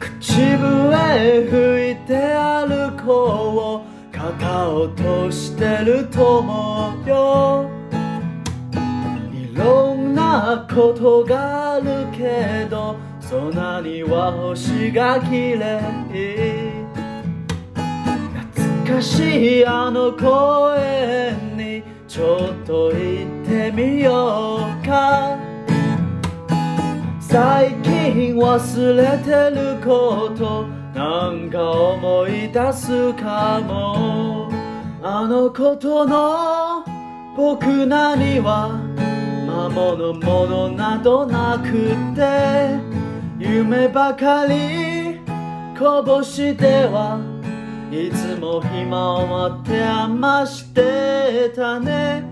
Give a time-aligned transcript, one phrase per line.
[0.00, 7.70] 口笛吹いて歩こう肩を落としてると思うよ。
[9.30, 12.96] いろんなことがあるけど
[13.28, 15.80] 空には星が綺麗。
[18.84, 25.49] 懐かしいあの公園にちょっと行ってみようか。
[27.30, 34.50] 最近忘れてることなんか思い出すかも。
[35.00, 36.84] あのことの
[37.36, 38.70] 僕らには
[39.46, 42.74] 魔物ものなどなくて
[43.38, 45.20] 夢ばかり
[45.78, 47.20] こぼしては
[47.92, 52.24] いつも暇を待って余してたね。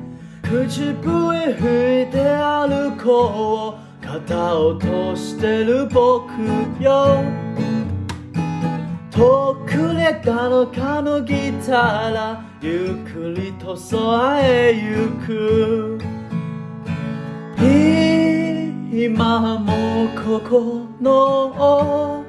[0.43, 3.88] 口笛吹いて歩こう。
[4.11, 6.33] 肩落としてる僕
[6.83, 7.23] よ。
[9.11, 15.99] 遠くれたのかのギターらゆっくりと空へ行く。
[18.91, 22.25] 今もここの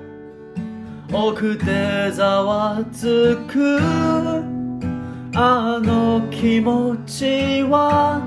[1.13, 3.79] 奥でざわつく。
[5.33, 8.21] あの気持ちは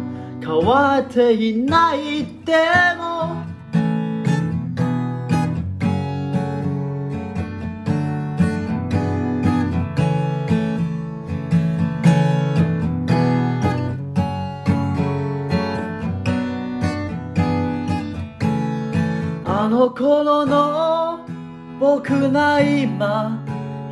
[0.44, 2.52] 変わっていないで
[2.98, 3.52] も。
[19.44, 21.20] あの頃の
[21.78, 23.40] 僕が今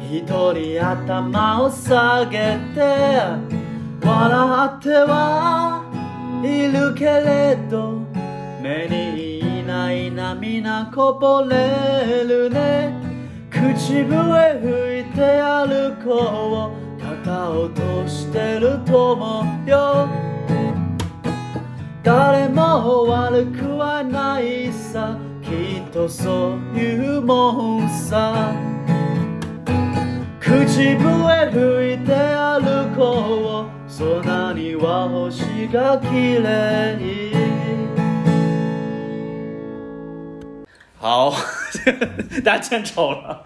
[0.03, 3.61] 一人頭を下げて
[4.03, 5.90] 笑っては
[6.45, 8.01] いるけれど
[8.63, 12.95] 目にいない涙こぼれるね。
[13.51, 16.91] 口笛吹いて歩こう。
[17.01, 20.09] 肩落としてると思うよ。
[22.03, 25.19] 誰も悪くはないさ。
[25.43, 28.53] きっとそういうもんさ。
[30.41, 33.80] 口笛吹いて歩こう。
[34.00, 36.98] 空には星が綺麗
[41.00, 41.34] 好，
[42.44, 43.44] 大家见丑了。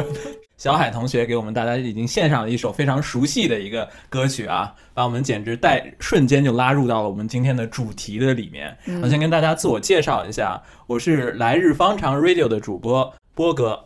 [0.57, 8.75] 小海同学给我们大家已经献上了一首非常熟悉的一个歌曲啊，把我们简直带瞬间就拉入到了我们今天的主题的里面。
[9.03, 13.83] 我先跟大家自我介绍一下，我是来日方长 Radio 的主播波哥。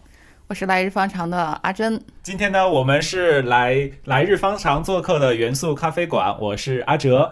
[0.49, 2.01] 我是来日方长的阿珍。
[2.23, 7.29] 今天呢，我们是来来日方长做客的元素咖啡馆，我是阿哲。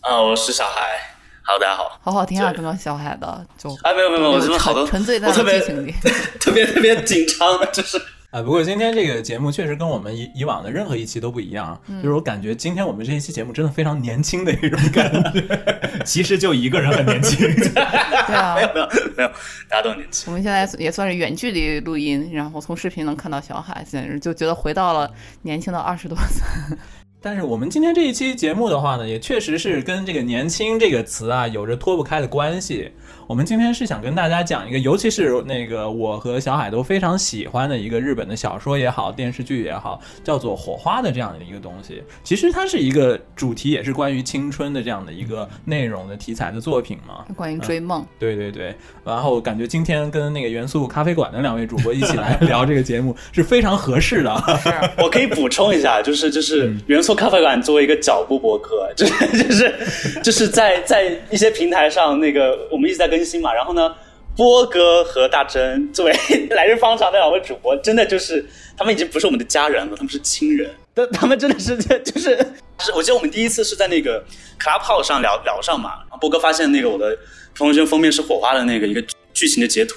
[0.00, 1.00] 啊，我是小海。
[1.42, 1.98] 好，大家好。
[2.02, 5.94] 好好听啊，刚刚小海的就啊，没有没有，我真的好多沉醉在我特别激情里。
[6.38, 7.98] 特别特别紧张，就是
[8.30, 15.42] 啊，不过今天这个节目确实跟我们以以往的任何一期都不一样，就是我感觉今天我们这一期节目真的非常年轻的一种感觉。
[16.04, 19.28] 其实就一个人很年轻，对啊 没，有没有没有，
[19.66, 20.30] 大家都年轻。
[20.30, 25.10] 我们现在也算是远距离录音，然后从视频能看到小海，简直就觉得回到了
[25.40, 26.76] 年轻的二十多岁。
[27.20, 32.92] 但是我们今天这一期节目的话呢，也确实是跟这个“年轻”这个词啊有着脱不开的关系。
[33.28, 42.02] 我们今天是想跟大家讲一个，尤其是那个我和小海都非常喜欢的一个日本的小说也好，电视剧也好，叫做《火花》的这样的一个东西。
[42.24, 47.26] 其实它是一个主题，也是关于青春的这样的一个内容的题材的作品嘛。
[47.36, 48.74] 关于追梦，对对对，
[49.04, 54.34] 然后感觉今天跟那个元素咖啡馆的两位主播一起来聊这个节目是非常合适的。
[54.62, 54.70] 是
[55.02, 59.74] 我可以补充一下，就是就是元素咖啡馆作为一个脚步博客，就是就是
[60.22, 63.94] 就是在在一些平台上，那个我们一直在更新嘛，然后呢。
[64.36, 66.12] 波哥和大真作为
[66.50, 68.46] 来日方长的两位主播，真的就是
[68.76, 70.70] 他们已经不是我们的家人了，他们是亲人。
[70.94, 72.38] 但 他们真的是 就是
[72.78, 74.24] 是，我记得我们第一次是在那个
[74.60, 77.18] club 号上聊聊上嘛，然后波哥发现那个我的
[77.56, 79.02] 朋友圈封面是火花的那个一个
[79.34, 79.96] 剧情的截图，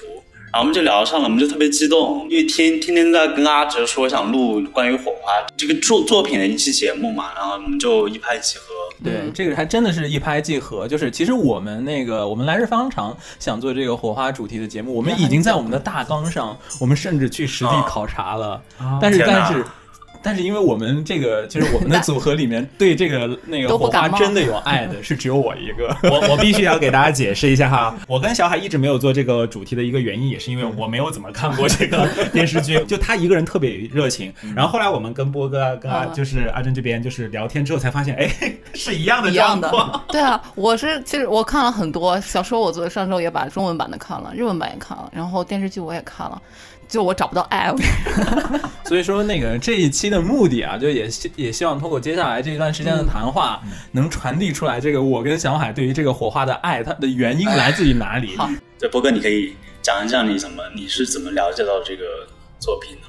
[0.52, 8.64] 然后我们就聊上了，我们就特别激动，因为天天天在跟阿哲说想录关于火花这个作作品的一期节目嘛，然后我们就一拍即合。
[9.02, 10.86] 对，这个还真的是一拍即合。
[10.86, 18.62] 就是其实我们那个我们来日方长想做这个火花主题的节目，我们已经在我们的大纲上，我们甚至去实地考察了。
[19.00, 19.64] 但是但是
[20.22, 25.96] 但是因为我们这个 就是我们的组合里面对这个那个 火花真的有爱的是只有我一个。
[26.10, 34.32] 我我必须要给大家解释一下哈，我跟小海一直没有做这个主题的一个原因，也是因为我没有怎么看过这个电视剧，就他一个人特别热情。
[34.54, 38.30] 然后后来我们跟波哥啊、跟就是阿珍这边就是聊天之后，才发现，哎，
[38.74, 46.40] 是一样的一样的状况。，对啊，我是其实我看了很多小说，我昨上周也把中文版的看了，日文版也看了，然后电视剧我也看了，
[46.92, 47.78] 就我找不到爱，我
[48.84, 53.62] 所以说，那个这一期的目的啊，就也希也希望通过接下来这一段时间的谈话，
[53.92, 58.36] 能传递出来这个我跟小海对于这个火花的爱，它的原因来自于哪里？
[58.36, 58.46] 好
[58.78, 62.04] 这波哥，你可以讲一讲你怎么你是怎么了解到这个
[62.58, 63.08] 作品的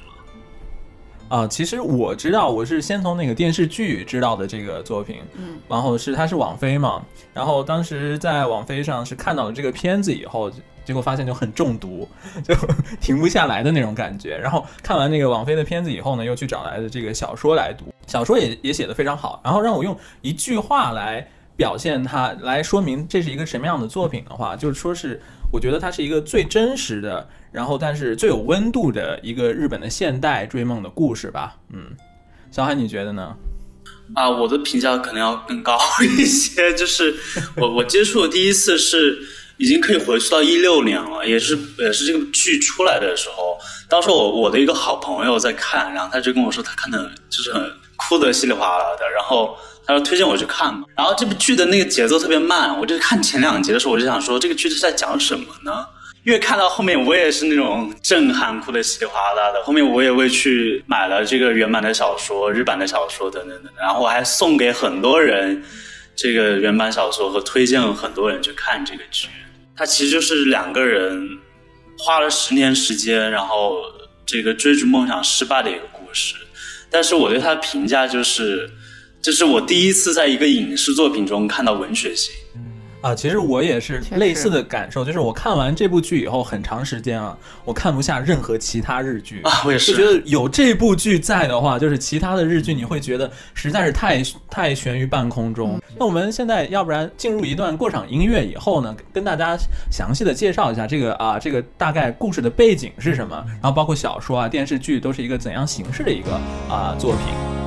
[1.28, 7.02] 啊、其实我知道，我是先从那个电视剧知道的这个作品，嗯，然后是它是网飞嘛，
[7.34, 10.50] 然后当时在网飞上是看到了这个片子以后，
[10.84, 12.08] 结果发现就很中毒，
[12.46, 12.54] 就
[13.00, 14.36] 停不下来的那种感觉。
[14.36, 19.40] 然后看完那个网飞的片子以后呢，又去找来的这个小说来读，小说也也写得非常好。
[19.44, 21.26] 然后让我用一句话来
[21.56, 25.20] 表现它，来说明这是一个什么样的作品的话，就是说是
[25.52, 31.56] 我觉得它是一个最真实的，然后但是最有温度的一个日本的现代追梦的故事吧。
[31.72, 31.96] 嗯，
[32.50, 33.34] 小海你觉得呢？
[34.14, 35.78] 啊，我的评价可能要更高
[36.18, 36.74] 一些。
[36.74, 37.14] 就是
[37.56, 39.18] 我我接触的第一次是
[39.56, 43.56] 已经可以回去到一六年了，也是也是这个剧出来的时候。
[43.88, 47.62] 当时我我的一个好朋友在看，然后他就跟我说他看的就是很
[47.96, 49.56] 哭的稀里哗啦的，然后
[49.86, 50.84] 他说推荐我去看嘛。
[50.96, 55.86] 然后这部剧的那个节奏特别慢，我就看前两集的时候，我就想说这个剧是在讲什么呢？
[56.24, 59.62] 越看到后面，我也是那种震撼哭的稀里哗啦的。
[59.62, 65.62] 后面我也会去买了这个原版的小说、日版的小说等等等，然后我还送给很多人
[66.16, 69.28] 这个原版小说和推荐了很多人去看这个剧。
[69.76, 71.38] 它其实就是两个人
[71.98, 73.80] 花了十年时间，然后
[74.24, 76.34] 这个追逐梦想失败的一个故事。
[76.90, 78.70] 但是我对它的评价就是，
[79.20, 82.32] 这是我第一次在一个影视作品中看到文学性。
[83.04, 95.78] 啊，其实我也是类似的感受，就是我看完这部剧以后，很长时间啊，我看不下任何其他日剧啊我也是觉得有这部剧在的话，就是其他的日剧你会觉得实在是太太悬于半空中。
[95.98, 99.54] 那我们现在要不然进入一段过场音乐以后呢，跟大家
[99.90, 106.32] 详细的介绍一下这个啊这个大概故事的背景是什么，然后包括小说啊、电视剧都是一个怎样形式的一个
[106.70, 107.63] 啊作品。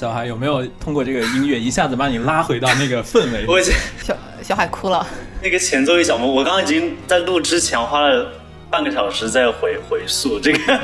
[0.00, 3.44] 小孩有没有通过这个音乐一下子把你拉回到那个氛围？
[3.46, 5.06] 我已经小小海哭了，
[5.42, 8.32] 那个前奏一响，我我刚刚已经在录之前花了
[8.70, 10.80] 半个小时在回回溯这个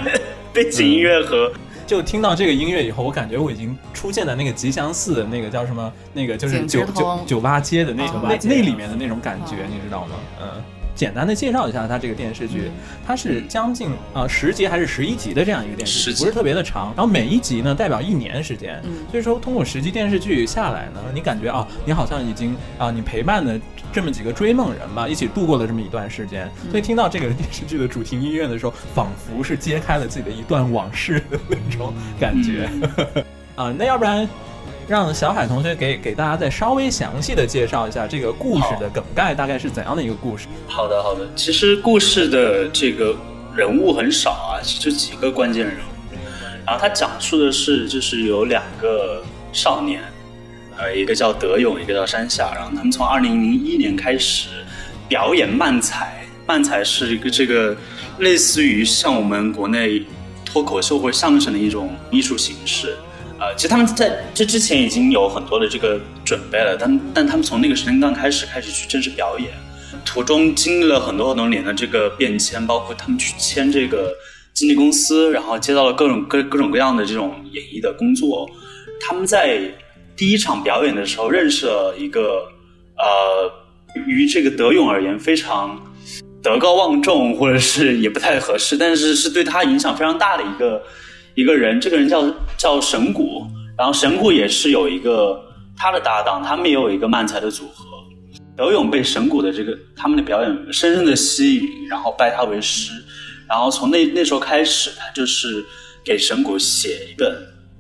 [0.53, 1.51] 背景音乐和
[1.87, 10.17] 就听到这个音乐以后，我感觉我已经出现在那个吉祥寺的那个叫什么，那个就是景酒酒酒吧街的那哦那那里面的那种感觉，哦你知道吗？
[10.43, 10.63] 嗯。
[10.97, 12.73] 简单的介绍一下它这个电视剧，嗯。
[13.07, 16.93] 它是将近啊十集还是十一集的这样一个电视剧，不是特别的长。
[16.97, 18.91] 然后每一集呢代表一年时间，嗯。
[19.11, 23.61] 所以说通过十集电视剧下来呢，你感觉啊，你好像已经啊，你陪伴的
[23.93, 26.51] 这么几个追梦人吧，一起度过了这么一段时间。
[26.71, 32.69] 所以听到这个电视剧的主题音乐的时候，仿佛是揭开了自己的一段往事的那种感觉。
[33.55, 34.29] 啊，那要不然
[34.89, 40.47] 让小海同学给给大家再稍微详细的介绍一下这个故事的梗概大概是怎样的一个故事？
[40.69, 41.29] 好的，好的。
[41.35, 43.17] 其实故事的这个
[43.55, 46.17] 人物很少啊，就几个关键人物。
[46.65, 50.01] 然后他讲述的是，就是有两个少年，
[50.77, 52.53] 呃，一个叫德勇，一个叫山下。
[52.55, 54.49] 然后他们从二零零一年开始
[55.09, 57.77] 表演漫才，漫才是一个这个
[58.21, 60.05] 类似于像我们国内
[60.45, 62.97] 脱口秀或相声的一种艺术形式。
[63.39, 69.51] 呃，其实他们在这之前已经有很多的这个准备了，但但他们从那个时间刚开始开始去正式表演，
[70.05, 74.11] 途中经历了很多很多年的这个变迁，包括他们去签这个
[74.55, 78.49] 经纪公司，然后接到了各种各各种各样的这种演艺的工作。
[79.07, 79.61] 他们在
[80.17, 82.43] 第一场表演的时候认识了一个
[82.97, 83.53] 呃，
[84.07, 85.79] 于这个德勇而言非常
[86.43, 90.83] 德高望重，或者是也不太合适，但是是对他影响非常大的一个
[91.37, 91.81] 一个人。
[91.81, 92.29] 这个人叫
[92.59, 93.47] 叫神谷，
[93.79, 95.41] 然后神谷也是有一个
[95.77, 97.85] 他的搭档，他们也有一个漫才的组合。
[98.57, 102.91] 德勇被神谷的这个他们的表演深深的吸引，然后拜他为师，
[103.47, 105.63] 然后从那那时候开始，他就是
[106.03, 107.31] 给神谷写一本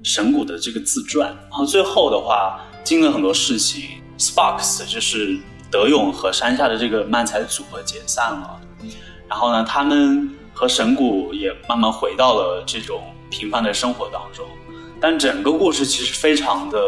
[0.02, 3.84] 神谷的这个自传，然后最后的话经历了很多事情
[4.18, 5.38] ，Sparks 就是
[5.70, 8.60] 德勇和山下的这个漫才组合解散了，
[9.30, 14.46] 然后呢，他们和神谷也慢慢回到了这种平凡的生活当中，
[15.00, 16.78] 但整个故事其实非常的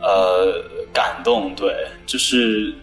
[0.00, 0.62] 呃
[0.92, 1.74] 感动，对，
[2.06, 2.74] 就是。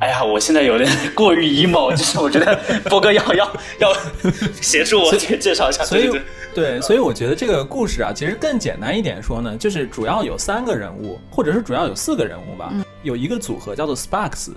[0.00, 2.56] 哎呀，我现在有点 过于 emo， 就是我觉得
[2.88, 3.92] 波哥要要要
[4.60, 6.22] 协助我去介绍一下，所以对对
[6.54, 12.72] 对对，所以我觉得这个故事啊，其实更简单一点说呢，就是主要有三个人物，或者是主要有四个人物吧。
[13.08, 14.50] 有一个组合叫做 Sparks，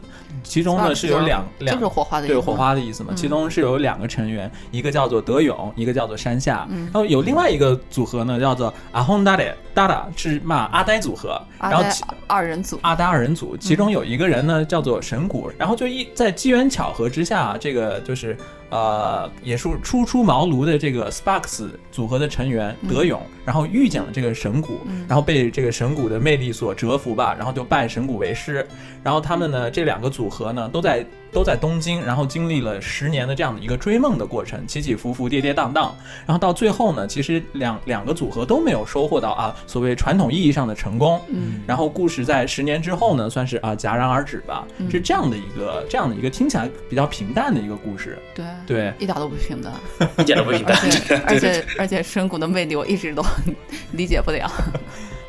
[0.43, 3.13] 其中呢是有两就两是火花的对火花的意思嘛。
[3.15, 6.67] 其中是有两个成员，一个叫做德勇，一个叫做山下。
[6.69, 11.41] 然后有另外一个组合呢，叫做阿轰达达达达，是嘛阿呆组合。
[11.59, 18.35] 然后其二人组，阿呆二人组，其中有一个人呢叫做神谷，然后就一在机缘巧合之下，这个就是
[18.71, 28.65] 呃也是初出茅庐的这个 Sparks 组合的成员德勇，然后遇见了这个神谷，然后被这个神谷的魅力所折服吧，然后就拜神谷为师，
[29.03, 31.05] 然后他们呢这两个组合呢都在。
[31.33, 35.89] 都在东京，然后经历了十年的这样的一个追梦的过程，起起伏伏，跌跌宕宕，
[36.25, 48.45] 然后到最后呢，其实两两个组合都没有收获到啊所谓传统意义上的成功，嗯，然后故事在十年之后呢，算是啊戛然而止吧，是这样的一个这样的一个听起来比较平淡的一个故事，对。
[48.67, 48.93] 对。
[48.99, 49.71] 一点都不平淡，
[50.19, 50.77] 一点都不平淡，
[51.25, 53.23] 而且而且深谷的魅力我一直都
[53.93, 54.51] 理解不了，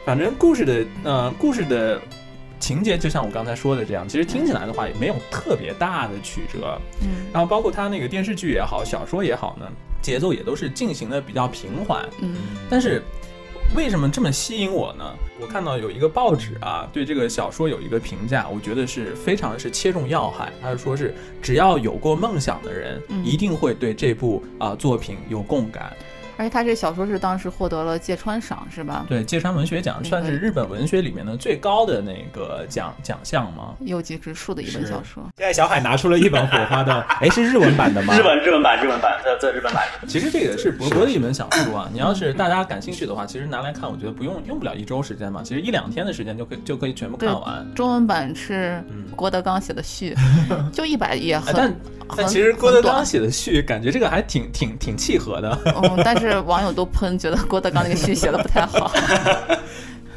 [0.04, 2.00] 反正故事的呃故事的
[2.62, 9.66] 情节就像我刚才说的这样，其实听起来的话也没有特别大的曲折，嗯然后包括它那个电视剧也好，小说也好呢，
[10.00, 12.36] 节奏也都是进行的比较平缓，嗯
[12.70, 13.02] 但是
[13.74, 15.04] 为什么这么吸引我呢？
[15.40, 20.52] 我看到有一个报纸啊，对这个小说有一个评价，我觉得是非常是切中要害。
[20.62, 25.92] 他说是只要有过梦想的人，嗯一定会对这部啊、作品有共感。
[26.42, 29.06] 而且他这小说是当时获得了芥川赏是吧？
[29.08, 33.74] 对，芥川文学奖嗯算是日本文学里面的最高的那个奖奖项吗？
[33.78, 38.14] 有极之树的一本小说，现在小海拿出了一本火花的， 哎，是日文版的吗？
[38.18, 47.64] 日本日文版日文版在在日本版，其实这个是博博的一本小说啊，你要是大家感兴趣的话，其实拿来看，我觉得不用用不了一周时间嘛，其实一两天的时间就可以就可以全部看完。
[47.72, 48.82] 中文版是
[49.14, 50.12] 郭德纲写的序，
[50.74, 51.72] 就一百页，但
[52.16, 55.56] 但其实郭德纲写的序，感觉这个还挺挺挺契合的。
[55.82, 58.92] 嗯，但是网友都喷，觉得郭德纲那个序写的不太好。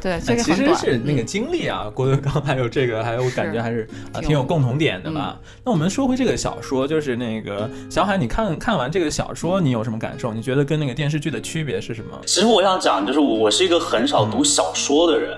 [0.01, 0.65] 对，这个其实。
[0.75, 5.39] 是那个嗯经历啊，郭德纲还有这个，还有我感觉还是啊挺挺有共同点的嗯吧。
[5.63, 10.31] 那我们说回这个小说，就是那个小海，你看看完这个小说，你有什么感受？
[10.31, 12.21] 你觉得跟那个电视剧的区别是什么？
[12.27, 15.35] 其实我想讲，就是我我是一个很少读小说的人，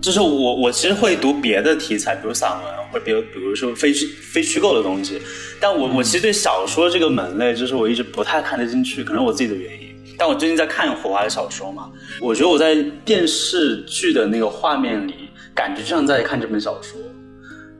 [0.00, 5.22] 就是我我其实会读别的题材，比如散文，或者比如比如说非虚非虚构的东西，
[5.60, 9.87] 但我我其实对小说这个门类，就是我一直不太看得进去，可能我自己的原因。
[10.18, 11.88] 但我最近在看火花的小说嘛，
[12.20, 16.98] 我觉得我在电视剧的那个画面里，感觉就像在看这本小说。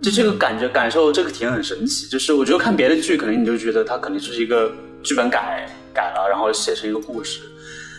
[0.01, 2.07] 就这个感觉感受，这个体验很神奇。
[2.07, 7.41] 就是我觉得看别的剧，可能你就觉得它肯定就是一个剧本改改了，然后写成一个故事。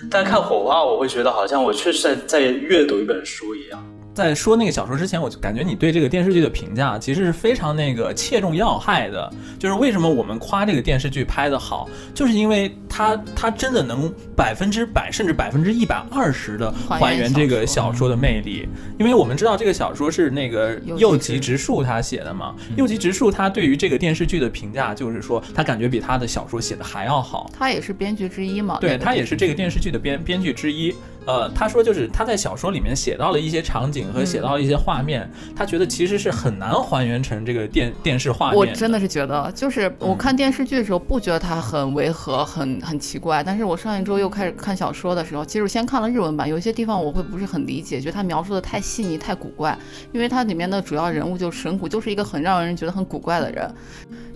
[0.09, 3.85] 但看火花，我会觉得好像我确实在在阅读一本书一样。
[4.13, 9.31] 在说那个小说之前，我就感觉你对这个电视剧的评价其实是非常那个切中要害的。
[9.57, 18.67] 就是为什么我们夸这个电视剧拍得好，就是因为它它真的能百分之百甚至百分之一百二十的还原这个小小说的魅力。
[18.97, 27.49] 因为我们知道这个小说是那个右右吉直树他写的嘛，右吉直树他对于这个电视剧的评价就是说，他感觉比他的小说写的还要好。
[27.57, 28.77] 他也是编剧之一嘛。
[28.81, 30.93] 对他也是这个电视剧的编编剧之一。
[31.25, 38.57] 呃，他说就是他在小说里面写到了一些场景和写到了一些画面，他觉得其实是很难还原成这个电电视画面。
[38.57, 49.77] 我真的是觉得，就是嗯我看电视剧的时候不觉得它很违和、很很奇怪，但是我上一周又开始看小说的时候，其实我先看了日文版，有一些地方我会不是很理解，觉得它描述的太细腻、太古怪，
[50.11, 53.71] 因为它里面的主要人物就是神谷，就是一个很让人觉得很古怪的人，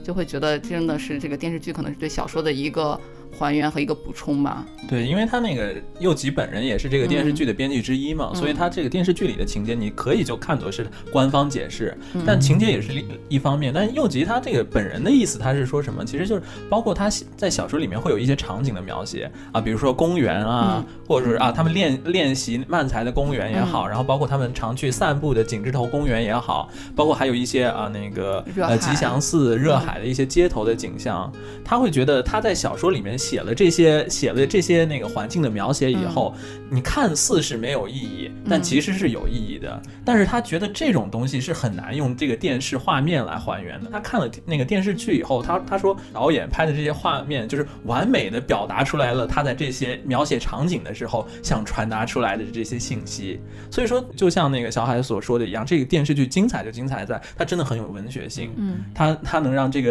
[0.03, 2.99] 就会觉得真的是这个电视剧可能是对小说的一个
[3.31, 4.65] 还原和一个补充吧。
[4.87, 13.71] 对，因为他那个右吉本人也是这个电视剧的编剧之一嘛，所以他这个电视剧里的情节，你可以就看作是官方解释，但情节也是一一方面。
[13.73, 16.03] 但右吉他这个本人的意思，他是说什么？
[16.05, 31.31] 其实就是包括他在小说里面会有一些场景的描写啊，比如说公园啊，或者是啊他们练练习漫才的公园也好，然后包括他们常去散步的景之头公园也好，包括还有一些啊那个呃吉祥寺、热海的一些街头的景象，
[31.63, 36.33] 他会觉得他在小说里面写了这些写了这些那个环境的描写以后，
[36.69, 39.81] 你看似是没有意义，但其实是有意义的。
[40.05, 43.89] 但是他觉得这种东西是很难用这个电视画面来还原的。
[43.91, 53.39] 他看了那个电视剧以后，他他说导演拍的这些画面就是完美的表达出来了他在这些描写场景的时候想传达出来的这些信息。
[53.71, 58.51] 所以说，就像那个小海所说的一样，这个电视剧精彩就精彩在它真的很有文学性。
[58.57, 59.82] 嗯，它它能让这个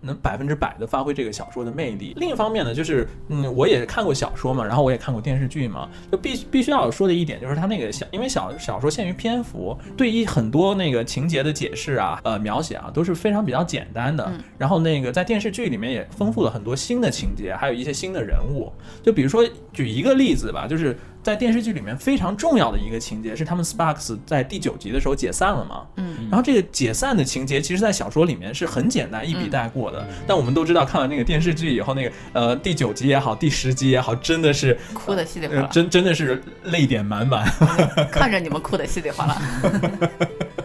[0.00, 2.14] 能百分之百的发挥这个小说的魅力。
[2.16, 14.30] 另一方面呢，就是嗯，我也看过小说嘛，然后我也看过电视剧嘛，就必必须要说的一点就是它那个小，因为小小说限于篇幅，对于很多那个情节的解释啊、呃描写啊，都是非常比较简单的。
[14.58, 18.72] 然后那个在电视剧里面也丰富了很多新的情节，还有一些新的人物。
[19.02, 20.96] 就比如说举一个例子吧，就是。
[21.24, 37.50] 在电视剧里面非常重要的一个情节是他们 Sparks 在第九集的时候解散了嘛，嗯，然后这个解散的情节其实，在小说里面是很简单一笔带过的，但我们都知道看完那个电视剧以后，那个呃第九集也好，第十集也好，真的是哭的稀里哗啦，呃真真的是泪点满满。
[38.12, 39.40] 看着你们哭的稀里哗啦。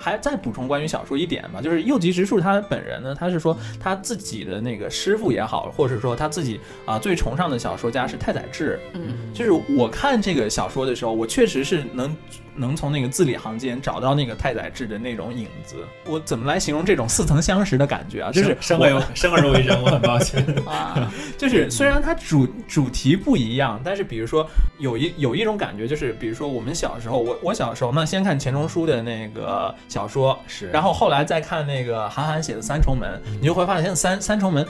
[0.00, 8.80] 还再补充关于小说一点吧，就是右吉直树他本人呢，他是说他自己的那个师傅也好，或者说他自己啊、最崇尚的小说家是太宰治。
[8.94, 12.16] 嗯，就是我看这个小说的时候，我确实是能
[12.60, 15.76] 能从那个字里行间找到那个太宰治的那种影子。
[16.04, 18.30] 我怎么来形容这种似曾相识的感觉啊？
[18.30, 20.44] 就是生而生而为人，我很抱歉。
[20.66, 24.48] 啊，就是虽然它主主题不一样，但是比如说
[24.78, 33.08] 有一有一种感觉，就是比如说我们小时候，我我小时候呢，先看钱钟书的那个小说，是然后后来再看那个韩寒写的《三重门》，
[33.40, 34.66] 你就会发现三三重门。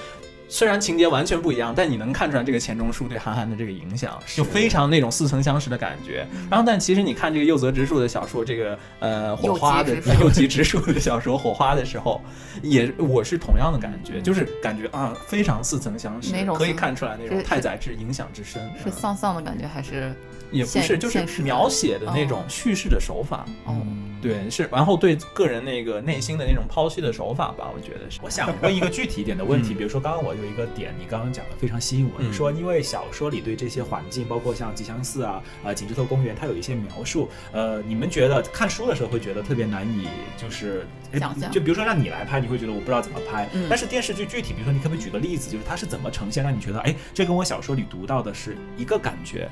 [0.50, 6.26] 虽然情节完全不一样，但你能看出来这个钱钟书对韩寒的这个影响，就非常那种似曾相识的感觉。
[6.50, 12.20] 然后，但其实你看这个右泽直树的小说，这个呃火花的右 吉直树的小说《火花》的时候，
[12.62, 18.60] 也我是同样的感觉，就是感觉啊非常似曾相识可以看出来那种太宰治影响之深。
[18.82, 20.12] 是嗯丧丧的感觉还是？
[20.50, 23.76] 也不是，就是描写的那种叙事的手法，哦，
[24.20, 28.18] 对，是，然后对个人那个内心的那种剖析的手法吧，我觉得是。
[28.22, 29.76] 我想问一个具体一点的问题，嗯。
[29.76, 32.28] 比如说刚刚我有一个点，你刚刚讲的非常吸引我，嗯。
[32.28, 41.50] 你说因为小说里对这些环境，包括像吉祥寺啊、啊景之头公园，它有一些描述，呃，你们觉得看书的时候会觉得特别难以就是诶想象。
[41.50, 43.66] 就比如说让你来拍，你会觉得我不知道怎么拍，嗯。
[43.70, 49.48] 但是电视剧具体，比如说你可不可以举个例子，就是它是怎么呈现，让你觉得哎，这跟我小说里读到的是一个感觉？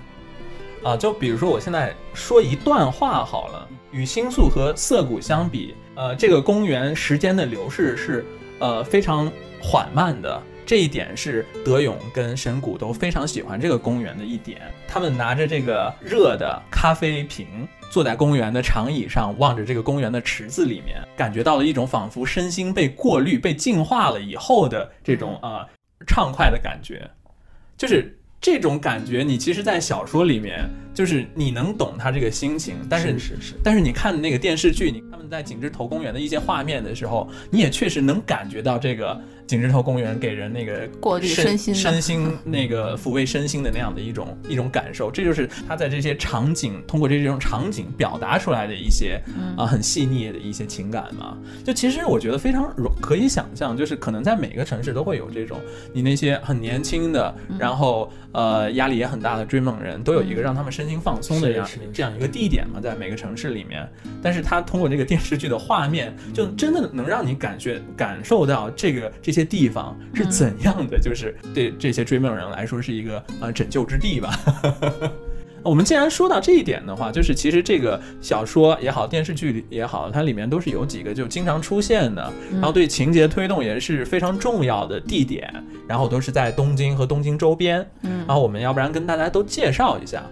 [0.83, 8.25] 啊，就比如说我现在说一段话好了，与星宿和涩谷相比，呃，这个公园时间的流逝是
[8.59, 10.41] 呃非常缓慢的。
[10.65, 14.61] 这一点是德勇跟神谷都非常喜欢这个公园的一点。
[14.87, 25.67] 他们拿着这个热的咖啡瓶，坐在公园的长椅上，望着这个公园的池子里面，感觉到了一种仿佛身心被过滤、被净化了以后的这种啊、
[26.07, 27.11] 畅快的感觉。
[27.79, 45.11] 就是这种感觉，你其实，在小说里面，就是你能懂他这个心情，但是是是，但是你看那个电视剧，你他们在景芝头公园的一些画面的时候，你也确实能感觉到这个景之头公园给人那个过滤身心身心那个抚慰身心的那样的一种一种感受。
[45.11, 49.21] 这就是他在这些场景通过这种场景表达出来的一些
[49.57, 51.37] 啊、很细腻的一些情感嘛。
[51.65, 55.59] 就其实我觉得非常容可以想象，就是可能在每个城市都会有这种
[55.95, 63.89] 你那些很年轻的，然后呃压力也很大的追梦人，都有一个让他们身心放松的这样这样一个地点嘛，在每个城市里面。
[64.23, 74.39] 但是他通过这个电视剧的画面，就真的能让你感觉感受到这个这些地方是怎样的，就是对这些追梦人来说是一个呃拯救之地吧。
[75.65, 85.53] 我们既然说到这一点的话，就是其实这个小说也好，电视剧里也好，它里面都是有几个就经常出现的，然后对情节推动也是非常重要的地点，
[85.87, 87.85] 然后都是在东京和东京周边。
[88.03, 90.23] 嗯然后我们要不然跟大家都介绍一下。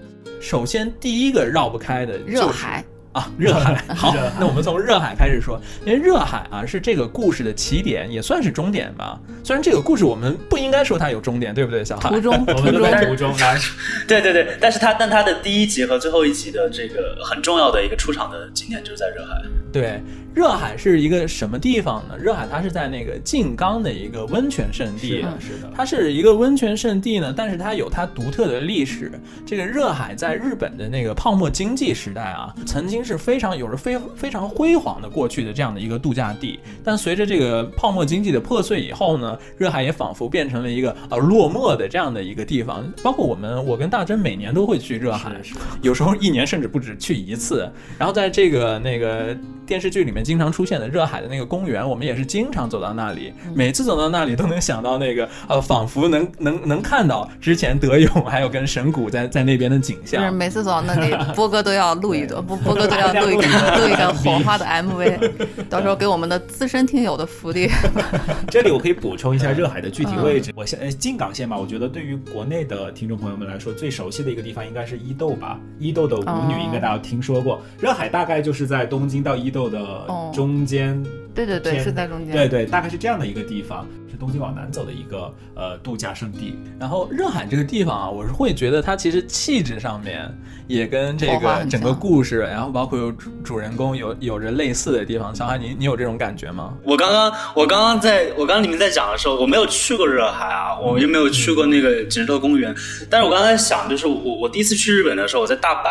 [0.40, 2.85] 首先，第一个绕不开的就是热海，
[3.17, 3.83] 啊，热海。
[3.97, 9.19] 好，那我们从热海开始说，因为热海啊是这个故事的起点，也算是终点吧。
[9.43, 12.11] 虽然这个故事我们不应该说它有终点，对不对，小海？
[12.11, 13.59] 途中途我们都在中途中来，
[14.07, 19.43] 对对对，但是它但它的第一集和最后一集的这个很重要的一个出场的景点就是在热海。
[19.73, 20.03] 对，
[20.37, 22.14] 热海是一个什么地方呢？
[22.18, 25.72] 热海它是在那个静冈的一个温泉圣地，是的，是的。
[25.75, 29.11] 它是一个温泉圣地呢，但是它有它独特的历史。
[29.46, 36.61] 这个热海在日本的那个泡沫经济时代啊，曾经是非常有着非非常辉煌的过去的这样的一个度假地。
[36.85, 42.85] 但随着这个泡沫经济的破碎以后呢，热海也仿佛变成了一个呃落寞的这样的一个地方。
[43.03, 47.66] 包括我们，我跟大真每年都会去热海，是是有时候一年甚至不止去一次。
[47.99, 49.35] 然后在这个那个
[49.66, 60.35] 电视剧里面经常出现的热海的那个公园，我们也是经常走到那里，每次走到那里都能想到那个呃，仿佛能能能看到之前德勇还有跟神谷在在那边的景就是象。
[60.35, 63.43] 每次走到那里，波哥都要录一段，波波哥都要录一个
[63.79, 65.31] 录一个火花的 MV，
[65.71, 67.71] 到时候给我们的资深听友的福利。
[68.51, 70.53] 这里我可以补充一下热海的具体位置。
[70.57, 75.59] 我现呃静冈县吧，我觉得对于国内的听众朋友们来说，最熟悉的一个地方应该是伊豆吧。
[75.79, 77.61] 伊豆的舞女哦应该大家听说过。
[77.79, 79.79] 热海大概就是在东京到伊豆的
[80.17, 81.03] 哦中间。
[81.35, 82.35] 对对对，是在中间。
[82.35, 86.59] 对对，大概是这样的一个地方，是东京往南走的一个呃度假胜地。
[86.81, 90.35] 然后热海这个地方啊，我是会觉得它其实气质上面
[90.67, 95.35] 也跟这个整个故事，然后包括有主主人公有有着类似的地方。
[95.35, 96.73] 小海，你你有这种感觉吗？
[96.83, 102.75] 我刚刚我刚刚在我刚刚你们在讲的时候，我没有去过热海啊，我又没有去过那个景石头公园。
[103.11, 105.91] 但是我刚才想，就是我我第一次去日本的时候，我在大阪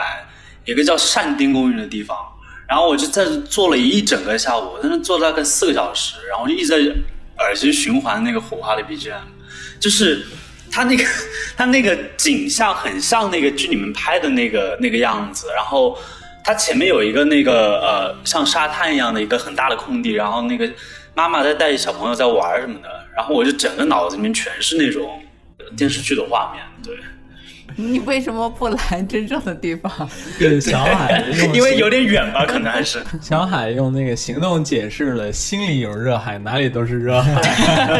[0.66, 2.18] 有一个叫善丁公园的地方，
[2.68, 6.78] 然后我就在这坐了一整个下午，我在那坐大概四个小时，然后就一直在
[7.38, 9.22] 耳机循环那个火花的 BGM，
[9.80, 10.26] 就是
[10.72, 11.04] 它那个
[11.56, 15.98] 它那个景象很像那个剧里面拍的那个那个样子，然后
[16.44, 20.70] 它前面有一个那个呃像沙滩一样的一个很大的空地，然后那个
[21.14, 25.22] 妈妈在带着小朋友在玩什么的，然后我就整个脑子里面全是那种
[25.78, 26.98] 电视剧的画面，对，
[27.76, 29.92] 你为什么不来真正的地方？
[30.40, 37.42] 对，小海 因为有点远吧， 可能还是小海用那个行动解释了心里有热海，哪里都是热海。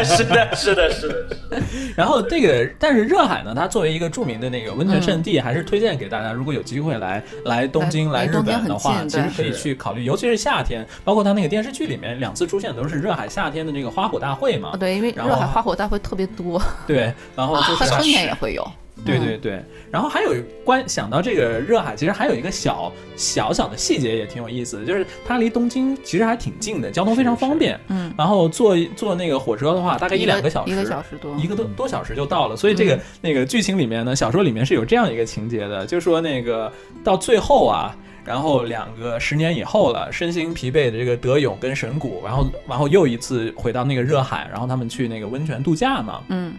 [0.04, 1.62] 是的，是的，是的，
[1.94, 14.76] 然后这个，但是热海呢，它作为一个著名的那个温泉圣地，还是推荐给大家，如果有机会来来东京、来日本的话，其实可以去考虑，尤其是夏天，包括它那个电视剧里面两次出现的都是热海夏天的这个花火大会嘛啊，。
[14.76, 18.66] 对，因为热海花火大会特别多，对，然后就是它春天也会有。
[19.04, 27.78] 对对对，然后还有关想到这个热海，其实还有一个小小小的细节也挺有意思的，就是它离东京其实还挺近的，交通非常方便。
[27.88, 31.36] 嗯，然后坐坐那个火车的话，大概一两个小时，一个小时多。
[31.36, 32.56] 一个多多小时就到了。
[32.56, 36.72] 所以这个、那个剧情里面呢，小说里面是有这样一个情节的，就说那个
[37.04, 37.96] 到最后啊。
[38.24, 46.20] 然后两个十年以后了，身心疲惫的这个德勇跟神谷，然后然后又一次回到那个热海，然后他们去那个温泉度假嘛。
[46.28, 46.52] 嗯，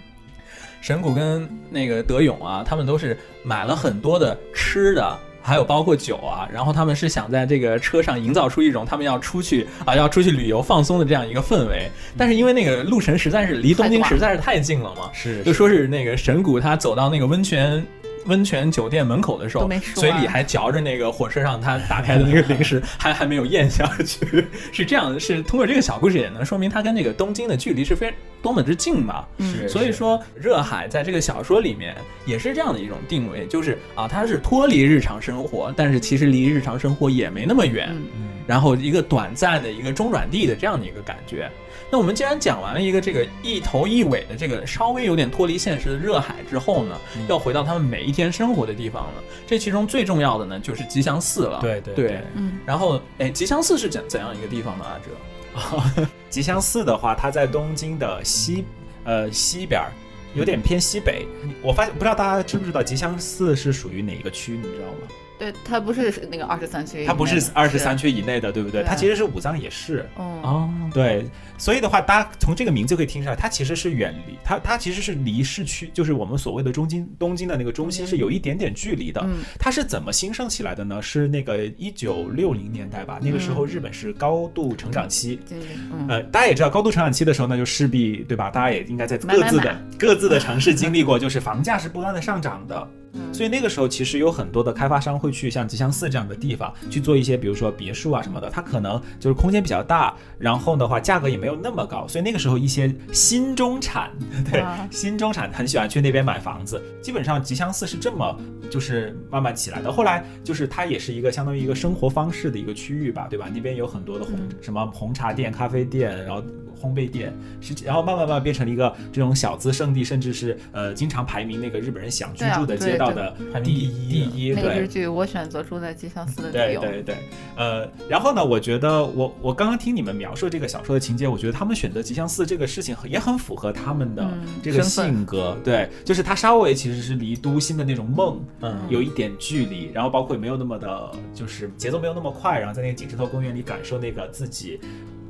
[0.82, 11.90] 神谷跟那个德勇啊，他们都是买了很多的吃的，还有包括酒啊，然后他们是想在这个车上营造出一种他们要出去啊，要出去旅游放松的这样一个氛围。
[12.18, 17.86] 但是因为那个路程实在是离东京实在是太近了嘛，是就说是那个神谷他走到那个温泉。
[18.28, 29.26] 温泉酒店门口的时候嘴里还嚼着那个火车上他打开的那个零食， 还还没有咽下去， 是这样，是通过这个小故事也能说明他跟那个东京的距离是非常多么之近嘛。
[29.40, 38.28] 是所以说，热海在这个小说里面也是这样的一种定位，就是啊，它是脱离日常生活，但是其实离日常生活也没那么远，嗯。
[38.46, 41.52] 然后一个短暂的一个中转地的这样的一个感觉。
[41.90, 46.98] 那我们既然讲完了一个这个一头一尾的这个稍微有点脱离现实的热海之后呢，
[47.30, 49.24] 要回到他们每一天生活的地方了。
[49.46, 51.60] 这其中最重要的呢，就是吉祥寺了。
[51.62, 54.86] 对对对对嗯然后，哎，吉祥寺是怎怎样一个地方呢？
[54.86, 56.06] 阿哲？
[56.30, 58.66] 吉祥寺的话，它在东京的西
[59.06, 59.90] 呃西边儿，
[60.36, 61.26] 有点偏西北。
[61.64, 65.08] 我发现不知道大家知不知道吉祥寺是属于哪一个区，你知道吗？
[65.40, 68.82] 对，它不是那个二十三区它不是二十三区以内的，对不对？
[68.82, 70.08] 对它其实是武藏野市。
[70.16, 71.26] 哦，哦，对，
[71.58, 79.22] 所以的话，大家从这个名字就可以听出来，它其实是远离它，它其实是离市区，就是我们所谓的中京东京的那个中心是有一点点距离的。
[79.24, 81.02] 嗯它是怎么兴盛起来的呢？
[81.02, 85.40] 是那个一九六零年代吧，那个时候日本是高度成长期。
[85.46, 88.50] 经历嗯呃，大家也知道，高度成长期的时候呢，就势必对吧？
[88.50, 92.88] 大家也应该在各自的买各自的城市经历过，就是房价是不断的上涨的。
[93.20, 104.12] 嗯所以那个时候其实有很多的开发商会去像吉祥寺这样的地方去做一些，比如说别墅啊什么的，它可能就是空间比较大，然后的话价格也没有那么高，所以那个时候一些新中产，
[104.52, 106.82] 对啊新中产很喜欢去那边买房子。
[107.02, 108.38] 基本上吉祥寺是这么
[108.70, 109.92] 就是慢慢起来的。
[109.92, 113.48] 后来就是它也是一个相当于一个生活方式的一个区域吧，对吧？
[113.54, 116.44] 那边有很多的红、嗯什么红茶店、咖啡店，然后
[116.82, 124.88] 烘焙店，是然后慢慢慢慢变成了一个这种小资圣地，甚至是呃经常排名那个日本人想居住的街道的第第一第一，对那个日。
[124.88, 126.82] 剧我选择住在吉祥寺的理由。
[126.82, 127.16] 对对对，
[127.58, 144.80] 呃，然后呢，我觉得我我刚刚听你们描述这个小说的情节，我觉得他们选择吉祥寺这个事情也很符合他们的嗯这个性格，对，就是他稍微其实是离都心的那种梦，嗯有一点距离，然后包括也没有那么的，就是节奏没有那么快，然后在那个景石头公园里感受那个自己。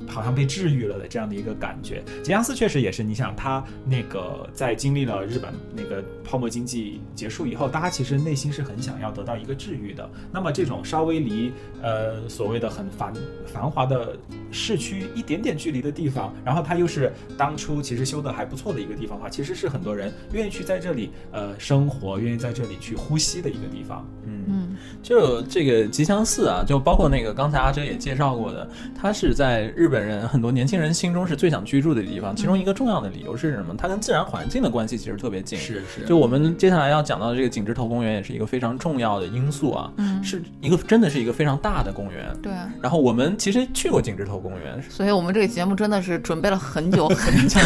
[0.08, 10.10] 好像被治愈了的这样的一个感觉，吉祥寺确实也是，你想他那个在经历了日本那个泡沫经济结束以后，大家其实内心是很想要得到一个治愈的。
[10.32, 13.14] 那么这种稍微离呃所谓的很繁
[13.46, 14.18] 繁华的
[14.52, 24.08] 市区一点点距离的地方，然后它又是当初其实修的还不错的一个地方的话，其实是很多人愿意去在这里呃生活，愿意在这里去呼吸的一个地方。
[24.26, 32.36] 嗯，嗯，就这个吉祥寺啊，就包括那个刚才阿哲也介绍过的，它是在日本人很多年轻人心中是最想居住的地方。
[32.36, 33.76] 其中一个重要的理由是什么？
[33.78, 35.58] 它跟自然环境的关系其实特别近。
[35.58, 42.36] 是是就我们接下来要讲到的这个景芝头公园，也是一个非常重要的因素啊，嗯是一个真的是一个非常大的公园。
[42.42, 47.60] 对啊，然后我们其实去过景芝头公园，所以我们这个节目真的是准备了很久 很久，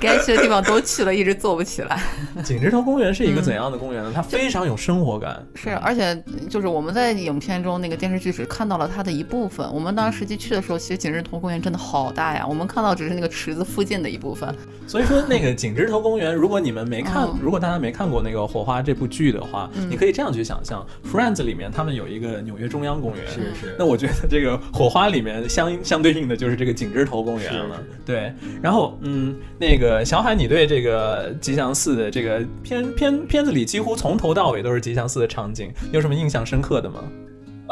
[0.00, 2.00] 该去的地方都去了，一直做不起来。
[2.42, 4.12] 景芝头公园是一个怎样的公园呢？
[4.14, 5.44] 它非常有生活感。
[5.54, 9.66] 是，而且就是我们在影片中那个电视剧只看到了它的一部分。
[9.72, 14.54] 我们当时实际去的时候，其实景日头公园真的好大呀，我们看到只是那个池子附近的一部分。
[14.86, 27.82] 所以说，那个景之头公园，如果你们没看，嗯如果大家没看过那个《火花》这部剧的话，你可以这样去想象，Friends》里面他们有一个纽约中央公园，是是那我觉得这个《火花》里面相相对应的就是这个景之头公园了。
[28.04, 37.02] 对，然后嗯，那个小海，你对这个吉祥寺的这个片片片子里几乎从头到尾都是吉祥寺的场景，你有什么印象深刻的吗？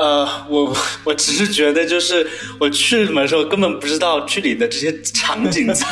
[0.03, 2.27] 呃，我 我只是觉得，就是
[2.59, 5.87] 我去的时候根本不知道剧里的这些场景在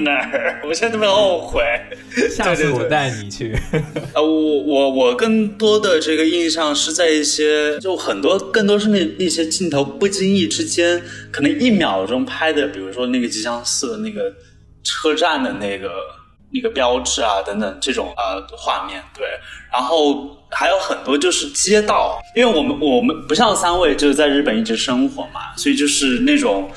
[0.00, 1.62] 哪儿，我现在特别后悔。
[2.30, 3.56] 下次我带你去。
[4.12, 14.30] 呃，我我我更多的这个印象是在一些，就很多更多是那那些镜头不经意之间，可能一秒钟拍的，比如说那个吉祥寺的那个
[14.82, 15.90] 车站的那个
[16.54, 19.26] 那个标志啊等等这种呃画面，对，
[19.72, 26.70] 然后还有很多就是街道，因为我们我们不像三位就是在日本一直生活嘛，所以就是那种。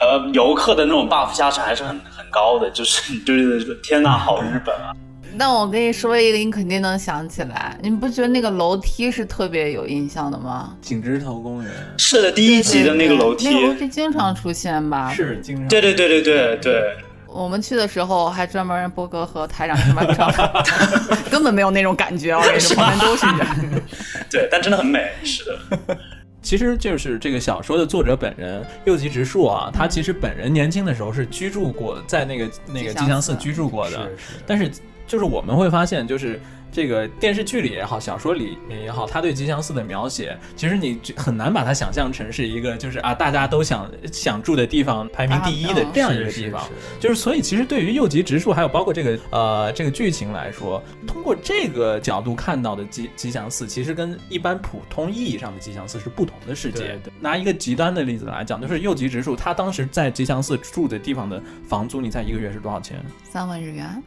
[0.00, 4.92] 呃，游客的那种 buff 加成还是很很高的，就是就是天呐，好日本啊！
[5.38, 7.78] 但我跟你说一个，你肯定能想起来。
[7.80, 10.76] 你不觉得那个楼梯是特别有印象的吗？
[10.82, 15.10] 景之头公园是的，第一集的那个楼梯，那个楼梯经常出现吧？
[15.14, 16.96] 是经常对对对对对对，
[17.34, 20.30] 我们去的时候还专门波哥和台长上面照，
[21.28, 22.32] 根本没有那种感觉。
[22.32, 23.82] 我跟你说，旁边都是人。
[24.30, 25.98] 对，但真的很美，是的，
[26.40, 34.70] 其实就是这个小说的作者本人右吉直树啊，他其实本人年轻的时候是居住过在那个那个吉祥寺居住过的，是但是
[35.04, 36.40] 就是我们会发现，就是
[36.74, 46.70] 这个电视剧里也好，小说里面也好，他对吉祥寺的描写，其实你很难把它想象成是一个就是啊大家都想想住的地方排名第一的啊这样一个地方是。
[46.98, 56.78] 就是所以其实对于右吉直树还有包括这个呃这个剧情来说，通过这个角度看到的吉吉祥寺，其实跟一般普通意义上的吉祥寺是不同的世界。
[56.78, 63.00] 对对拿一个极端的例子来讲，就是右吉直树他当时在吉祥寺住的地方的房租，你猜一个月是多少钱？
[63.22, 64.02] 三万日元，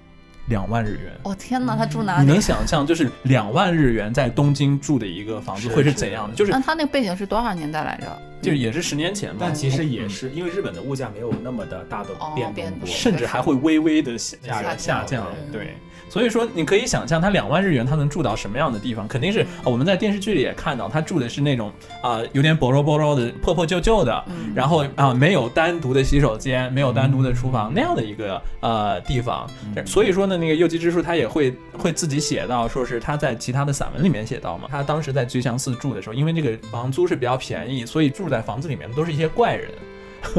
[0.48, 1.14] 两万日元。
[1.24, 2.42] 哦天哪，他住哪里你能？
[2.42, 6.36] 想象，就是两万日元在东京住的一个房子会是怎样的？
[6.36, 8.22] 就是那他那个背景是多少年代来着？
[8.42, 15.28] 就也是十年前吧，但其实也是因为日本的物价没有那么的大的哦变变动甚至还会微微的下下降下降。
[15.48, 15.76] 嗯对，
[16.10, 19.08] 所以说你可以想象，他两万日元他能住到什么样的地方？
[19.08, 29.48] 肯定是、啊我们在电视剧里也看到，他住的是那种啊、有点薄弱薄弱的破破旧旧的，嗯然后啊、没有单独的洗手间，没有单独的厨房、那样的一个呃地方。
[29.86, 39.70] 所以说呢，那个右吉之树他也会会自己写到，说是他在其他的散文里面写到嘛，他当时在吉祥寺住的时候，因为这个房租是比较便宜，所以住在房子里面都是一些怪人。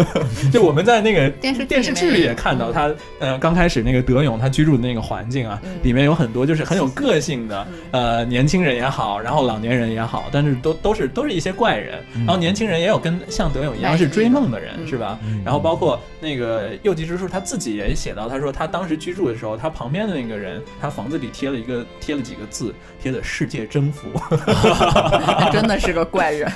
[0.52, 15.18] 就我们在那个电视电视剧里也看到他，呃，刚开始那个德勇他居住的那个环境啊，里面有很多就是很有个性的，呃，年轻人也好，然后老年人也好，但是都都是都是一些怪人，然后年轻人也有跟像德勇一样是追梦的人，嗯是吧？
[15.44, 24.08] 然后包括那个右吉之树他自己也写到，他说他当时居住的时候，他旁边的那个人，他房子里贴了一个贴了几个字，贴的“世界征服”。
[25.38, 26.50] 那真的是个怪人。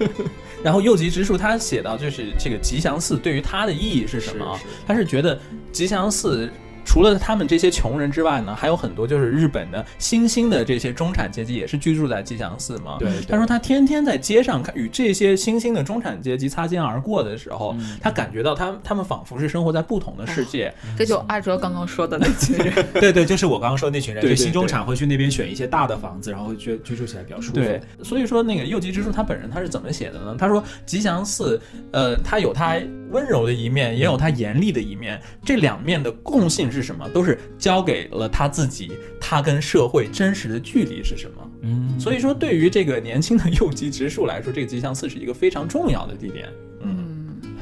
[0.62, 4.56] 然后右吉之树他写到，就是这个吉祥寺对于他的意义是什么啊？
[4.56, 5.38] 是是他是觉得
[5.70, 6.50] 吉祥寺
[6.94, 12.98] 除了他们这些穷人之外呢，还有很多就是日本的新兴的这些中产阶级也是居住在吉祥寺嘛。
[13.00, 20.72] 对对他说他天天在街上看与这些新兴的中产阶级擦肩而过的时候，他感觉到他他们仿佛是生活在不同的世界。
[20.96, 22.72] 这就阿哲刚刚说的那群人。
[22.94, 27.54] 对对，就是我刚刚说那群人，就新中产会去那边选一些大的房子，然后居居住起来比较舒服。
[27.54, 30.36] 对，所以说那个右吉之助他本人他是怎么写的呢？
[30.38, 32.76] 他说吉祥寺，呃，他有他
[33.14, 37.08] 温柔的一面，也有他严厉的一面，这两面的共性是什么？
[37.10, 41.50] 都是交给了他自己，他跟社会真实的距离是什么？
[41.62, 46.48] 嗯，所以说，对于这个年轻的 右吉直树来说，这个吉祥寺是一个非常重要的地点。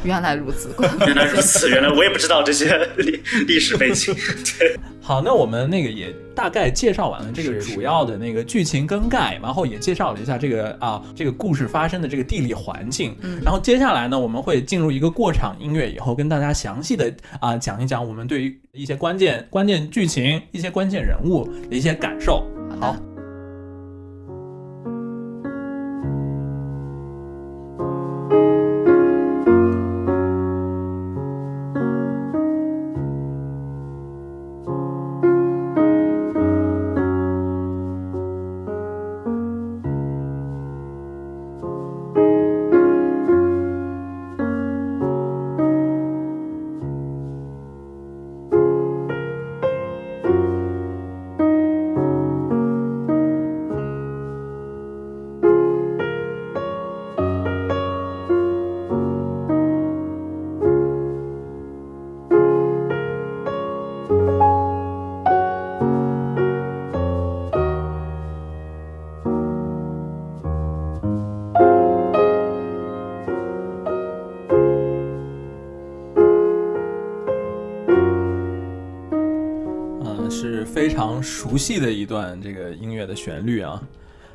[0.04, 0.74] 嗯，原来如此，
[1.06, 4.14] 原来如此，原来我也不知道这些 历历史背景。
[4.58, 13.16] 对，好，那我们那个也大概介绍完了这个主要的那个剧情更改，然后也介绍了一下这个啊这个故事发生的这个地理环境。
[13.22, 22.46] 嗯然后接下来呢，我们会进入一个过场音乐，以后跟大家详细的啊讲一讲我们对于一些关键关键剧情、一些关键人物的一些感受。
[22.80, 22.96] 好
[81.52, 83.78] 熟悉的一段这个音乐的旋律啊，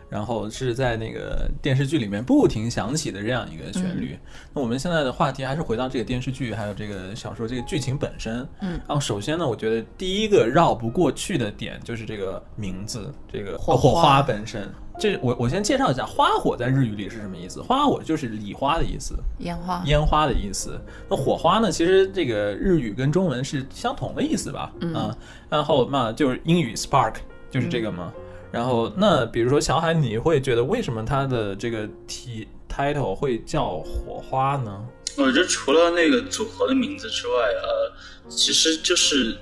[0.08, 4.16] 然后是在那个电视剧里面不停响起的这样一个旋律。
[4.54, 8.48] 那我们现在的话题还是回到这个电视剧，还有这个小说这个剧情本身。
[8.62, 14.70] 嗯，然后首先呢，我觉得第一个绕不过去的点就是这个名字，这个火花本身。
[15.00, 17.62] 这我我先介绍一下，花火在日语里是什么意思？
[17.62, 19.16] 花火就是礼花的意思。
[19.40, 20.80] 烟花，烟花的意思。
[21.10, 21.72] 那火花呢？
[21.72, 24.72] 其实这个日语跟中文是相同的意思吧？
[24.82, 25.18] 嗯啊，
[25.50, 27.16] 然后嘛就是英语 spark
[27.52, 28.12] 就是这个嘛。
[28.52, 34.86] 然后那比如说小海，你会觉得为什么它的这个题 title 会叫火花呢？
[35.18, 39.38] 我觉得除了那个组合的名字之外，呃，其实就是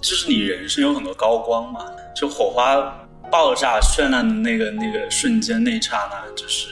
[0.00, 1.80] 就是你人生有很多高光嘛，
[2.14, 2.74] 就火花
[3.30, 6.68] 爆炸绚烂的那个那个瞬间那一刹那，就是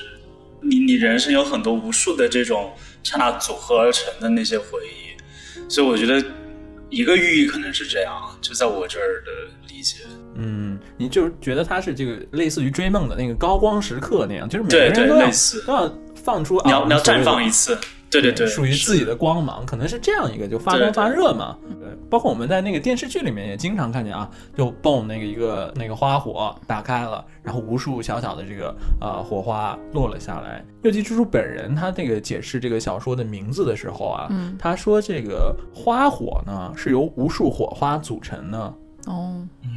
[0.61, 6.23] 你你人生有很多无数的这种刹那组合而成的那些回忆，所以我觉得
[6.91, 9.31] 一个寓意可能是这样，就在我这儿的
[9.69, 9.99] 理解。
[10.35, 15.31] 嗯，你就觉得它是这个类似于追梦的那个高光时刻那样，就是每个人都要
[15.67, 17.79] 都要放出你要你要绽放一次，
[18.21, 21.57] 对对对，属于自己的光芒，可能是这样一个就发光发热嘛。
[21.81, 30.65] 对，包括我们在那个电视剧里面也经常看见啊，就蹦那个一个那个花火打开了，然后无数小小的这个呃火花落了下来。
[30.83, 38.75] 右吉之助本人他这个解释这个小说的名字的时候啊，嗯他说这个花火呢是由无数火花组成的。
[39.07, 39.71] 哦，嗯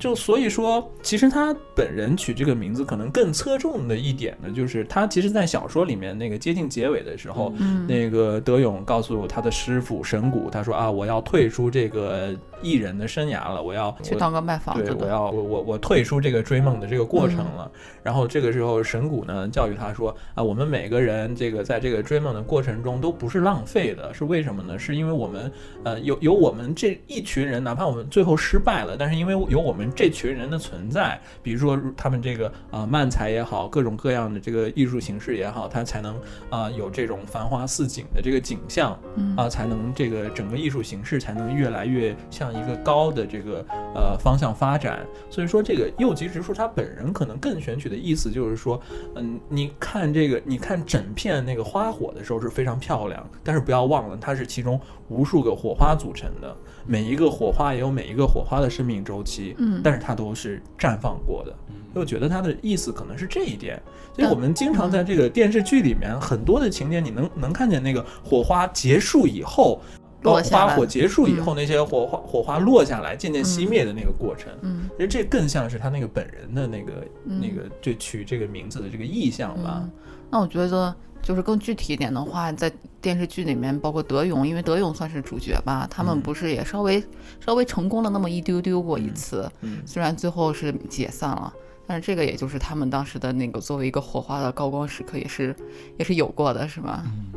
[0.00, 7.84] 就所以说，其实他本人取这个名字可能更侧重的一点呢，就是他其实，在小说里面那个接近结尾的时候，嗯。
[7.88, 17.70] 那个德勇告诉他的师傅神谷，他说啊，我要退出这个艺人的生涯了，我要去当个卖房对，子的，我要我我我退出这个追梦的这个过程了。
[18.02, 24.78] 然后这个时候，神谷呢教育他说啊，我们每个人这个在这个追梦的过程中都不是浪费的，是为什么呢？
[24.78, 25.52] 是因为我们
[25.84, 36.14] 呃有有我们这一群人，哪怕我们最后失败了，但是因为有我们这群人的存在，比如说他们这个啊、呃漫才也好，各种各样的这个艺术形式也好，它才能
[36.50, 38.98] 啊、呃有这种繁花似锦的这个景象。
[39.16, 42.16] 嗯啊，才能这个整个艺术形式才能越来越
[42.52, 45.00] 向一个高的这个呃方向发展。
[45.28, 48.80] 所以说，这个右极直树它本人可能更选取的意思就是说，
[49.16, 56.56] 嗯，你看这个，你看整片那个花火的时候是非常漂亮，但是不要忘了，它是其中无数个火花组成的，
[56.86, 61.54] 每一个火花也有每一个火花的生命周期，嗯但是它都是绽放过的。
[61.94, 63.80] 我觉得它的意思可能是这一点，
[64.14, 69.80] 所以我们经常在这个电视剧里面很多的情节，你能能看见那个火花结束以后，
[70.22, 74.52] 落下花火结束以后，那些火花火花落下来，渐渐熄灭的那个过程。
[74.62, 76.92] 嗯其实这更像是他那个本人的那个、
[77.26, 79.80] 嗯那个对取这个名字的这个意向吧。
[79.82, 79.90] 嗯
[80.30, 87.02] 那我觉得就是更具体一点的话，在电视剧里面，包括德勇，因为德勇算是主角吧，他们不是也稍微
[87.40, 91.52] 稍微成功了那么一丢丢过一次，嗯虽然最后是解散了。
[91.88, 95.56] 但是这个也就是他们当时的那个作为一个火花的高光时刻，也是
[95.98, 97.02] 也是有过的，是吧？
[97.06, 97.32] 嗯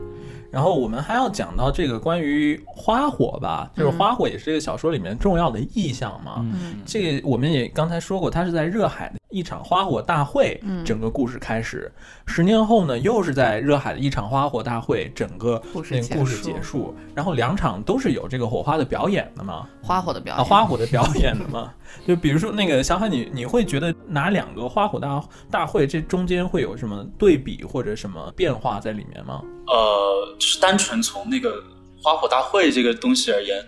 [0.52, 6.39] 然后我们还要讲到这个关于花火吧，就是花火也是这个小说里面重要的意象嘛。
[6.39, 11.92] 嗯这个我们也刚才说过，它是在热海的一场花火大会，嗯整个故事开始。
[12.28, 16.96] 十年后呢，又是在热海的一场花火大会，整个故事那个故事结束结束。
[17.16, 21.74] 然后两场都是有这个火花的表演的嘛，啊，花火的表演，啊花火的表演的嘛。
[22.08, 29.42] 就比如说那个小海你，你会觉得哪两个花火大大会这中间会有什么对比或者什么变化在里面吗？
[29.68, 31.54] 呃，就是单纯从那个
[32.02, 33.62] 花火大会这个东西而言，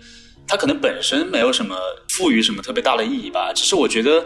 [0.46, 1.76] 它可能本身没有什么
[2.08, 3.52] 赋予什么特别大的意义吧。
[3.54, 4.24] 只是我觉得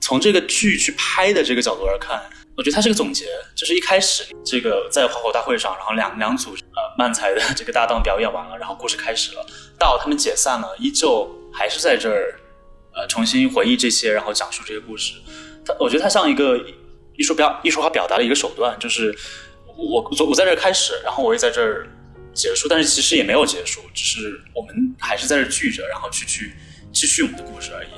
[0.00, 2.20] 从这个剧去拍的这个角度来看，
[2.56, 9.46] 我觉得它是个总结，就是一开始这个在花火大会上，然后两两组呃漫才的这个搭档表演完了，然后故事开始了，
[9.78, 12.40] 到他们解散了，依旧还是在这儿
[12.94, 15.14] 呃重新回忆这些，然后讲述这些故事。
[15.64, 16.58] 它我觉得它像一个
[17.16, 19.16] 艺术表艺术化表达的一个手段，就是
[19.76, 21.86] 我我我在这儿开始，然后我也在这儿
[22.34, 26.52] 结束，但是其实也没有结束，只是我们还是在这儿聚着，然后去去
[26.92, 27.88] 继续我们的故事而已。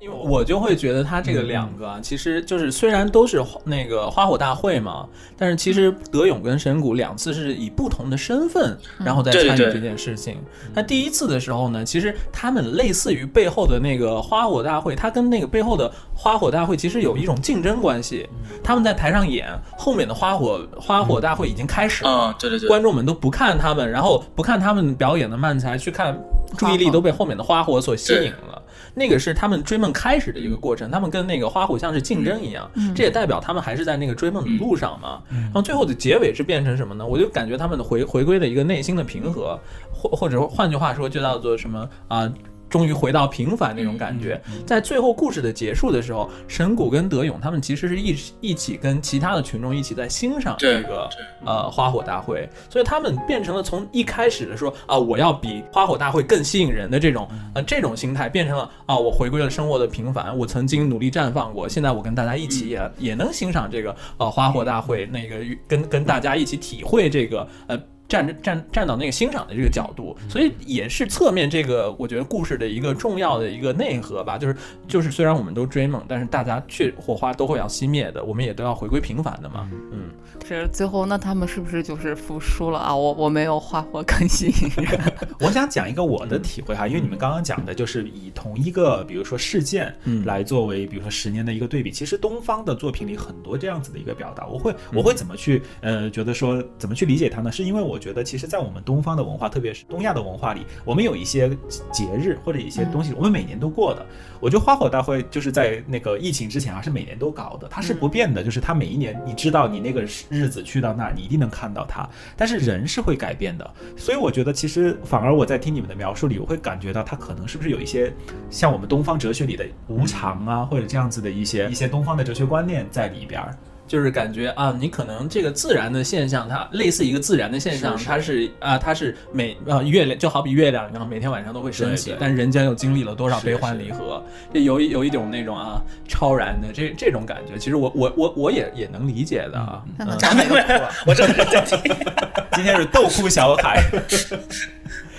[0.00, 10.38] 嗯，因为我就会觉得他这个两个啊，其实就是虽然都是那个花火大会嘛，但是其实德勇跟神谷两次是以不同的身份，然后再参与这件事情。
[10.74, 18.28] 那第一次的时候呢，其实他们类似于背后的那个花火大会，他跟那个背后的花火大会其实有一种竞争关系。
[18.62, 22.10] 他们在台上演，后面的花火花火大会已经开始了。
[22.10, 26.18] 嗯，对对对，观众们都不看他们，然后不看他们表演的漫才，去看
[26.56, 28.59] 注意力都被后面的花火所吸引了。
[28.94, 35.22] 那个是他们追梦开始的一个过程，他们跟那个花虎像是竞争一样，这也代表他们还是在那个追梦的路上嘛。
[35.30, 37.06] 然后最后的结尾是变成什么呢？
[37.06, 39.58] 我就感觉他们的回回归的一个内心的平和，
[39.92, 42.32] 或或者换句话说，就叫做什么啊？
[42.70, 51.10] 终于回到平凡那种感觉，在最后故事的结束的时候，神谷跟德勇他们其实是一起一起跟其他的群众一起在欣赏这个
[51.44, 67.76] 呃花火大会，所以他们变成了从一开始的说啊、我要比花火大会更吸引人的这种呃这种心态，变成了啊、我回归了生活的平凡，我曾经努力绽放过，现在我跟大家一起也、也能欣赏这个呃花火大会，那个跟跟大家一起体会这个呃。
[68.10, 74.56] 站着站站到那个欣赏的这个角度，所以也是侧面这个我觉得故事的一个重要的一个内核吧，就是
[74.88, 80.10] 就是虽然我们都追梦，但是大家却火花都会要熄灭的，我们也都要回归平凡的嘛，嗯。
[80.46, 82.94] 是最后那他们是不是就是服输了啊？
[82.94, 85.00] 我我没有花火更吸引人，
[85.40, 91.90] 我想讲一个我的体会哈，因为你们刚刚讲的就是以同一个，比如说事件，嗯来作为比如说十年的一个对比。
[91.90, 97.52] 其实东方的作品里很多这样子的一个表达，我会我会怎么去呃觉得说怎么去理解它呢？
[97.52, 101.48] 是因为我觉得其实，在我们东方的文化，特别是东亚的文化里，我们有一些
[101.92, 104.06] 节日或者一些东西，我们每年都过的。
[104.40, 112.08] 我觉得花火大会就是在那个疫情之前啊，是每年都搞的，它是不变的，就是它每一年你知道你那个日子去到那儿，你一定能看到它。
[112.36, 118.12] 但是人是会改变的，所以我觉得其实反而我在听你们的描述里，我会感觉到它可能是不是有一些
[118.48, 123.54] 像我们东方哲学里的无常啊，或者这样子的一些一些东方的哲学观念在里边儿。
[123.90, 134.22] 就是感觉啊，你可能这个自然的现象，它类似一个自然的现象，是是它是啊，它是每啊月亮就好比月亮一样，每天晚上都会升起但人间又经历了多少悲欢离合，
[134.54, 139.82] 这有一有一种那种啊超然的这这种感觉，其实我我我我也也能理解的啊。
[139.98, 140.90] 那能嗯讲哪个谱啊？
[141.04, 141.96] 我这是在听。
[142.54, 143.82] 今天是豆哭小海，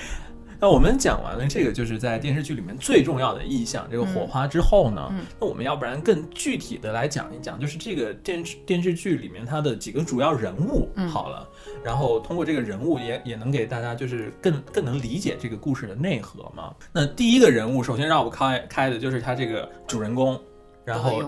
[0.62, 11.50] 那我们讲完了这个，就是在电视剧里面最重要的意象，这个火花之后呢，嗯那我们要不然更具体的来讲一讲，就是这个电视电视剧里面它的几个主要人物嗯好了，
[11.84, 16.76] 然后通过这个人物也也能给大家就是更更能理解这个故事的内核嘛。
[16.94, 20.40] 那第一个人物，首先让我开开的就是他这个主人公，
[20.86, 21.24] 然后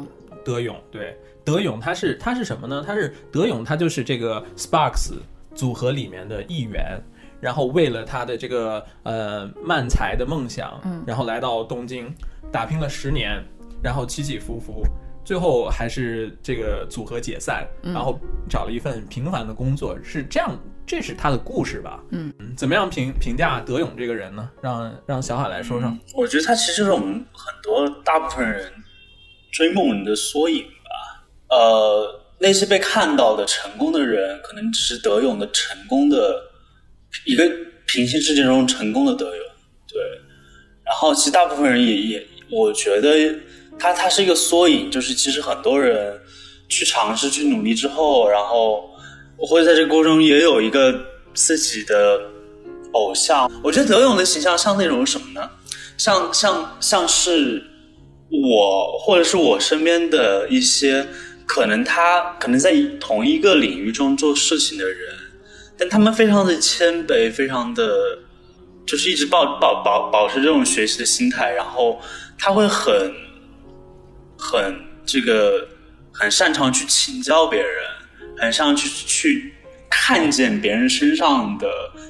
[0.46, 2.84] 德勇对德勇他是他是什么呢？
[2.86, 5.14] 他是德勇，他就是这个 Sparks
[5.56, 7.02] 组合里面的一员。
[7.44, 12.16] 然后为了他的这个呃漫才的梦想，嗯然后来到东京
[12.54, 13.44] 打拼了十年，
[13.84, 14.86] 然后起起伏伏，
[15.26, 18.18] 最后还是这个组合解散，嗯然后
[18.50, 22.02] 找了一份平凡的工作，是这样，这是他的故事吧？
[22.12, 24.50] 嗯，怎么样评评价德勇这个人呢？
[24.62, 25.94] 让让小海来说说。
[26.16, 28.72] 我觉得他其实就是我们很多大部分人
[29.52, 31.26] 追梦人的缩影吧。
[31.50, 36.41] 呃，那些被看到的成功的人，可能只是德勇的成功的
[37.26, 37.49] 一个
[37.86, 39.45] 平行世界中成功的德勇。
[39.88, 40.01] 对，
[40.86, 43.36] 然后其实大部分人也也，我觉得
[43.78, 46.20] 他他是一个缩影，就是其实很多人
[46.68, 48.89] 去尝试去努力之后，然后
[49.38, 50.93] 我会在这个过程中也有一个
[51.34, 52.22] 自己的
[52.93, 53.51] 偶像。
[53.64, 55.49] 我觉得德勇的形象像那种什么呢？
[55.97, 57.64] 像像像是
[58.32, 61.05] 我或者是我身边的一些
[61.45, 65.14] 可能他可能在同一个领域中做事情的人，
[65.90, 68.20] 他们非常的谦卑，非常的
[68.86, 72.02] 就是一直保保保保持这种学习的心态，然后
[72.38, 73.14] 他会很
[74.38, 74.76] 很
[75.06, 75.68] 这个
[76.12, 77.70] 很擅长去请教别人，
[78.38, 79.54] 很擅长去去
[79.90, 81.68] 看见别人身上的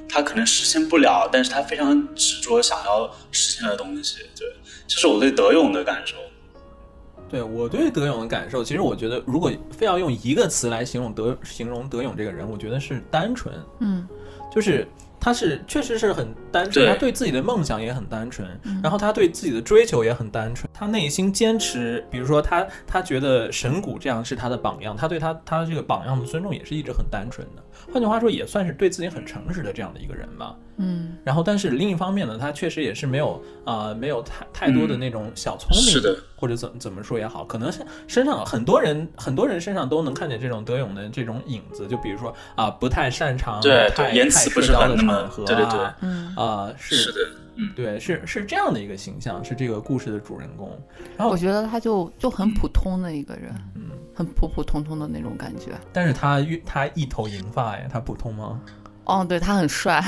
[0.09, 4.17] 他可能实现不了，但是他非常执着想要实现的东西。
[4.37, 4.47] 对，
[4.87, 6.15] 这是我对德勇的感受。
[7.33, 13.55] 对我对德勇的感受，其实我觉得，如果非要用一个词来形容德形容德勇这个人，我觉得是单纯。
[13.79, 14.07] 嗯，
[14.53, 14.87] 就是
[15.19, 18.47] 他是确实是很单纯，他对自己的梦想也很单纯，
[18.81, 27.63] 然后他对自己的追求也很单纯，他内心坚持，比如说他他觉得神谷这样是他的榜样，他对他他这个榜样的尊重也是一直很单纯的。
[27.91, 30.55] 换句话说，也算是对自己很诚实的这样的一个人吧。
[30.77, 33.33] 嗯，然后，但是另一方面呢，他确实也是没有
[33.63, 46.42] 啊、呃没有太太多的那种小聪明，是的，或者怎怎么说也好，可能是身上很多人很多人身上都能看见这种德勇的这种影子，就比如说啊、不太擅长对对言辞不是太社交的很那么场合、啊，对对对嗯啊、
[46.77, 47.19] 是是的，
[47.55, 50.69] 嗯，对，是是这样的一个形象，是这个故事的主人公。
[51.17, 55.71] 然后我，觉得他就就很普通的一个人，嗯，很普普通通的那种感觉。
[55.91, 58.59] 但是他他一头银发呀，他普通吗？
[59.05, 60.01] 哦，对他很帅，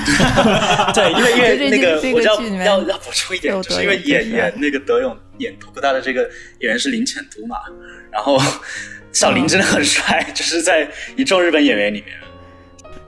[0.94, 6.22] 对，因为因为 这那个这个我就要剧里面要要补充一点，有就是因为演演那个德勇演图哥大的这个
[6.60, 7.58] 演员是林浅都嘛，
[8.10, 8.40] 然后
[9.12, 12.16] 小林真的很帅，就是在一众日本演员里面，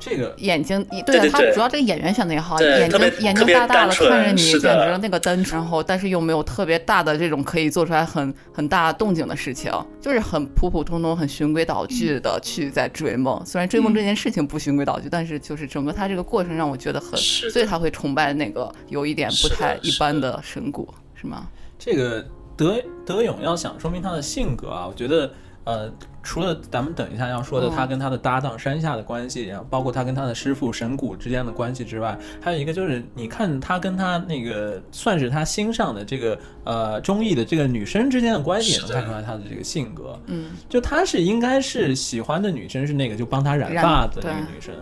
[0.00, 13.44] 这个眼睛，对对对对他主要这个演员选的也好，眼睛眼睛大大的，看着你简直那个单纯，然后但是又没有特别大的这种可以做出来很很大动静的事情，就是很普普通通、很循规蹈矩的去在追梦。
[13.44, 21.48] 虽然追梦这件事情不循规蹈矩，但是就是整个他这个过程让我觉得很，所以他会崇拜那个有一点不太一般的神谷，是吗？
[21.78, 22.24] 这个
[22.56, 25.32] 德德勇要想说明他的性格啊，我觉得
[25.68, 25.92] 呃，
[26.22, 40.18] 除了咱们等一下要说的嗯他跟他的搭档山下的关系，然后包括他跟他的师傅神谷之间的关系之外，还有一个就是你看他跟他那个算是他心上的这个呃中意的这个女生之间的关系，也能看出来他的这个性格。
[40.24, 44.74] 嗯，就他是应该是喜欢的女生是那个就帮他染染发的那个女生，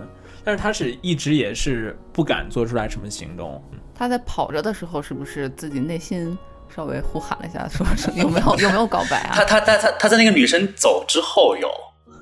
[0.45, 3.61] 但是他是一直也是不敢做出来什么行动。
[3.93, 6.39] 他在跑着的时候是不是自己内心
[6.75, 9.33] 稍微呼喊了一下，说是有没有有没有告白啊？
[9.35, 11.71] 他他他他他在那个女生走之后有。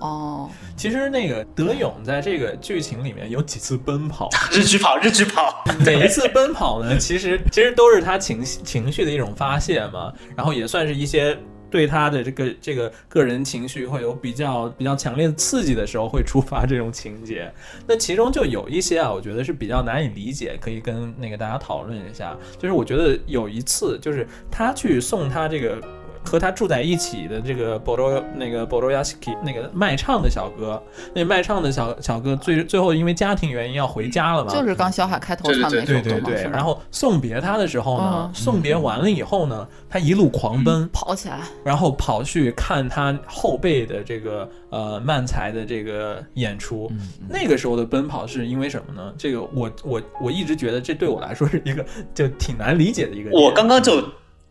[0.00, 11.38] 哦，其实那个德勇在这个剧情里面有几次奔跑， 日剧跑日剧跑，每一次奔跑呢，其实其实都是他情绪情绪的一种发泄嘛，然后也算是一些
[11.74, 17.52] 对他的这个这个个人情绪会有比较比较强烈的刺激的时候会触发这种情节。
[17.84, 22.36] 那其中就有一些啊，我觉得是比较难以理解，可以跟那个大家讨论一下。
[22.60, 25.82] 就是我觉得有一次，就是他去送他这个。
[26.24, 30.82] 和他住在一起的这个 Boro 那个 Boroyasiki 那个卖唱的小哥，
[31.14, 46.90] 那卖唱的小小哥最最后因为家庭原因要回家了嘛，就是刚小海开头唱的那首歌嘛，对对对然后送别他的时候呢，嗯送别完了以后呢，他一路狂奔，跑起来，然后跑去看他后辈的这个呃漫才的这个演出。
[47.28, 49.12] 那个时候的奔跑是因为什么呢？
[49.18, 53.30] 这个我我我一直觉得这对我来说是一个就挺难理解的一个。
[53.30, 54.02] 我刚刚就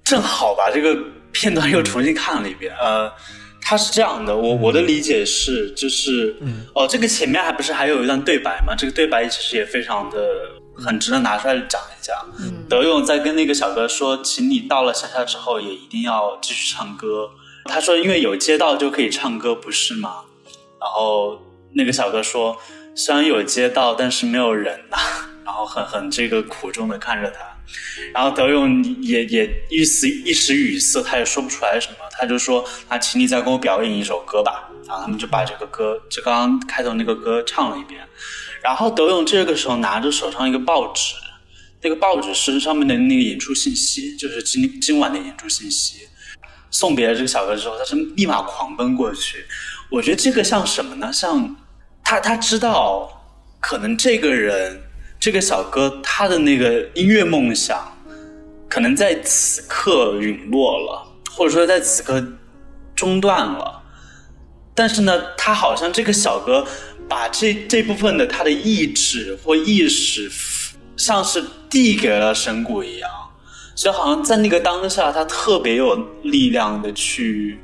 [0.03, 0.95] 正好把这个
[1.34, 2.73] 片段又重新看了一遍。
[2.79, 3.11] 呃，
[3.59, 8.73] 他是这样的，我我的理解是，就是，嗯哦，这个前面还不是还有一段对白吗？
[8.77, 10.17] 这个对白其实也非常的
[10.77, 12.15] 很值得拿出来讲一讲。
[12.39, 17.29] 嗯德勇在跟那个小哥说，请你到了乡下之后也一定要继续唱歌。
[17.65, 20.21] 他说，因为有街道就可以唱歌，不是吗？
[20.81, 21.41] 然后
[21.73, 22.57] 那个小哥说，
[22.93, 24.97] 虽然有街道，但是没有人呐、
[25.45, 27.39] 然后很很这个苦衷的看着他。
[28.14, 38.01] 然后德勇也也一时一时语塞，他也说不出来什么，他就说：“啊，请你再给我表演一首歌吧。”然后他们就把这个歌，就刚刚开头那个歌唱了一遍。
[38.61, 41.16] 然后德勇这个时候拿着手上一个报纸，
[41.82, 46.07] 那个报纸是上面的那个演出信息，就是今今晚的演出信息。
[46.70, 49.45] 送别了这个小哥之后，他是立马狂奔过去。
[49.89, 51.14] 我觉得这个像什么呢？
[51.14, 51.55] 像
[52.03, 53.09] 他他知道，
[53.59, 54.82] 可能这个人
[55.24, 57.97] 这个小哥他的那个音乐梦想，
[58.67, 62.21] 可能在此刻陨落了，或者说在此刻
[62.93, 63.84] 中断了。
[64.76, 66.67] 但是呢，他好像这个小哥
[67.07, 70.30] 把这这部分的他的意志或意识，
[70.97, 73.09] 像是递给了神谷一样，
[73.76, 77.57] 所以好像在那个当下，他特别有力量的去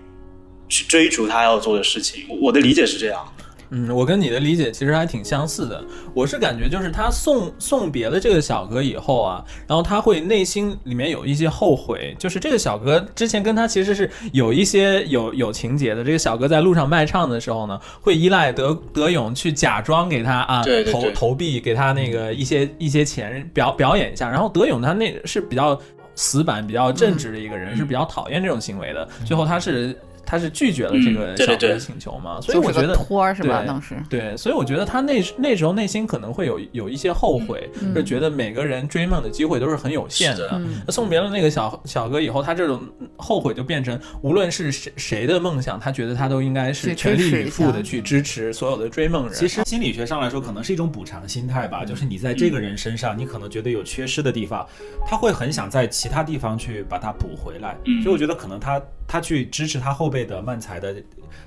[0.70, 2.24] 去追逐他要做的事情。
[2.42, 3.34] 我的理解是这样。
[3.72, 5.84] 嗯，我跟你的理解其实还挺相似的。
[6.14, 16.04] 我是感觉就是他送送别了这个小哥以后啊，然后他会内心里面有一些后悔，就是这个小哥之前跟他其实是有一些有有情节的。
[16.04, 24.30] 这个小哥在路上卖唱的时候呢，会依赖德德勇去假装给他啊投投币，给他那个一些一些钱表表演一下。
[24.30, 25.80] 然后德勇他那是比较
[26.16, 29.08] 死板、比较正直的一个人，是比较讨厌这种行为的。
[29.26, 29.96] 最后他是
[30.30, 33.62] 他是拒绝了这个小哥的请求嘛，所以我觉得托儿是吧？
[33.62, 40.48] 对当时对，所以我觉得他那那时候内心可能会有有一些后悔，嗯就觉得每个人追梦的机会都是很有限的。
[40.48, 42.80] 的嗯那送别了那个小小哥以后，他这种
[43.18, 49.34] 后悔就变成，无论是谁谁的梦想，他觉得他都应该是全力以赴的去支持所有的追梦人。
[49.34, 54.64] 其实心理学上来说，可能是一种补偿心态吧，就是你在这个人身上，你可能觉得有缺失的地方，
[55.08, 57.76] 他会很想在其他地方去把它补回来。
[57.86, 58.80] 嗯所以我觉得可能他
[59.12, 60.96] 他去支持他后辈的漫才的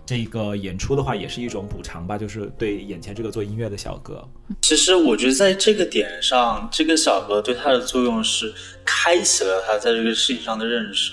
[0.05, 4.29] 这个演出的话，也是一种补偿吧，就是对眼前这个做音乐的小哥。
[4.61, 8.53] 其实我觉得在这个点上，这个小哥对他的作用是
[8.85, 11.13] 开启了他在这个事情上的认识。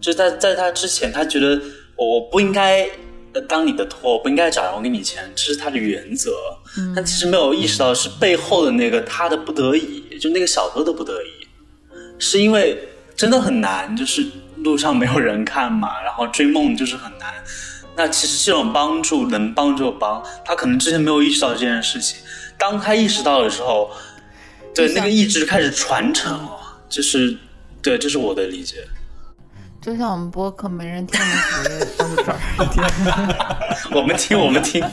[0.00, 1.60] 就在在他之前，他觉得
[1.94, 2.88] 我不应该
[3.34, 6.32] 呃当你的托，我不应该找人给你钱，这是他的原则。
[6.94, 11.46] 他其实没有意识到是背后的那个他的不得已，就那个小哥的不得已，
[12.18, 12.78] 是因为
[13.14, 14.24] 真的很难，就是
[14.66, 17.32] 路上没有人看嘛，然后追梦就是很难。
[17.96, 22.18] 那其实这种帮助能帮就帮，他可能之前没有意识到这件事情，
[22.58, 23.90] 当他意识到的时候，
[24.74, 26.58] 对那个意志开始传承了，
[26.88, 27.38] 就是
[27.80, 28.84] 对，这是我的理解。
[29.86, 32.34] 就像我们播客没人听的时候
[33.96, 34.84] 我们听，我们听，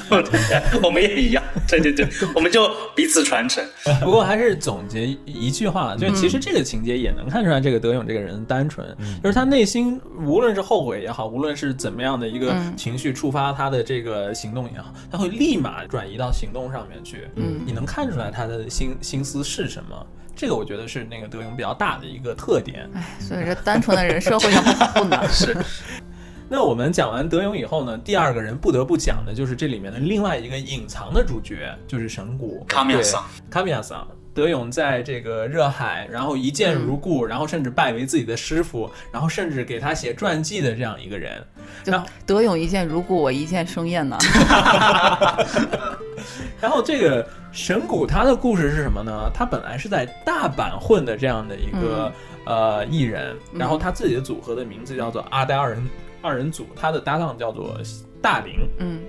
[0.83, 3.65] 我们也一样，对对对，我们就彼此传承。
[4.01, 17.27] 不过还是总结一句话，就是其实这个情节也能看出来这个德勇这个人单纯，就是他内心无论是后悔也好，无论是怎么样的一个嗯情绪触发他的这个行动也好，他会立马转移到行动上面去。
[17.35, 20.05] 嗯你能看出来他的心心思是什么？
[20.35, 22.89] 这个我觉得是那个德勇比较大的一个特点。
[22.93, 25.27] 哎，所以这单纯的人社会上不不难。
[25.29, 25.55] 是，
[26.49, 33.23] 那我们讲完德勇以后呢，第二个人不得不讲的就是这里面的另外一个隐藏的主角，就是神谷卡米亚桑。
[33.49, 34.07] 卡米亚桑。
[34.35, 41.39] 德勇在这个热海，然后一见如故，然后甚至拜为自己的师傅，然后甚至给他写传记的这样一个人。
[41.83, 44.17] 就然后德勇一见如故，我一见生厌呢。
[46.63, 49.29] 然后这个神谷他的故事是什么呢？
[49.33, 52.09] 他本来是在大阪混的这样的一个、
[52.45, 55.89] 呃艺人，然后他自己的组合的名字叫做阿呆二人
[56.21, 57.77] 二人组，他的搭档叫做
[58.21, 58.55] 大林。
[58.79, 59.01] 嗯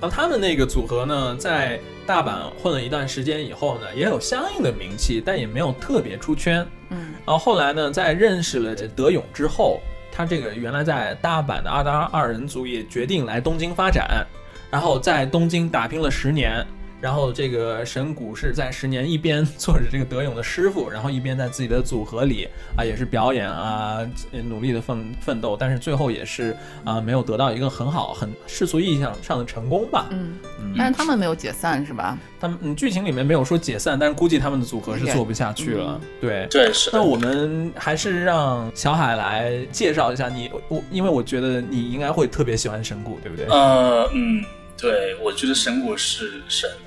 [0.00, 6.64] 然后他们那个组合呢，在大阪混了一段时间以后呢，也有相应的名气，但也没有特别出圈。
[6.90, 9.80] 嗯然后后来呢，在认识了这德勇之后，
[10.12, 14.24] 他这个原来在大阪的阿达二人组也决定来东京发展，
[14.70, 16.64] 然后在东京打拼了十年。
[17.02, 22.46] 然后这个神谷是在十年一边做着这个德勇的师傅，然后一边在自己的组合里
[22.76, 26.54] 啊也是表演啊，呃努力的奋奋斗，但是最后也是
[26.84, 30.08] 啊没有得到一个很好、很世俗意义上上的成功吧。
[30.10, 32.18] 嗯，嗯但是他们没有解散是吧？
[32.38, 35.98] 他们嗯剧情里面没有说解散，但是估计他们的组合是做不下去了。
[36.20, 36.98] 对，对，是的。
[36.98, 43.46] 那我们还是让小海来介绍一下你，我因为我觉得你应该会特别喜欢神谷，对不对？
[43.46, 44.44] 呃，嗯，
[44.80, 46.70] 对，我觉得神谷是神。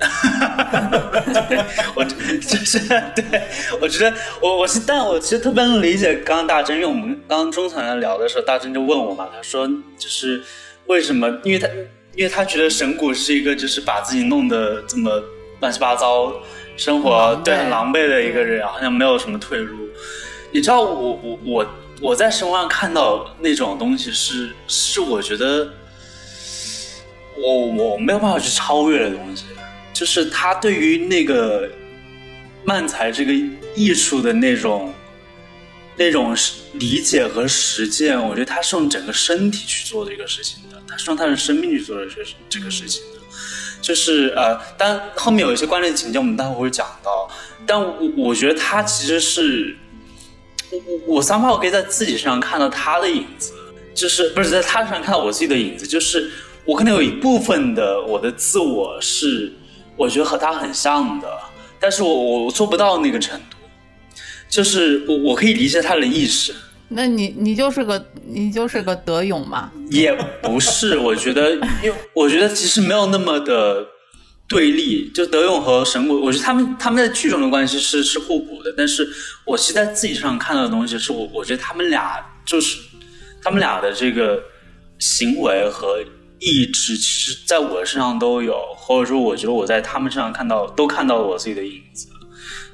[1.48, 1.64] 对，
[1.94, 2.78] 我就是
[3.14, 3.42] 对，
[3.80, 9.66] 我觉得我我是，但我其实特别能理解刚刚大真，因为我们刚刚中场在聊的时候，大真就问我嘛，他说
[9.96, 10.42] 就是
[10.86, 11.28] 为什么？
[11.44, 11.68] 因为他
[12.16, 15.22] 因为他觉得神谷是一个就是把自己弄得这么
[15.60, 16.32] 乱七八糟，
[16.76, 19.88] 生活对很狼狈的一个人，好像没有什么退路。
[20.50, 21.66] 你知道我我我
[22.00, 25.68] 我在生活上看到那种东西是是我觉得
[27.36, 29.44] 我我没有办法去超越的东西，
[29.92, 31.68] 就是他对于那个
[32.64, 33.32] 漫才这个
[33.74, 34.92] 艺术的那种
[35.96, 36.36] 那种
[36.74, 43.20] 理解和实践，我觉得他是用整个身体去做这个事情的，他是用他的生命去做的这这个事情的。
[43.80, 47.30] 就是呃，当后面有一些关联情节，我们待会会讲到。
[47.66, 49.76] 但我我觉得他其实是，
[50.70, 53.52] 我我我三炮可以在自己身上看到他的影子，
[53.94, 56.30] 就是不是在他身上看到我自己的影子，就是
[56.66, 59.52] 我可能有一部分的我的自我是
[59.96, 61.28] 我觉得和他很像的，
[61.78, 63.56] 但是我我做不到那个程度，
[64.48, 66.54] 就是我我可以理解他的意识，
[66.88, 69.70] 那你你就是个你就是个德勇嘛？
[69.90, 70.12] 也
[70.42, 71.52] 不是，我觉得，
[71.82, 73.86] 因为我觉得其实没有那么的
[74.48, 79.06] 对立，就德勇和神谷，我觉得他们他们在剧中的关系是是互补的，但是
[79.44, 82.78] 我其实在自己身上看到的东西是我我觉得他们俩就是
[83.42, 84.42] 他们俩的这个
[84.98, 85.98] 行为和
[86.44, 92.08] 意志，其实在我身上都有，或者说我觉得我在他们身上看到都看到了我自己的影子，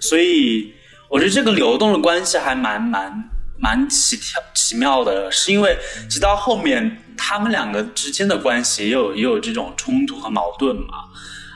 [0.01, 0.75] 所以
[1.09, 11.07] 我觉得这个流动的关系还蛮蛮蛮奇妙奇妙的，是因为直到后面他们两个之间的关系也有也有这种冲突和矛盾嘛，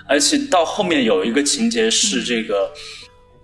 [0.08, 2.70] 而且到后面有一个情节是这个，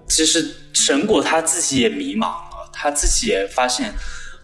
[0.08, 3.92] 其实神谷他自己也迷茫了，他自己也发现。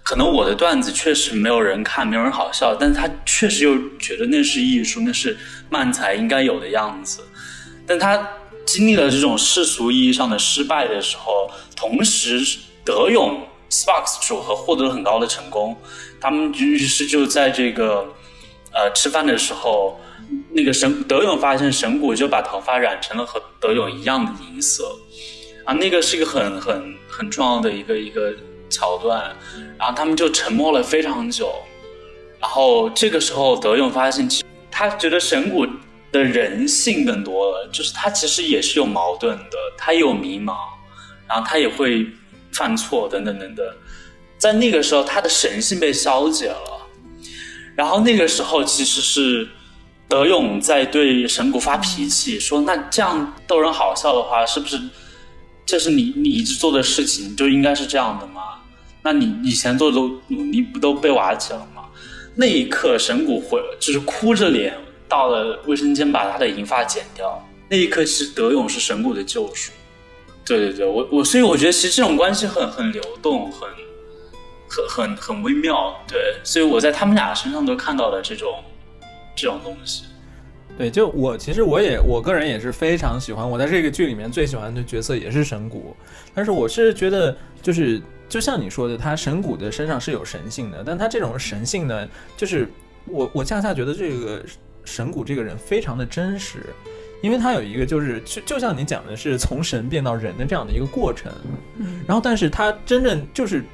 [0.07, 5.37] 可能我的段子确实没有人看，没有人好笑，但是他确实又觉得那是艺术，那是
[5.69, 7.27] 漫才应该有的样子。
[7.85, 8.29] 但他
[8.65, 12.41] 经历了这种世俗意义上的失败的时候，同时
[12.85, 15.77] 德勇 Sparks 组合获得了很高的成功。
[16.21, 18.07] 他们于是就在这个
[18.73, 20.01] 呃吃饭的时候，
[20.53, 24.85] 那个神德勇发现神谷就把头发染成了和德勇一样的银色
[25.65, 28.33] 啊，那个是一个很很很重要的一个一个
[28.71, 29.35] 桥段。
[29.79, 31.53] 然后他们就沉默了非常久，
[32.41, 35.67] 然后这个时候德勇发现，其实他觉得神谷
[36.11, 40.55] 的人性更多了，就是他其实也是有矛盾的，他也有迷茫，
[41.29, 42.07] 然后他也会
[42.53, 43.67] 犯错等等等等，
[44.39, 46.87] 在那个时候他的神性被消解了，
[47.75, 49.47] 然后那个时候其实是
[50.09, 54.81] 德勇在对神谷发脾气，说那这样逗人好笑的话，是不是
[55.67, 58.56] 这是你你一直做的事情就应该是这样的吗？
[59.07, 61.85] 那你以前做的努力不都被瓦解了吗？
[62.35, 64.75] 那一刻，神谷回就是哭着脸
[65.09, 67.41] 到了卫生间，把他的银发剪掉。
[67.69, 69.71] 那一刻，其实德勇是神谷的救赎。
[70.45, 73.69] 对对对，我我所以我觉得其实这种关系很很流动，很
[74.69, 75.95] 很很很微妙。
[76.09, 78.57] 对，所以我在他们俩身上都看到了这种
[79.37, 80.03] 这种东西。
[80.77, 85.97] 对，就我其实我也我个人也是非常喜欢，我在这个剧里面最喜欢的角色也是神谷，
[86.35, 92.69] 但是我是觉得就是就像你说的，他神谷的身上是有神性的，但他这种神性呢，就是
[93.07, 94.43] 我我恰恰觉得这个
[94.85, 96.67] 神谷这个人非常的真实，
[97.23, 101.33] 因为他有一个就是就就像你讲的是从神变到人的这样的一个过程，
[102.07, 103.65] 然后但是他真正就是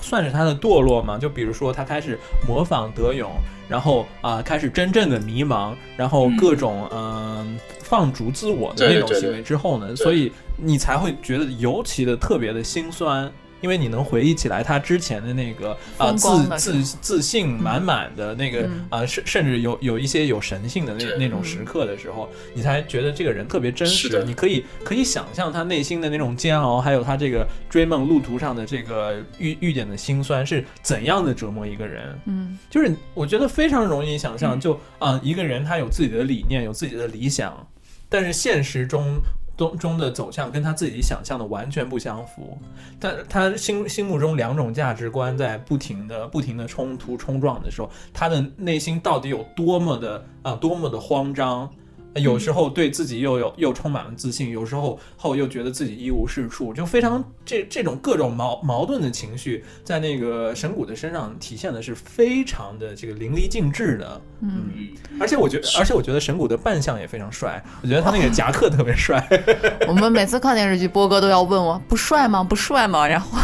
[0.00, 3.30] 算是他的堕落嘛，就比如说他开始模仿德勇，
[3.68, 13.30] 然后啊、开始真正的迷茫，然后各种嗯、放逐自我的那种行为之后呢，所以你才会觉得尤其的特别的心酸。
[13.62, 18.86] 因为你能回忆起来他之前的那个啊、自自自信满满的那个嗯。
[18.90, 24.08] 啊、甚甚至有有一些有神性的那对那种时刻的时候，你才觉得这个人特别真实。
[24.08, 24.24] 的。
[24.24, 32.18] 你可以可以想象他内心的那种煎熬，还有他这个追梦路途上的这个遇遇见的辛酸是怎样的折磨一个人。
[32.26, 37.66] 嗯，就是我觉得非常容易想象，就啊、一个人他有自己的理念，有自己的理想，
[38.08, 39.20] 但是现实中
[39.68, 42.58] 中中的走向跟他自己想象的完全不相符。
[42.98, 51.70] 但他心心目中两种价值观在不停的不停的冲突冲撞的时候，他的内心到底有多么的啊、多么的慌张。
[52.14, 64.20] 有时候对自己又有又充满了自信，有时候后又觉得自己一无是处，就非常这这种各种矛矛盾的情绪，在那个神谷的身上体现的是非常的这个淋漓尽致的。
[64.40, 64.88] 嗯，
[65.18, 69.26] 而且我觉得，而且我觉得神谷的扮相也非常帅，我觉得他那个夹克特别帅。
[69.88, 72.44] 我们每次看电视剧，波哥都要问我不帅吗？
[72.44, 73.08] 不帅吗？
[73.08, 73.38] 然后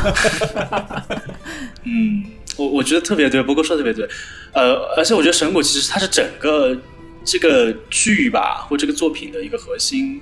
[1.84, 2.24] 嗯，
[2.58, 4.06] 我我觉得特别对，波哥说的特别对，
[4.52, 6.76] 呃，而且我觉得神谷其实他是整个
[7.24, 10.20] 这个剧吧，或这个作品的一个核心。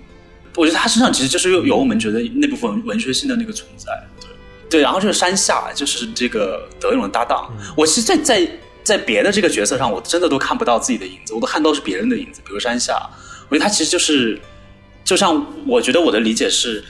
[0.54, 4.28] 我觉得他身上其实就是有有我们觉得那部分文学性的那个存在，对
[4.70, 4.80] 对。
[4.80, 7.52] 然后就是山下，就是这个德勇的搭档。
[7.76, 8.50] 我其实在，在
[8.82, 12.40] 在别的这个角色上，我真的都看不到自己的影子，我都看到是别人的影子。
[12.44, 12.94] 比如山下，
[13.50, 14.40] 我觉得他其实就是，
[15.04, 16.82] 就像我觉得我的理解是，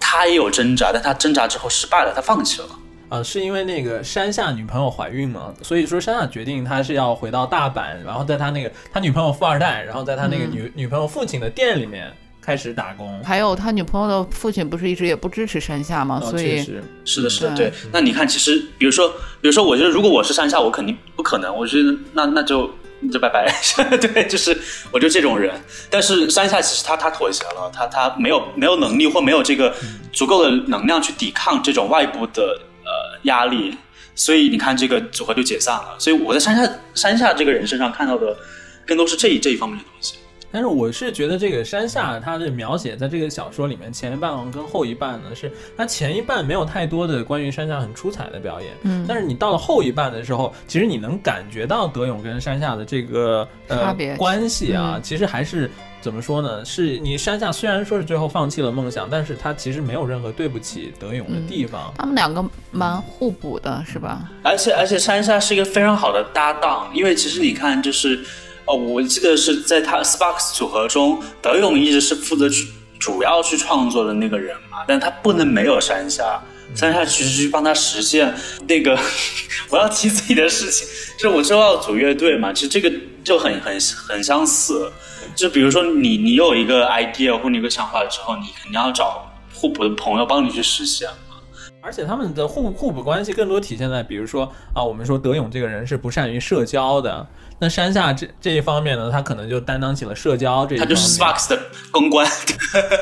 [0.00, 2.68] 他也有挣扎，但他挣扎之后失败了，他放弃了。
[3.12, 12.10] 啊，是因为那个山下女朋友怀孕嘛，所以说山下决定他是要回到大阪，然后在他那个他女朋友富二代，然后在他那个女、女朋友父亲的店里面
[12.40, 13.22] 开始打工。
[13.22, 16.22] 还有他女朋友的父亲不是一直也不支持山下吗？
[16.24, 17.72] 哦，所以确实，是的，是的，对对。
[17.92, 19.10] 那你看，其实比如说，
[19.42, 21.54] 比如说，我觉得如果我是山下，我肯定不可能。
[21.54, 23.54] 我觉得那那就那就拜拜。
[23.98, 24.56] 对，就是
[24.90, 25.52] 我就这种人。
[25.90, 29.70] 但是山下其实他他妥协了，他他没有没有能力或没有这个
[30.14, 33.76] 足够的能量去抵抗这种外部的呃压力，
[34.14, 35.96] 所以你看这个组合就解散了。
[35.98, 38.36] 所以我在山下山下这个人身上看到的
[38.86, 40.16] 更多是这一这一方面的东西。
[40.54, 55.70] 但是我是觉得这个山下他的描写在这个小说里面前一半跟后一半呢，是他前一半没有太多的关于山下很出彩的表演，嗯但是你到了后一半的时候，其实你能感觉到德勇跟山下的这个差呃别关系啊，嗯其实还是
[56.02, 56.64] 怎么说呢？
[56.64, 61.94] 是你山下虽然说是最后放弃了梦想，但是他其实没有任何对不起德勇的地方。
[61.96, 64.28] 他们两个蛮互补的，是吧？
[64.42, 68.18] 而且而且山下是一个非常好的搭档，因为其实你看，就是
[68.64, 72.66] 哦，我记得是在他 Sparks 组合中，德勇一直是负责去
[72.98, 76.42] 主要去创作的那个人嘛，但他不能没有山下。
[76.74, 78.34] 山下其实去帮他实现
[78.66, 78.98] 那个
[79.68, 80.88] 我要提自己的事情，
[81.18, 82.90] 就是我之后要组乐队嘛，其实这个
[83.22, 83.78] 就很很
[84.08, 84.90] 很相似。
[85.34, 91.16] 就比如说你你有一个 idea 或者你有个想法之后，你肯定要找互补的朋友帮你去实现嘛。
[91.84, 97.26] 而且他们的互互补关系更多体现在，比如说啊，我们说德勇这个人是不善于社交的，
[97.58, 100.94] 那山下这这一方面呢，他可能就担当起了社交这一方面。
[100.96, 101.60] 他就是 Sparks 的
[101.90, 102.24] 公关，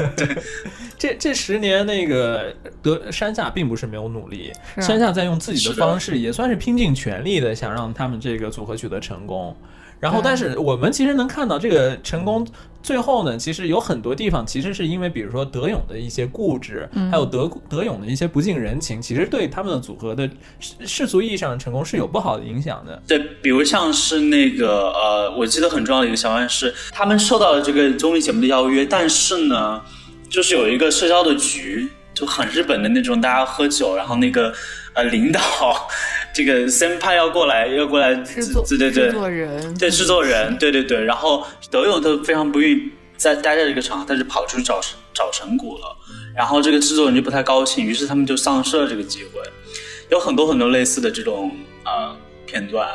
[0.97, 9.55] 这这十年，那个德山下并不是没有努力，啊山下在用自己的方式，也算是拼尽全力的想让他们这个组合取得成功。
[10.01, 12.47] 然后，但是我们其实能看到这个成功
[12.83, 20.27] 最后呢，其实有很多地方其实是因为，比如说德勇的一些固执，还有德德勇的一些不近人情，其实对他们的组合的
[20.59, 23.03] 世世俗意义上的成功是有不好的影响的。
[23.07, 29.83] 对，比如像是那个呃，我记得很重要的一个小案是，他们受到了这个综艺节目的邀约，但是呢，
[30.31, 34.51] 就是有一个社交的局，就很日本的那种，大家喝酒，然后那个
[34.95, 35.41] 呃领导
[36.33, 39.07] 这个 senpai 要过来，要过来，制作对对对。
[39.07, 39.79] 制，作人。
[39.79, 44.81] 对制作人，对 对对，然后德勇都非常不愿意在待在这个场合，他就跑出去找
[45.13, 45.97] 找神谷了，
[46.35, 49.41] 然后这个制作人就不太高兴，于是他们就丧失了这个机会，
[50.11, 51.51] 有很多很多类似的这种
[51.85, 52.17] 呃
[52.47, 52.89] 片段。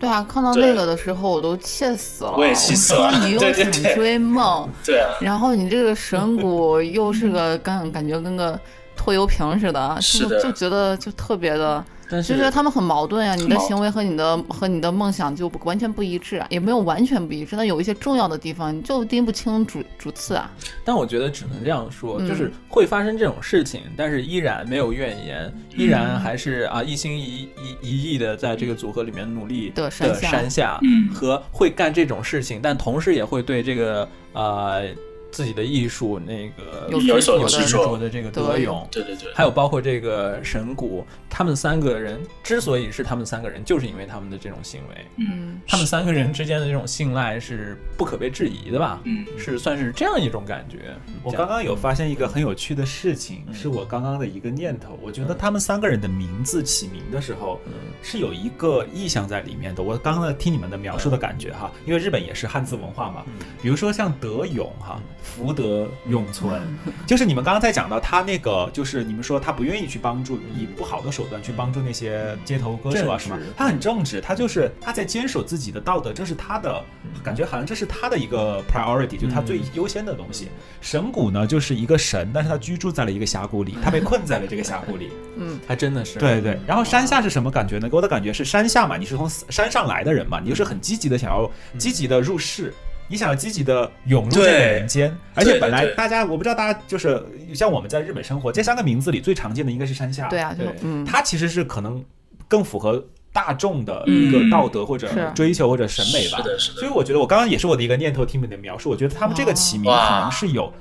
[0.00, 2.32] 对啊，看到那个的时候我都气死了。
[2.36, 3.12] 我也气死了。
[3.26, 3.82] 你 又对对对。
[3.82, 8.58] 想追梦，对啊，然后你这个神谷又是个感感觉跟个
[8.96, 10.40] 拖油瓶似的，就 是的。
[10.40, 20.50] 就觉得就特别的，但就是觉得他们很矛盾呀、你的行为和你的和你的梦想就不完全不一致啊，也没有完全不一致，但有一些重要的地方你就拎不清主主次啊。
[20.84, 22.28] 但我觉得只能这样说，嗯。
[22.28, 30.30] 就是会发生这种事情，但是依然没有怨言，依然还是啊一心一一一意的在这个组合里面努力的山下。
[30.30, 31.08] 山下，嗯。
[31.12, 34.84] 和会干这种事情，但同时也会对这个呃
[35.30, 38.86] 自己的艺术那个有有所有执执着着的这个德对勇。
[38.90, 49.00] 对对对，还有包括这个神谷，他们三个人之所以是他们三个人，就是因为他们的这种行为，嗯，他们三个人之间的这种信赖是不可被质疑的吧？
[49.04, 50.94] 嗯是算是这样一种感觉。
[51.22, 54.98] 我刚刚有发现一个很有趣的事情，嗯是我刚刚的一个念头。
[55.02, 57.60] 我觉得他们三个人的名字起名的时候，
[58.02, 59.82] 是有一个意向在里面的。
[59.82, 63.24] 我刚刚听你们的描述的感觉哈，因为日本也是汉字文化嘛，
[63.62, 66.60] 比如说像德勇哈，福德永存，
[67.06, 73.38] 就是你们刚刚在讲到他那个，就是你们说他不愿意去帮助，以不好的手段去帮助那些街头歌手啊，正直是吗？
[73.56, 76.82] 他很正直，他就是他在坚守自己的道德，这是他的
[77.22, 80.48] 感觉，好像这是他的一个 priority，就是他最优先的东西。
[80.80, 85.10] 神谷呢，就是一个神，但是他居住在了一个峡谷里， 他被困在了这个峡谷里。
[85.40, 87.88] 嗯还真的是对对，然后山下是什么感觉呢？
[87.88, 91.48] 给我的感觉是山下嘛，你是从山上来的人嘛，你就是很积极的想要
[91.78, 92.74] 积极的入世。
[93.08, 97.20] 你想要积极的涌入这个对人间，而且本来大家我不知道大家就是
[97.54, 102.04] 像我们在日本生活，这三个名字里最常见的应该是山下，对啊，对嗯，它其实是可能
[102.46, 103.02] 更符合
[103.32, 106.38] 大众的一个道德或者追求或者审美吧。
[106.38, 106.80] 是的是的。
[106.80, 110.72] 所以我觉得我刚刚也是我的一个念头，听你的描述，我觉得他们这个起名可能是有，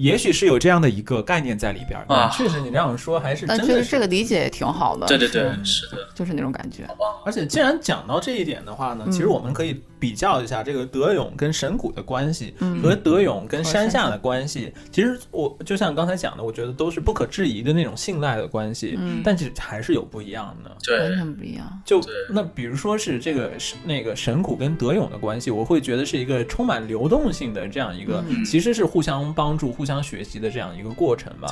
[0.00, 2.04] 也许是有这样的一个概念在里边儿。
[2.08, 5.06] 啊确实你这样说还是但确实真的是这个理解也挺好的。
[5.06, 6.88] 对对对，是是的，就是那种感觉。
[7.24, 14.72] 而且既然讲到这一点的话呢，嗯其实我们可以比较一下这个德勇跟神谷的关系，嗯和德勇跟山下的关系。
[14.90, 20.70] 其实我就像刚才讲的，我觉得都是不可质疑的那种信赖的关系，嗯但是还是有不一样的。
[20.82, 21.82] 对完，全不一样。
[21.84, 31.48] 就那比如说是这个是那个神谷跟德勇的关系，我会觉得是一个充满流动性的这样一个，嗯其实是互相帮助、互相学习的这样一个过程吧。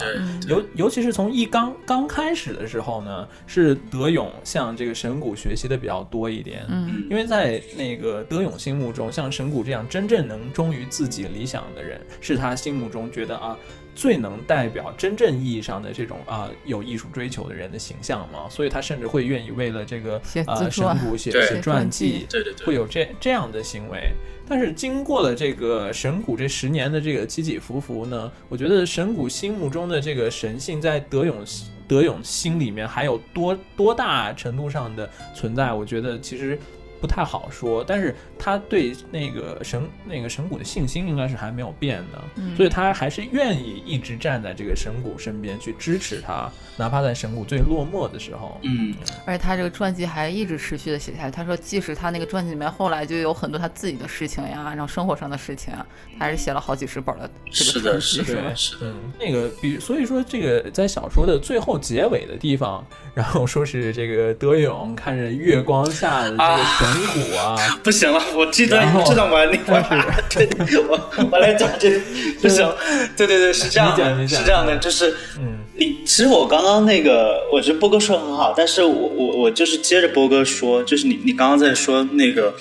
[0.47, 6.66] 尤尤其是从一刚刚开始的时候呢，是德勇向这个神谷学习的比较多一点。
[6.68, 13.57] 嗯因为在那个德勇心目中，像神谷这样真正能忠于自己理想的人，是他心目中觉得啊
[13.99, 18.49] 最能代表真正意义上的这种啊有艺术追求的人的形象嘛。
[18.49, 23.99] 所以他甚至会愿意为了这个写呃神谷写写传记，对对对，会有这这样的行为。
[24.46, 31.44] 但是经过了这个神谷这十年的这个起起伏伏呢，我觉得神谷心目中的这个神性在德勇
[31.88, 36.59] 德勇心里面还有多多大程度上的存在，我觉得其实
[37.01, 37.84] 不太好说。
[37.86, 48.59] 但是他对那个神那个神谷的信心应该是还没有变的，嗯所以他还是愿意一直站在这个神谷身边去支持他，哪怕在神谷最落寞的时候。
[48.62, 48.94] 嗯，
[49.24, 51.36] 而且他这个传记还一直持续的写下去。
[51.36, 55.86] 他说，即使他那个传记里面后来就有很多他自己的事情呀，然后生活上的事情啊，
[56.18, 58.55] 他还是写了好几十本的这是的，是的，是吧？
[58.55, 62.84] 是的，嗯，那个比所以说这个在小说的最后结尾的地方，
[63.14, 69.74] 然后说是这个德勇看着月光下的这个神骨啊，不行了，我这段这段完你 我
[70.30, 70.49] 对，
[70.89, 72.01] 我我来讲这个
[72.41, 72.68] 不行，
[73.16, 82.55] 对对对，是这样的，是这样的，就是嗯，你其实我刚刚那个，我觉得波哥说的很好，但是我我我就是接着波哥说，就是你你刚刚在说那个，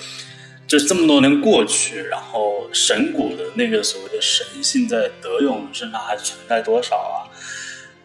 [0.66, 7.28] 就是这么多年过去，然后神谷的那个所谓的神性在德勇身上还存在多少啊？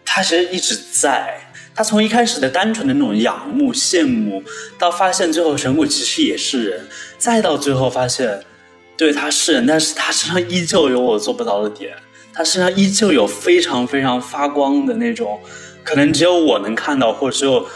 [0.06, 1.50] 他其实一直在。
[1.76, 4.44] 他从一开始的单纯的那种仰慕、羡慕，
[4.78, 8.44] 到发现最后神谷其实也是人，再到最后发现，
[8.96, 11.96] 对他是人，但是他身上依旧有我做不到的点，
[12.34, 15.40] 他身上依旧有非常非常发光的那种，
[15.84, 17.68] 可能只有我能看到，或者只有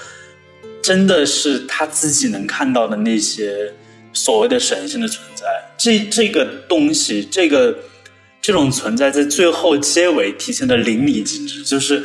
[0.82, 3.74] 真的是他自己能看到的那些
[4.14, 5.46] 所谓的神性的存在。
[5.78, 7.78] 这这个东西，这个
[8.42, 12.04] 这种存在，在最后结尾体现的淋漓尽致，就是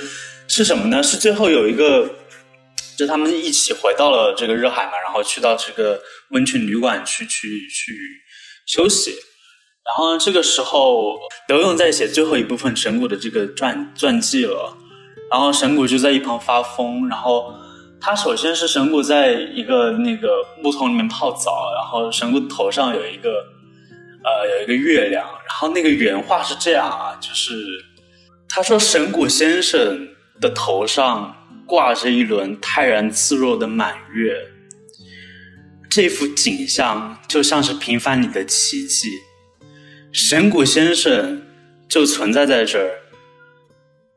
[0.55, 1.03] 是什么呢？
[1.03, 2.16] 是最后有一个。
[2.94, 5.98] 就他们一起回到了这个热海嘛，然后去到这个
[6.28, 7.98] 温泉旅馆去去去
[8.66, 9.12] 休息。
[9.82, 14.76] 然后这个时候，德勇在写最后一部分神谷的这个传传记了。
[15.30, 17.09] 然后神谷就在一旁发疯。
[17.09, 17.55] 然后
[17.98, 20.28] 他首先是神谷在一个那个
[20.62, 23.30] 木桶里面泡澡，然后神谷头上有一个
[24.22, 25.26] 呃有一个月亮。
[25.48, 27.55] 然后那个原话是这样啊，就是
[28.50, 30.09] 他说神谷先生
[30.43, 31.38] 的头上。
[31.64, 34.34] 挂着一轮泰然自若的满月，
[35.88, 39.09] 这幅景象就像是平凡里的奇迹。
[40.12, 41.47] 神谷先生
[41.88, 42.90] 就存在在这儿，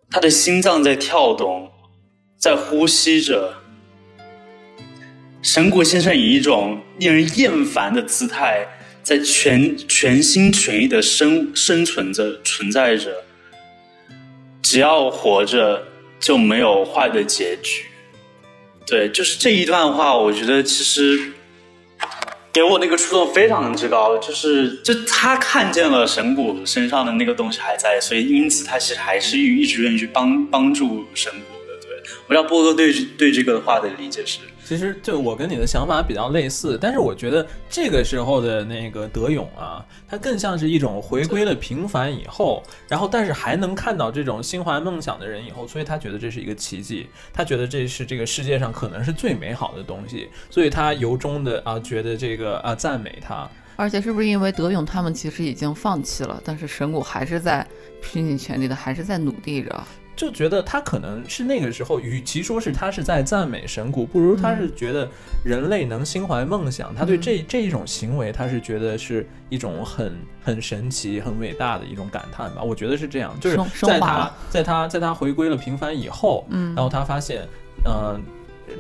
[0.09, 1.71] 他的心脏在跳动，
[2.37, 3.53] 在呼吸着。
[5.41, 8.67] 神谷先生以一种令人厌烦的姿态，
[9.01, 13.23] 在全全心全意的生生存着，存在着。
[14.61, 15.94] 只要活着。
[16.25, 17.85] 就没有坏的结局，
[18.87, 21.33] 对，就是这一段话，我觉得其实
[22.51, 31.79] 给我那个触动非常之高，就是就他看见了神谷身上的那个东西还在，所以因此他其实还是一直愿意去帮帮助神谷的。
[31.83, 34.39] 对，我不知道波哥对对这个话的理解是。
[34.65, 53.47] 其实就我跟你的想法比较类似，但是我觉得这个时候的那个德勇啊，他更像是一种回归了平凡以后，然后但是还能看到这种心怀梦想的人以后，所以他觉得这是一个奇迹，他觉得这是这个世界上可能是最美好的东西，所以他由衷的啊觉得这个啊赞美他。
[53.77, 57.63] 而且是不是因为德勇他们其实已经放弃了，但是神谷还是在
[58.01, 59.83] 拼尽全力的，还是在努力着。
[60.15, 65.09] 就觉得他可能是那个时候，与其说是他是在赞美神谷，不如他是觉得
[65.43, 66.95] 人类能心怀梦想。
[66.95, 72.63] 他对这这一种行为，他是觉得是一种很很神奇、很伟大的一种感叹吧。
[72.63, 77.45] 我觉得是这样，就是在他在他在他回归了平凡以后，嗯，然后他发现，
[77.85, 78.21] 嗯，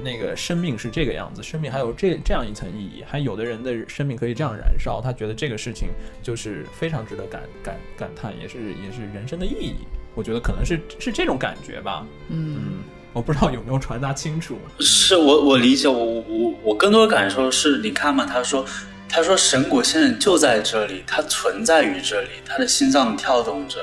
[0.03, 5.01] 那个生命是这个样子，生命还有这这样一层意义，还有的人的生命可以这样燃烧。
[5.01, 5.89] 他觉得这个事情
[6.23, 9.85] 就是非常值得感感感叹，也是也是人生的意义。
[10.15, 12.79] 我觉得可能是是这种感觉吧，嗯，
[13.11, 14.57] 我不知道有没有传达清楚。
[14.79, 18.65] 是我我理解，我我我更多的感受是，你看嘛，他说
[19.09, 23.77] 他说神谷先生就在这里，他存在于这里，他的心脏跳动着，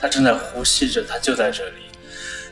[0.00, 1.74] 他正在呼吸着，他就在这里。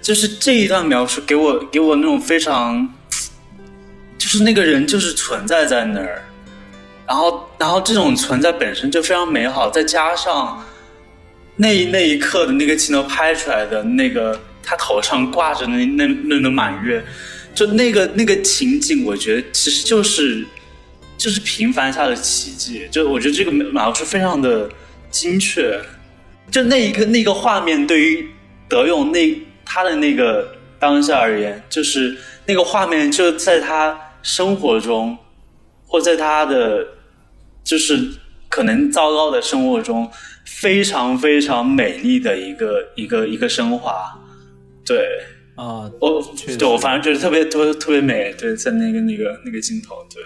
[0.03, 2.87] 就是这一段描述给我给我那种非常，
[4.19, 6.23] 就是那个人就是存在在那儿，
[7.07, 10.63] 然后然后这种存在本身就非常美好，再加上。
[11.63, 17.03] 那那一刻的那个镜头拍出来的那个，他头上挂着那那那轮满月，
[17.55, 20.45] 就那个那个情景，我觉得其实就是
[21.17, 22.89] 就是平凡下的奇迹。
[22.91, 24.69] 就我觉得这个描述非常的
[25.09, 25.81] 精确。
[26.51, 28.29] 就那一个那个画面，对于
[28.69, 35.17] 德勇那他的那个当下而言，就是那个画面就在他生活中，
[35.87, 36.85] 或在他的
[37.63, 38.11] 就是
[38.49, 40.11] 可能糟糕的生活中。
[40.63, 44.17] 非常非常美丽的一个一个一个升华，
[44.87, 45.09] 对
[45.57, 46.23] 啊，我
[46.57, 50.23] 对我反正觉得特别特别特别美，对，在那个那个那个镜头，对。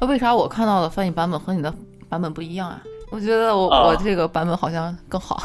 [0.00, 1.72] 那为啥我看到的翻译版本和你的
[2.08, 2.82] 版本不一样啊？
[3.12, 5.40] 我觉得我、啊我这个版本好像更好。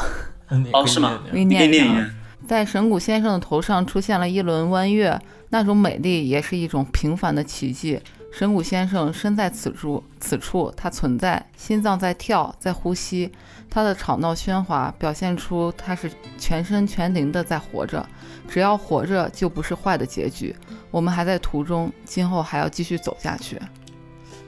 [0.72, 1.22] 哦，是吗？
[1.32, 2.10] 念念。
[2.48, 5.16] 在神谷先生的头上出现了一轮弯月，
[5.50, 8.00] 那种美丽也是一种平凡的奇迹。
[8.32, 13.30] 神谷先生身在此处，此处他存在，心脏在跳，在呼吸。
[13.68, 18.04] 他的吵闹喧哗表现出他是全身全灵的在活着。
[18.48, 20.54] 只要活着，就不是坏的结局。
[20.90, 23.60] 我们还在途中，今后还要继续走下去。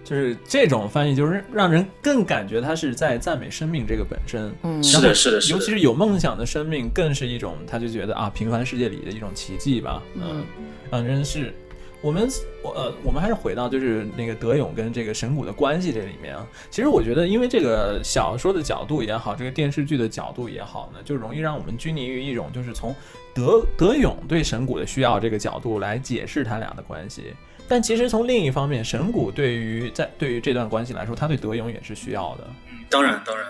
[0.04, 4.52] 就是这种翻译，就是让人更感觉他是在赞美生命这个本身。
[4.62, 5.56] 嗯，是的，是的，是的。
[5.56, 10.02] 尤其是有梦想的生命，更是一种他就觉得啊，平凡世界里的一种奇迹吧。
[10.14, 10.44] 嗯，
[10.90, 11.54] 让人是
[12.02, 12.28] 我们
[12.62, 16.44] 我呃，我们还是回到就是那个德勇跟这个神谷的关系这里面啊。
[16.68, 22.94] 其实我觉得，因为这个小说的角度也好，这个电视剧的角度也好呢，就容易让我们拘泥于一种就是从
[23.32, 27.32] 德德勇对神谷的需要这个角度来解释他俩的关系。
[27.68, 32.46] 但其实从另一方面，神谷对于在对于这段关系来说，他对德勇也是需要的。
[32.90, 33.46] 当然当然，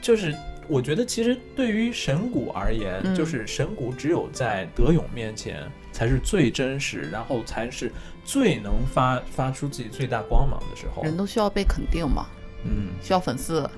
[0.00, 0.34] 就是
[0.66, 7.92] 我觉得，其实对于神谷而言，嗯就是神谷只有在德勇面前才是最真实，然后才是
[8.24, 11.02] 最能发发出自己最大光芒的时候。
[11.02, 12.26] 人都需要被肯定嘛，
[12.64, 13.68] 嗯，需要粉丝。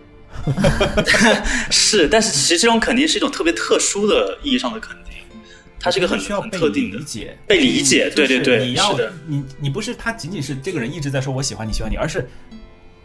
[1.71, 5.13] 是， 但是其实这种肯定是一种特别特殊的意义上的肯定，
[5.79, 7.37] 它是一个很很需要被特定的理解。
[7.47, 12.27] 被理解，对对对，你要的，你你不是他仅仅是这个人一直在说我喜欢你喜欢你，而是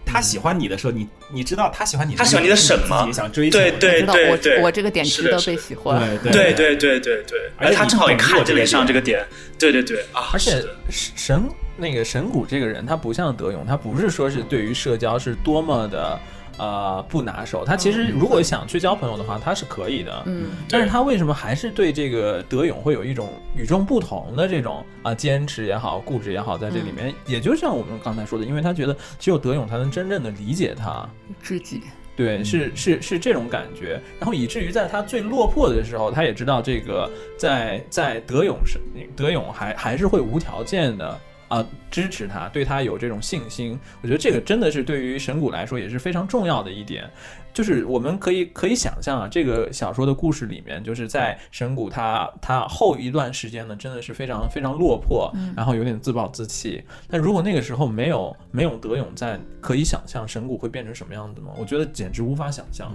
[0.07, 2.97] 他喜欢你的时候，你你知道他喜欢你，他喜欢你的什么？
[2.99, 5.99] 自己也想追求的，对对知道我对对，我这个点值得被喜欢。
[6.23, 9.23] 对对对对对对，而且他正好也看我这个看见了上这个点，
[9.59, 9.99] 对对对。
[10.13, 11.43] 啊，而且神
[11.75, 16.19] 那个神谷这个人，他不像德勇，他不是说是对于社交是多么的
[16.57, 17.63] 呃不拿手。
[17.65, 20.23] 他其实如果想去交朋友的话，他是可以的。
[20.25, 31.07] 嗯，但是他为什么还是对这个德勇会有一种与众不同的这种啊、坚持也好、固执也好，在这里面，也就像我们刚才说的，因为他觉得只有德勇才能真正的理解他，
[31.41, 31.81] 知己。
[32.15, 38.79] 对，是是是这种感觉，然后以至于在他最落魄的时候，他也知道这个在在德勇是
[39.15, 43.79] 德勇还还是会无条件的啊、支持他，对他有这种信心。
[44.01, 47.09] 我觉得这个真的是对于神谷来说也是非常重要的一点，
[47.53, 56.83] 就是我们可以可以想象啊，这个小说的故事里面，就是在神谷他他后一段时间呢，真的是非常非常落魄，然后有点自暴自弃。
[57.09, 61.53] 但如果那个时候没有没有德勇在，可以想象神谷会变成什么样子吗？
[61.57, 62.91] 我觉得简直无法想象。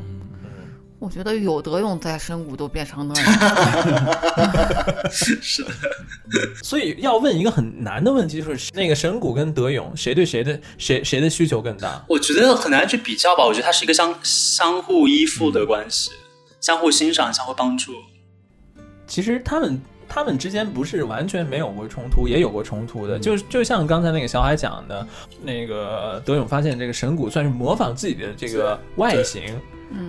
[1.02, 3.32] 我觉得有德勇在深谷都变成那样，
[5.10, 5.70] 是的，
[6.62, 12.00] 所以要问一个很难的问题，就是那个神谷跟德勇，谁对谁的谁谁的需求更大？
[12.08, 16.12] 我觉得很难去比较吧，我觉得它是一个相相互依附的关系，
[16.60, 17.94] 相互欣赏、相互帮助。
[19.08, 23.18] 其实他们他们之间不是完全没有过冲突，也有过冲突的。
[23.18, 25.04] 就就像刚才那个小海讲的，
[25.42, 29.42] 那个德勇发现这个神谷算是模仿自己的这个外形。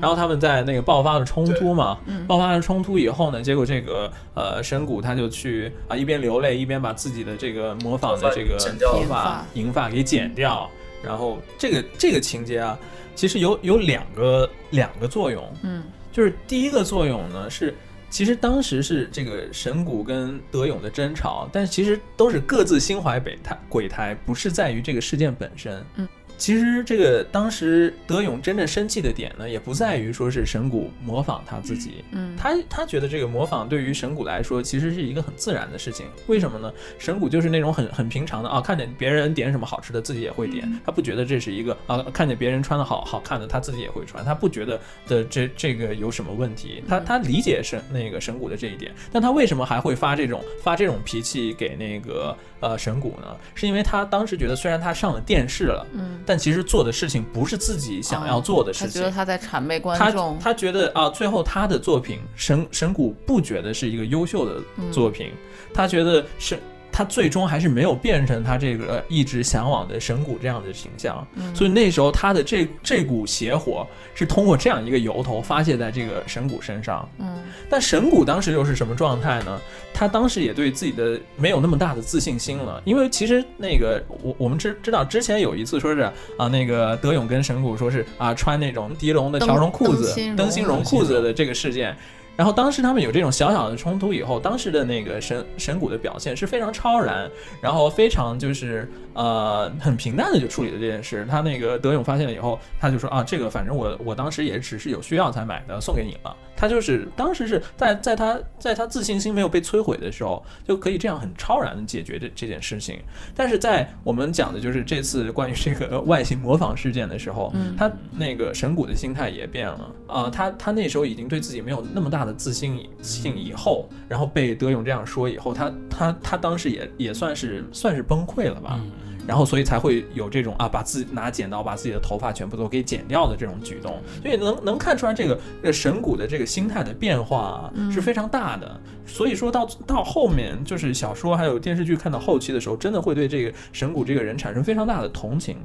[0.02, 9.46] 然后他们在那个爆发了冲突嘛，爆发了冲突以后呢，结果这个呃神谷他就去啊一边流泪一边把自己的这个模仿的这个头发银发。
[9.54, 10.70] 银发给剪掉，
[11.04, 12.78] 然后这个这个情节啊，
[13.16, 17.74] 其实有有两个两个作用，嗯，就是第一个作用呢是，
[18.10, 25.84] 其实当时是这个神谷跟德勇的争吵，但是其实都是各自心怀北胎鬼胎，不是在于这个事件本身。
[25.96, 26.08] 嗯。
[26.44, 32.36] 其实这个当时德勇真正生气的点呢，也不在于说是神谷模仿他自己，嗯。
[32.36, 36.06] 他他觉得这个模仿对于神谷来说其实是一个很自然的事情。
[36.28, 36.70] 为什么呢？
[37.00, 44.78] 神谷就是那种很很平常的啊，看见别人点什么好吃的，自己也会点，他不觉得这是一个啊，看见别人穿的好好看的，他自己也会穿，他不觉得
[45.08, 53.34] 的这这个有什么问题，他他理解神那个神谷的这一点，但他为什么还会发这种发这种脾气给那个呃神谷呢？
[53.56, 58.90] 是因为他当时觉得虽然他上了电视了，嗯，但其实做的事情不是自己想要做的事情。
[58.90, 64.62] 他觉得他在谄媚观他众，他觉得啊，最后他的作品神神谷不觉得是一个优秀的
[64.92, 65.32] 作品，
[65.74, 66.60] 他觉得是。
[66.94, 77.10] 他最终还是没有变成他这个一直向往的神谷这样的形象，所以那时候他的这这股邪火是通过这样一个由头发泄在这个神谷身上。
[77.18, 79.60] 嗯但神谷当时又是什么状态呢？
[79.94, 86.02] 他当时也对自己的没有那么大的自信心了，因为其实那个我我们知知道之前有一次说是
[86.38, 91.96] 啊，那个德勇跟神谷说是啊穿那种狄龙的条绒裤子、灯芯绒灯芯绒裤子的这个事件。
[92.36, 97.30] 然后当时他们有这种小小的冲突以后，当时的那个神神谷的表现是非常超然，
[97.62, 101.28] 然后非常就是呃很平淡的就处理了这件事。
[101.30, 106.36] 他那个德勇发现了以后，他就说啊，这个反正我我当时也只是有需要才买的，送给你了。
[106.64, 113.01] 他就是当时是在在他在他自信心没有被摧毁的时候，就可以这样很超然的解决这这件事情。
[113.36, 128.80] 但是在我们讲的就是这次关于这个外形模仿事件的时候，嗯他那个神谷的心态也变了啊、他他那时候已经对自己没有那么大的自信以信以后，然后被德勇这样说以后，他他他当时也也算是算是崩溃了吧。
[129.28, 138.80] 然后所以才会有这种啊，把自己拿剪刀把自己的头发全部都给剪掉的这种举动，所以能能看出来这个这个神谷的这个心态的变化是非常大的。
[139.06, 145.58] 所以说到到后面，就是小说还有电视剧看到后期的时候，真的会对这个神谷这个人产生非常大的同情，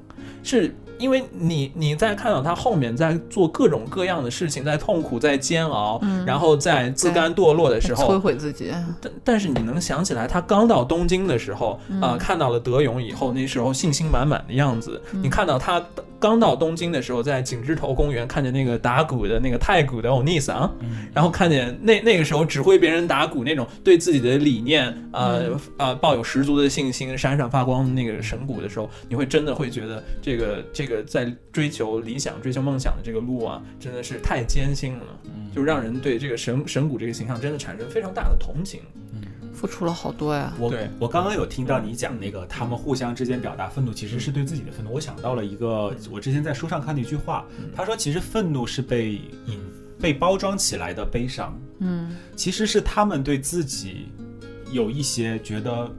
[0.42, 8.72] 是因为你你在看到他后面在做各种各样的事情，在痛苦，在煎熬，然后在自甘堕落的时候，摧毁自己。
[9.00, 15.00] 但但是你能想起来，他刚到东京的时候，啊、看到了德勇以后，那时候信心满满的样子。
[15.12, 15.84] 你看到他
[16.20, 20.68] 刚到东京的时候，在景之头公园看见那个打鼓的那个太鼓的欧尼桑，
[21.14, 35.04] 然后看见那那个时候指挥别人打鼓那种对自己的理念，呃、呃抱有十足的信心，闪闪发光的那个神鼓的时候，你会真的会觉得这个这个在追求理想、追求梦想的这个路啊，真的是太艰辛了，
[35.54, 38.80] 就让人对这个神神谷这个形象真的产生非常大的同情。
[39.54, 40.54] 付出了好多呀。
[40.56, 44.92] 我对我刚刚有听到你讲那个他们互相之间表达愤怒，其实是对自己的愤怒。
[44.92, 47.44] 我想到了一个我之前在书上看的一句话，
[47.74, 49.14] 他说其实愤怒是被
[49.46, 49.60] 引
[50.00, 54.06] 被包装起来的悲伤，嗯其实是他们对自己
[54.70, 55.90] 有一些觉得呃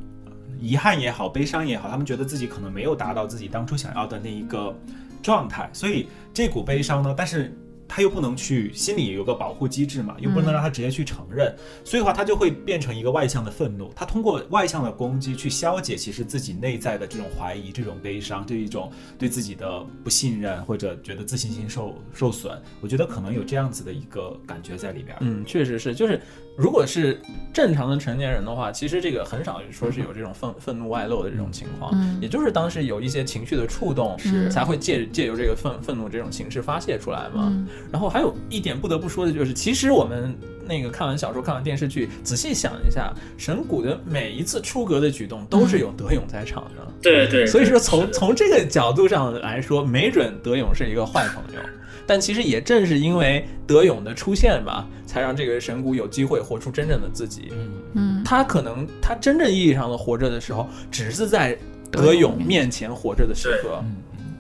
[0.59, 4.75] 遗憾也好，悲伤也好，他们觉得自己可能没有达到自己当初想要的那一个
[5.21, 7.55] 状态，所以这股悲伤呢，但是。
[7.91, 11.51] 他又不能去心里有个保护机制嘛，又不能让他直接去承认，
[11.83, 13.91] 所以的话他就会变成一个外向的愤怒。
[13.95, 22.61] 他通过外向的攻击去消解其实自己内在的这种怀疑、这种悲伤、这一种对自己的不信任或者觉得自信心受受损。
[22.79, 25.17] 我觉得可能有这样子的一个感觉在里边。
[25.21, 26.21] 嗯，确实是，就是
[26.59, 27.17] 如果是
[27.53, 32.19] 正常的成年人的话，其实这个很少说是有这种愤愤怒外露的这种情况，嗯。
[32.21, 34.51] 也就是当时有一些情绪的触动，是。
[34.51, 37.47] 才会借借由这个愤愤怒这种形式发泄出来嘛。
[37.49, 37.65] 嗯。
[37.91, 40.35] 然后还有一点不得不说的就是，其实我们
[40.67, 46.85] 那个看完小说、看完电视剧，仔细想一下，神谷的每一次出格的举动都是有德勇在场的。
[47.01, 51.61] 对对，所以说从从这个角度上来说，没准德勇是一个坏朋友，
[52.09, 57.49] 但其实也正是因为德勇的出现吧，才让这个神谷有机会活出真正的自己。
[57.51, 61.55] 嗯，嗯，他可能他真正意义上的活着的时候，只是在
[61.91, 63.79] 德勇面前活着的时刻。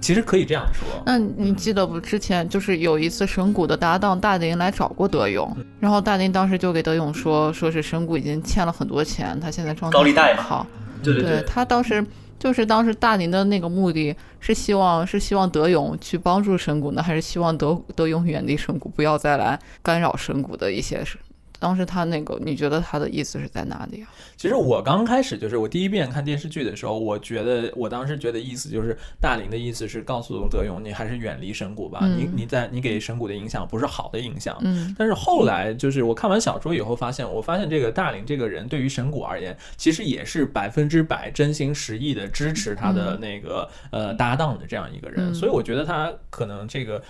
[0.01, 1.99] 其实可以这样说，那你记得不？
[1.99, 10.67] 之前就是有一次神谷的搭档大林来找过德勇，然后大林当时就给德勇说，说是神谷已经欠了很多钱，他现在状态高利贷嘛很好。
[11.03, 12.03] 对对对他当时
[12.39, 21.17] 就是当时大林的那个目的是希望是希望德勇去帮助神谷呢，还是希望德德勇远离神谷，不要再来干扰神谷的一些事？
[21.59, 24.07] 当时他那个，你觉得他的意思是在哪里啊？
[24.37, 34.57] 其实我刚开始就是我第一遍看电视剧的时候，我觉得我当时觉得意思就是大林的意思是告诉德勇，你还是远离神谷吧，嗯你你在你给神谷的影响不是好的影响。
[34.61, 47.01] 嗯但是后来就是我看完小说以后发现，我发现这个大林这个人对于神谷而言，其实也是百分之百真心实意的支持他的那个、呃搭档的这样一个人，嗯所以我觉得他可能这个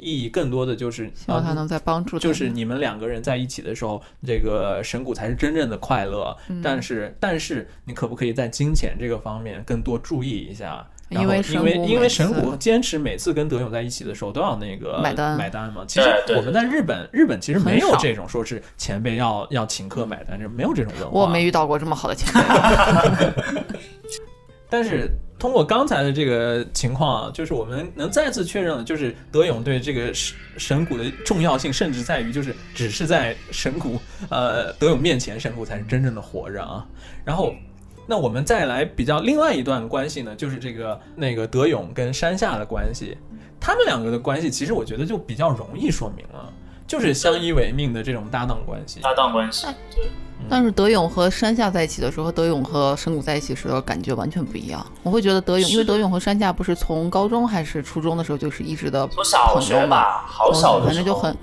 [0.00, 6.36] 意义更多的就是希望他能再帮助他就是你们两个人在一起的时候，这个神谷才是真正的快乐。
[6.48, 10.86] 嗯但是，但是你可不可以在金钱这个方面更多注意一下？
[11.10, 15.82] 因为因神谷为因为神谷坚持每次跟德勇在一起的时候都要那个买单买单嘛。
[15.88, 21.20] 其实我们在日本，日本其实没有这种说是前辈要要请客买单，这没有这种文化。
[21.20, 23.62] 我没遇到过这么好的前辈。
[24.68, 36.84] 但是通过刚才的这个情况啊，就是我们能再次确认了，就是德勇对这个神神谷的重要性，甚至在于就是只是在神谷呃德勇面前，神谷才是真正的活着啊。
[37.24, 37.54] 然后，
[38.06, 43.16] 那我们再来比较另外一段关系呢，就是这个那个德勇跟山下的关系，
[43.60, 46.52] 他们两个的关系，其实我觉得就比较容易说明了，
[46.88, 48.98] 就是相依为命的这种搭档关系。
[49.00, 50.10] 搭档关系，对，
[50.48, 54.84] 但是德勇和山下在一起的时候，和德勇和神谷在一起时候感觉完全不一样。
[55.02, 61.36] 我会觉得德勇，因为德勇和山下不是从高中还是初中的时候就是一直的从小朋友嘛，学吧，好小的反正就很，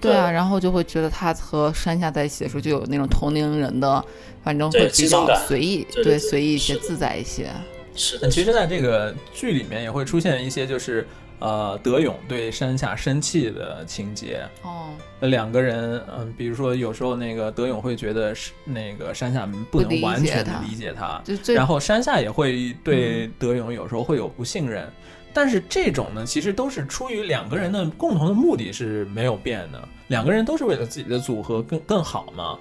[0.00, 4.04] 对啊，然后就会觉得他和山下在一起的时候就有那种同龄人的，
[4.44, 7.48] 反正会比较随意，对对对随意一些，自在一些。
[7.96, 11.06] 是的，其实，在这个剧里面也会出现一些，就是
[11.40, 14.46] 呃，德勇对山下生气的情节。
[14.62, 14.90] 哦，
[15.20, 21.22] 呃两个人，嗯，比如说有时候那个德勇会觉得是那个山下不能完全的解他理解他，
[21.54, 24.88] 然后山下也会对嗯德勇有时候会有不信任。
[25.32, 32.58] 但是这种呢，其实都是出于两个人的共同的目的是没有变的，两个人都是为了自己的组合更更好嘛。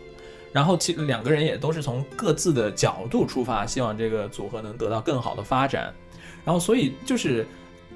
[0.54, 5.94] 然后其两个人也都是从各自的角度出发，希望这个组合能得到更好的发展。
[6.46, 7.46] 然后所以就是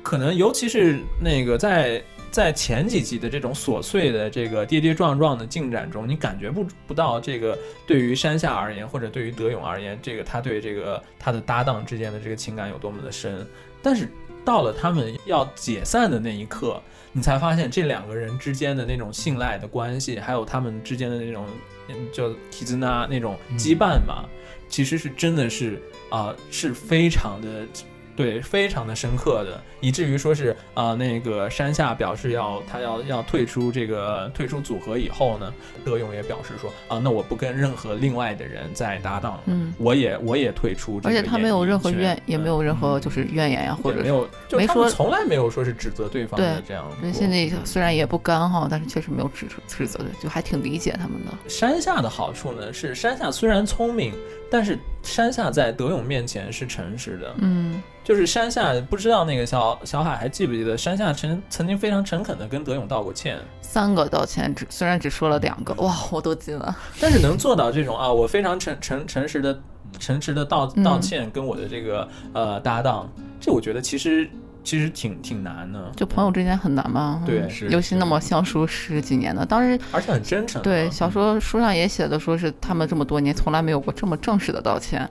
[0.04, 7.58] 可能尤其是那个在在前几集的这种琐碎的这个跌跌撞撞的进展中，你感觉不不到这个
[7.88, 13.48] 对于山下而言，或者对于德勇而言，这个他对这个他的搭档之间的这个情感有多么的深。
[13.82, 14.10] 但是
[14.44, 16.82] 到了他们要解散的那一刻，
[17.12, 21.46] 你才发现这两个人之间的那种信赖的关系，还有他们之间的那种
[21.88, 24.28] 嗯就 kizuna 那种羁绊吧，
[24.68, 27.66] 其实是真的是啊、是非常的。
[28.15, 35.53] 对，非常的深刻的，以至于说是啊、呃那个山下表示要他要要退出这个退出组合以后呢，
[35.84, 46.95] 德勇也表示说啊，那我不跟任何另外的人再搭档了，嗯，我也我也退出这而且他没有任何怨，也没嗯有任何就是怨言呀，或者没有，就没说从来没有说是指责对方的这样过。
[47.02, 51.49] 人心里虽然也不甘哈，但是确实没有指出指责，就还挺理解他们的。
[51.49, 54.14] 山下的好处呢是山下虽然聪明，
[54.52, 57.34] 但是山下在德勇面前是诚实的。
[57.38, 66.76] 嗯，就是山下不知道那个小小海还记不记得，山下曾曾经非常诚恳的跟德勇道过歉，三个道歉，只虽然只说了两个，哇，我都记了。
[67.00, 69.62] 但是能做到这种啊，我非常诚诚诚实的
[70.00, 73.08] 诚实的道嗯道歉，跟我的这个呃搭档，
[73.40, 74.30] 这我觉得其实
[74.64, 80.64] 其实挺挺难的，就朋友之间很难嘛，对嗯是尤其那么相熟十几年的，当时而且很真诚啊。
[80.64, 85.07] 对小说书上也写的，说是他们这么多年从来没有过这么正式的道歉。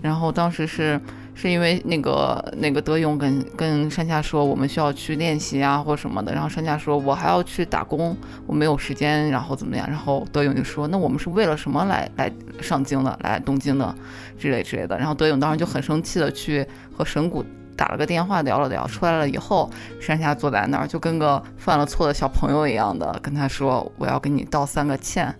[0.00, 1.00] 然后当时是
[1.34, 8.16] 是因为那个那个德勇跟跟山下说我们需要去练习啊或什么的，然后山下说我还要去打工，
[8.46, 9.86] 我没有时间，然后怎么样？
[9.88, 13.94] 然后德勇就说那我们是为了什么来来上京的，来东京的
[14.38, 14.96] 之类之类的。
[14.96, 16.66] 然后德勇当时就很生气的去
[16.96, 17.44] 和神谷。
[17.76, 19.70] 打了个电话聊了聊，出来了以后，
[20.00, 25.34] 山下坐在那儿就跟个犯了错的小朋友一样的跟他说：“我要跟你道三个歉。”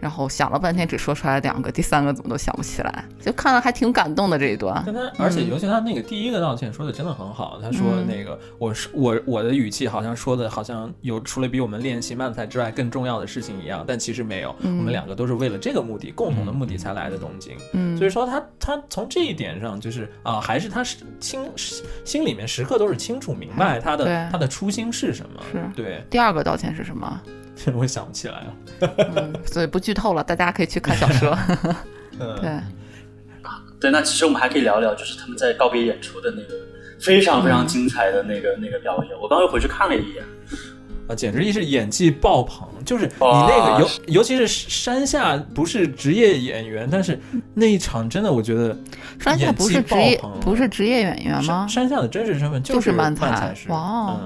[0.00, 4.82] 然后想了半天，只说出来两个，第三个怎么都想不起来，就看了还挺感动的这一段。
[4.86, 7.58] 但他，而且尤其他那个第一个道歉说的真的很好。
[7.62, 14.54] 他说嗯那个我是我我的语气好像说的好像有除了比我们练习慢才之外更重要的事情一样，但其实没有。
[14.60, 17.56] 嗯我们两个都是为了这个目的，共同的目的才来的东京。
[17.72, 21.50] 嗯，所以说他他从这一点上就是啊、还是他是清
[22.04, 25.42] 心里面时刻都是清楚明白他的对他的初心是什么。
[25.50, 27.20] 是对，第二个道歉是什么？
[27.74, 28.54] 我想不起来了。
[29.16, 31.36] 嗯，所以不剧透了，大家可以去看小说。
[32.20, 32.60] 嗯，对，
[33.80, 36.54] 对，那其实我们还可以聊聊，就是他们在告别演出的那个
[37.00, 39.12] 非常非常精彩的那个、那个表演。
[39.20, 40.24] 我刚刚又回去看了一眼，
[41.08, 42.68] 啊，简直是演技爆棚！
[42.84, 47.18] 就是你那个尤尤其是山下不是职业演员，但是
[47.54, 48.76] 那一场真的我觉得
[49.18, 51.88] 山下不是职业爆棚不是职业演员吗山？
[51.88, 54.20] 下的真实身份就是是漫才哇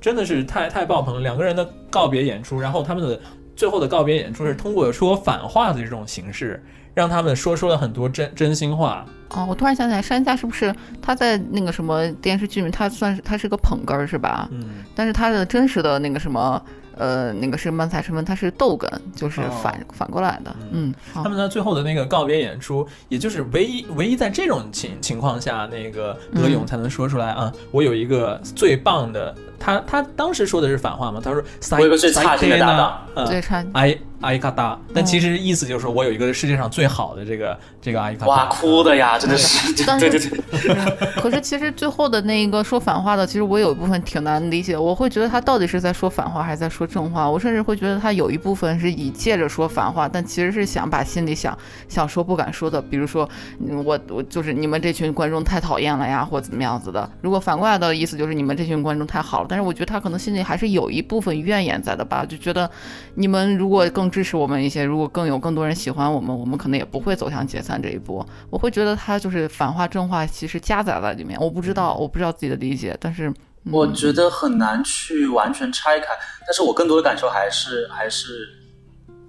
[0.00, 1.20] 真的是太太爆棚了。
[1.20, 3.18] 两个人的告别演出，然后他们的
[3.56, 6.62] 最后的告别演出是通过说反话的这种形式，
[6.96, 9.04] 让他们说出了很多真真心话。
[9.28, 14.48] 哦，我突然想起来，山下是不是他在那个什么电视剧里面，他算是他是个捧哏儿是吧？
[14.50, 14.64] 嗯，
[14.94, 16.60] 但是他的真实的那个什么。
[16.98, 20.56] 呃，那个是漫才身份，他是逗哏，就是哦反、反过来的。
[20.72, 29.34] 嗯，好他们在最后的那个告别演出，也就是唯一唯一在这种情情况下，那个德勇才能说出来、啊，我有一个最棒的。
[29.58, 31.20] 他他当时说的是反话嘛？
[31.22, 31.42] 他说
[31.72, 38.26] 我有个最差劲的搭档嗯最差埃埃卡达，但其实意思就是说我有一个世界上最好的这个这个埃卡达。
[38.26, 40.74] 哇，哭的呀，真的是，但对是对对，
[41.20, 47.28] 可是其实最后的那一个说反话的，其实我有一部分挺难理解，我会觉得他到底是在说反话还是在说正话？
[47.28, 51.56] 我甚至会觉得他有一部分是以借着说反话，但其实是想把心里想
[51.88, 53.28] 想说不敢说的，比如说
[53.60, 57.08] 嗯我我就是你们这群观众太讨厌了呀，或怎么样子的。
[57.20, 62.70] 如果反过来的意思就是你们这群观众太好了，但是我觉得他可能心里还是有一部分怨言在的吧，就觉得
[63.14, 68.26] 你们如果更支持我们一些，如果更有更多人喜欢我们，我们可能也不会走向解散这一步。
[68.50, 71.38] 我会觉得他就是反话正话，其实夹杂在里面。
[71.40, 73.28] 我不知道，我不知道自己的理解，但是、
[73.64, 76.06] 嗯、我觉得很难去完全拆开，
[76.46, 78.48] 但是我更多的感受还是还是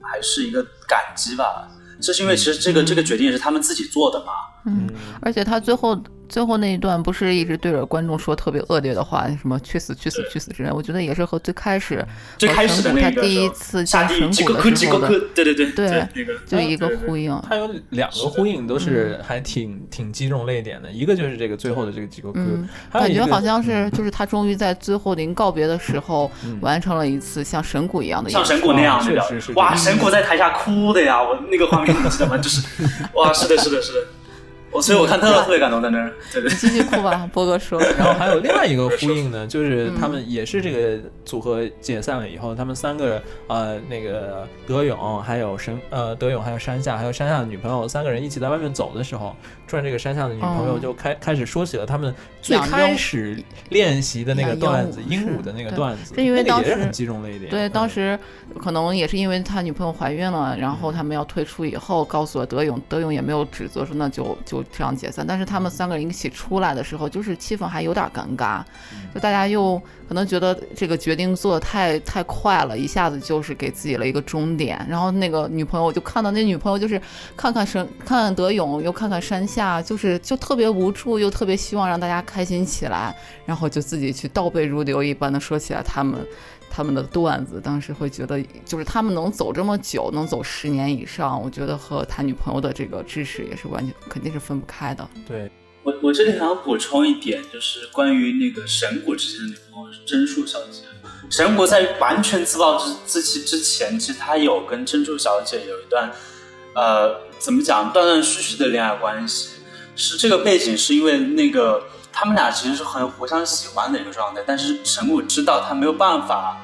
[0.01, 1.67] 还是一个感激吧。
[1.99, 4.33] 这是因为其实这个、这个决定也是他们自己做的嘛。
[4.65, 4.87] 嗯，
[5.19, 12.05] 而且他最后最后那一段不是一直对着观众说特别恶劣的话，什么去死去死去死之类，我觉得也是和最开始
[12.37, 17.39] 最开始的那个他第一次见下神谷的时候的，对对对对那个就一个呼应。
[17.47, 20.91] 他有两个呼应，都是还挺挺击中泪点的。
[20.91, 22.41] 一个就是这个最后的这个几个歌
[22.91, 28.29] 感觉好像是就是他终于在最后临告别的时候嗯完成了一次像神谷一样的。
[28.29, 32.37] 像神谷那样的表确实是哇，神谷在台下哭的呀，我那个画面你记得吗？
[32.37, 32.61] 就是
[33.15, 33.99] 哇，是的，是的，是的，
[34.71, 36.49] 我所以我看特特别感动在那儿，对对。
[36.51, 37.79] 你继续哭吧，波哥说。
[37.97, 49.35] 然后还有另外一个呼应呢， 就是他嗯们也是这个组合解散了以后，他们三个呃那个德勇还有神呃德勇还有山下还有山下的女朋友三个人一起在外面走的时候，
[49.67, 57.51] 转这个山下的女朋友嗯就开、开始说起了他们最开始练习的那个段子，鹦鹉的那个段子，是因为当时那个也是很击中了一点。
[57.51, 58.19] 对，当嗯时
[58.59, 65.25] 可能也是因为他女朋友怀孕了，然后他们要退出以后，告诉了德勇，德勇也没有指责说那就就这样解散。
[65.27, 68.61] 但是他们三个人一起出来的时候，就是气氛还有点尴尬，
[69.13, 74.85] 就大家又可能觉得这个决定做的太太快了，一下子就是给自己了一个终点。
[74.87, 77.01] 然后那个女朋友我就看到那女朋友就是
[77.35, 83.15] 看看神，看看德勇，又看看山下，就是就特别无助，又特别希望让大家开心起来，
[83.45, 86.25] 然后就自己去倒背如流一般的说起来他们。
[86.69, 95.09] 他们的段子，当时会觉得，就是他们能走这么久，能走十年以上，我觉得和谈女朋友的这个知识也是完全肯定是分不开的。
[95.25, 95.49] 对，
[95.81, 100.81] 我我这里还要补充一点，就是关于那个神谷之前的女朋友真树小姐。
[101.31, 106.11] 神谷在完全自暴自自弃之前，其实他有跟真树小姐有一段，
[106.77, 109.49] 呃，怎么讲，断断续续的恋爱关系。
[109.95, 111.83] 是这个背景，是因为那个
[112.13, 116.55] 他们俩其实是很互相喜欢的一个状态，但是神谷知道他没有办法，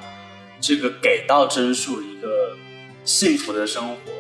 [0.62, 2.56] 这个给到真树一个
[3.04, 4.12] 幸福的生活，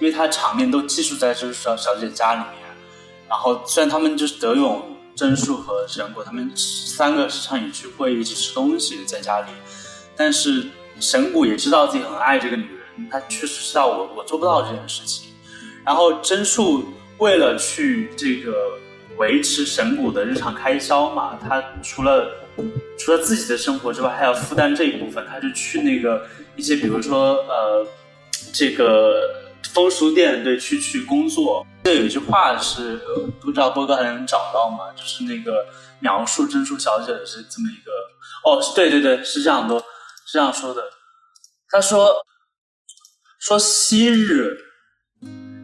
[0.00, 2.58] 因为他场面都寄宿在真树小小姐家里面。
[3.28, 9.52] 然后虽然他们就是德勇、真树和神谷，他们三个时常也聚会，一起吃东西在家里，
[10.16, 10.66] 但是
[10.98, 15.27] 神谷也知道自己很爱这个女人，他确实知道我我做不到这件事情。
[15.88, 16.84] 然后真树
[17.16, 18.78] 为了去这个
[19.16, 22.30] 维持神谷的日常开销嘛，他除了
[22.98, 27.86] 除了自己的生活之外，还要负担这一部分，他就去那个一些比如说呃
[28.52, 29.30] 这个
[29.72, 31.66] 风俗店对去去工作。
[31.84, 33.00] 这有一句话是
[33.40, 34.92] 不知道波哥还能找到吗？
[34.94, 35.64] 就是那个
[36.00, 37.90] 描述真树小姐的是这么一个
[38.44, 39.78] 哦，对对对，是这样的，
[40.26, 40.82] 是这样说的。
[41.70, 42.14] 他说
[43.38, 44.54] 说昔日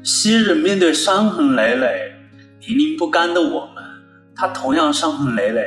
[0.05, 2.13] 昔日面对伤痕累累、
[2.61, 3.83] 泥泞不甘的我们，
[4.37, 5.65] 他同样伤痕累累，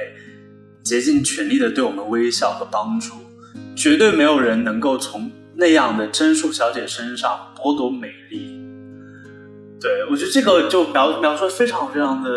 [0.83, 3.15] 竭尽全力的对我们微笑和帮助。
[3.75, 8.61] 绝对没有人能够从那样的真树小姐身上剥夺美丽。
[9.81, 12.29] 对我觉得这个就描描述的非常非常的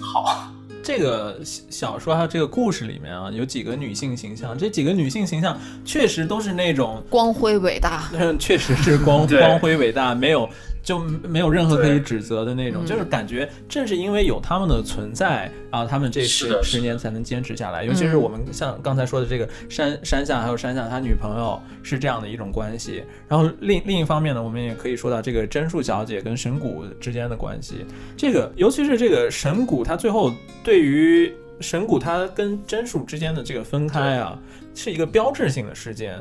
[0.00, 0.54] 好。
[0.82, 10.48] 这个小说还有这个故事里面啊，有几个女性形象，这几个女性形象确实都是那种，光辉伟大，嗯， 确实是光 对光辉伟大，没有
[10.88, 10.98] 就
[11.28, 17.84] 没有任何可以指责的那种，嗯就是感觉正是因为有他们的存在啊，他们这十十年才能坚持下来。
[17.84, 23.04] 尤其是我们像刚才说的这个山山下，还有山下他女朋友是这样的一种关系。
[23.28, 27.84] 然后另另一方面呢，我们也可以说到这个真树小姐跟神谷之间的关系。
[28.16, 30.32] 这个尤其是这个神谷，他最后
[30.64, 34.40] 对于神谷他跟真树之间的这个分开啊，
[34.74, 36.18] 是一个标志性的事件。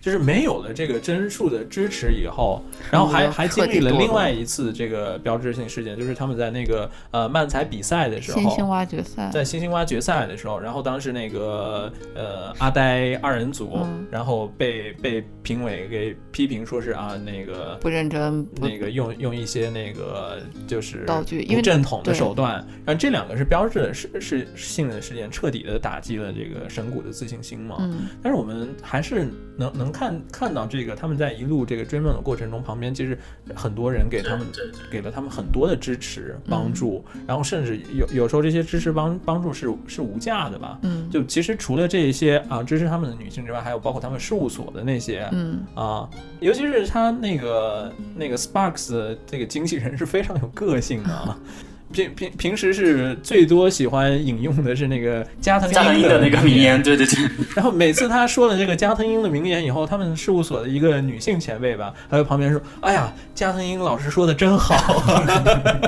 [0.00, 14.06] 就是没有了这个帧数的支持以后，然后还嗯还经历了另外一次这个标志性事件，就是他们在那个呃漫才比赛的时候，星星挖掘赛，在星星蛙决赛的时候，然后当时那个呃阿呆二人组，嗯。
[14.10, 22.54] 然后被被评委给批评说是啊那个不认真，那个用用一些那个就是道具因为不正统的手段，
[22.86, 27.76] 然后这两个是标志的是是性的事件，彻底的打击了这个神谷的自信心嘛。
[27.80, 33.18] 嗯，但是我们还是能能看看到这个他们在一路这个追梦的过程中，旁边其实
[33.54, 34.46] 很多人给他们
[34.90, 40.78] 给了他们很多的支持帮助，然后甚至有有时候这些支持帮帮助是是无价的吧。
[40.82, 46.08] 嗯就其实除了这些啊支持他们的女性之外，还有包括他们事务所的那些，嗯啊，
[46.40, 51.38] 尤其是他那个那个 Sparks 这个经纪人是非常有个性的啊。
[51.92, 64.76] 平平平时是最多喜欢引用的是那个加藤加藤鹰鹰的那个名言，对对对， 然后每次他说了这个加藤鹰的名言以后，他们事务所的一个女性前辈吧，还在旁边说：“哎呀，加藤鹰老师说的真好。”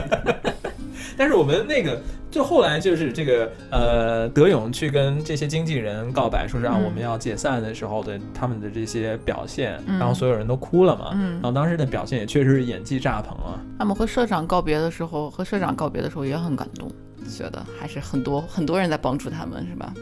[1.16, 2.01] 但是我们那个，
[2.31, 11.11] 就后来就是这个呃，德勇去跟这些经纪人告白，说是啊嗯我们要解散的时候的他们的这些表现，嗯然后所有人都哭了嘛。
[11.15, 13.59] 嗯然后当时的表现也确实是演技炸棚啊。
[13.78, 16.89] 他们和社长告别的时候，和社长告别的时候也很感动，
[17.28, 19.93] 觉得还是很多很多人在帮助他们，是吧？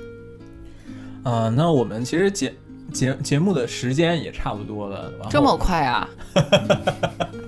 [1.24, 2.54] 啊、那我们其实节
[2.92, 6.08] 节节目的时间也差不多了，这么快啊？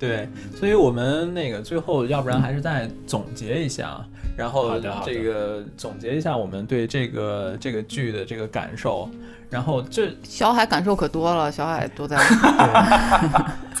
[0.00, 4.02] 对，所以我们那个最后，要不然还是再总结一下，
[4.36, 9.08] 然后这个总结一下我们对这个这个剧的这个感受，
[9.50, 12.16] 然后这小海感受可多了，小海都在。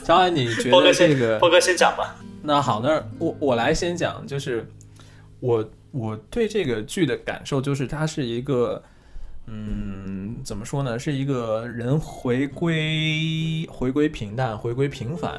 [0.04, 2.16] 小海，你觉得这个波哥先讲吧。
[2.42, 4.66] 那好，那我我来先讲，就是
[5.40, 8.82] 我我对这个剧的感受，就是它是一个，
[9.46, 15.32] 嗯，怎么说呢，是一个人回归回归平淡、回归平凡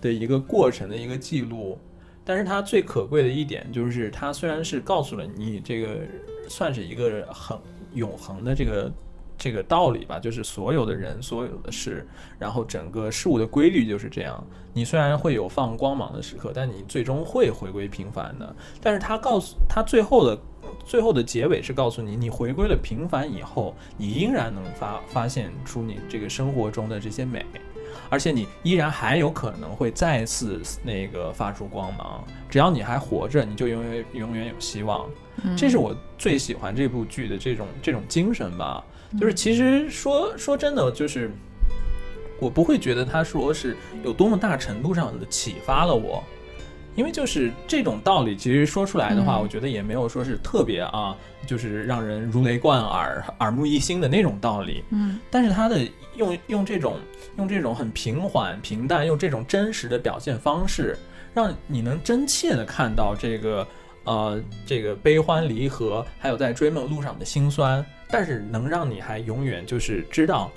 [0.00, 1.78] 的一个过程的一个记录。
[2.24, 5.98] 但是它最可贵的一点就是，它虽然是告诉了你这个
[6.48, 7.56] 算是一个很
[7.94, 8.92] 永恒的这个
[9.38, 12.04] 这个道理吧，就是所有的人、所有的事，
[12.36, 14.44] 然后整个事物的规律就是这样。
[14.72, 18.56] 你虽然会有放光芒的时刻，但你最终会回归平凡的。
[18.82, 20.36] 但是它告诉它最后的
[20.84, 27.46] 最后的结尾是告诉你，你回归了平凡以后，你依然能发发现出你这个生活中的这些美。
[28.08, 35.08] 而且你依然还有可能会再次那个发出光芒，只要你还活着，你就永远永远有希望。
[35.56, 38.82] 这是我最喜欢这部剧的这种这种精神吧。
[39.20, 41.30] 就是其实说说真的，就是
[42.40, 46.22] 我不会觉得他说是有多么大程度上的启发了我，
[46.96, 49.42] 因为就是这种道理，其实说出来的话，嗯。
[49.42, 51.16] 我觉得也没有说是特别啊，
[51.46, 54.82] 就是让人如雷贯耳、耳目一新的那种道理。
[54.90, 55.20] 嗯。
[55.30, 55.86] 但是他的
[56.16, 56.96] 用用这种
[57.36, 60.98] 用这种很平缓平淡，用这种真实的表现方式，
[61.34, 63.68] 让你能真切的看到这个
[64.04, 70.50] 呃这个悲欢离合，还有在追梦路上的辛酸，但是能让你还永远就是知道，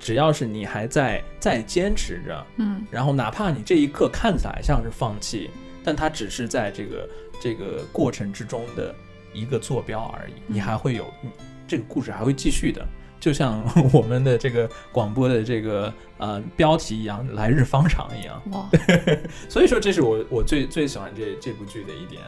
[0.00, 2.82] 只要是你还在在坚持着，嗯。
[2.90, 5.50] 然后哪怕你这一刻看起来像是放弃，
[5.84, 7.08] 但它只是在这个
[7.40, 8.94] 这个过程之中的
[9.32, 11.30] 一个坐标而已，你还会有嗯
[11.66, 12.86] 这个故事还会继续的。
[13.20, 18.68] 就像 我们的这个广播的这个呃标题一样，“来日方长”一样，哇，
[19.48, 22.20] 所以说这是我我最最喜欢这这部剧的一点。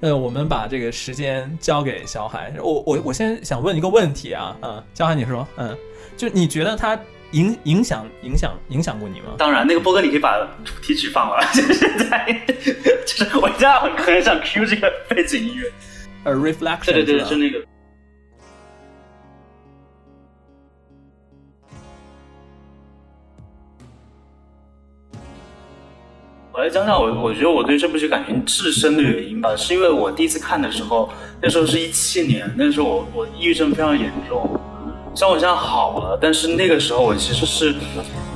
[0.00, 5.76] 呃，我们把这个时间交给小海，我我我先想问一个问题啊，嗯，小海你说，嗯，
[6.16, 6.98] 就你觉得它
[7.32, 9.34] 影影响影响影响过你吗？
[9.36, 11.38] 当然，那个波哥，你可以把主题曲放了。
[11.52, 12.24] 就是在，
[13.06, 15.70] 就是我现在很很想 Q 这个背景音乐。
[16.24, 17.62] 呃，reflection，对对对，是那个。
[26.50, 31.08] 我来讲讲我，我觉得我对这部剧感情至深的原因吧，是因为我第一次看的时候，
[31.40, 34.60] 那时候是一七年，那时候我我抑郁症非常严重，
[35.14, 37.74] 像我现在好了，但是那个时候我其实是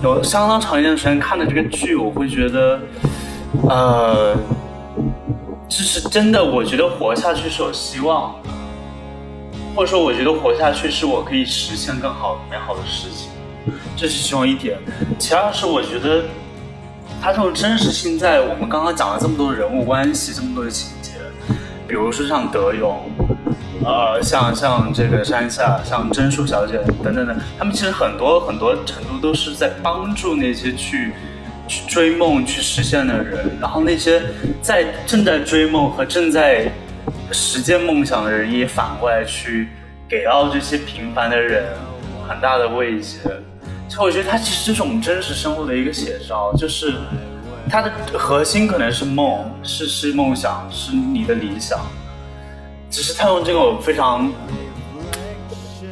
[0.02, 2.80] 有相当长一段时间看的这个剧，我会觉得，
[3.68, 4.34] 呃，
[5.68, 8.50] 就是真的，我觉得活下去是有希望的，
[9.76, 13.30] 或者说我觉得活下去是我可以实现更好美好的事情，
[13.96, 14.76] 这是其中一点。
[15.20, 16.24] 其二是我觉得
[17.20, 21.12] 它这种真实性在我们刚刚讲了这么多的人物关系，这么多的情节，
[21.86, 23.08] 比如说像德勇，
[23.84, 31.12] 呃，像像这个山下，像真树小姐等等等，他们其实很多很多程度都是在帮助那些去
[31.66, 34.22] 去追梦、去实现的人，然后那些
[34.60, 36.70] 在正在追梦和正在
[37.32, 39.68] 实践梦想的人，也反过来去
[40.08, 41.64] 给到这些平凡的人
[42.28, 43.18] 很大的慰藉。
[43.88, 46.94] 所以我觉得它其实这种真实生活的一个写照，就是
[47.68, 51.80] 它的核心可能是梦，是是梦想，是你的理想。
[52.92, 54.30] 只是他用这种非常，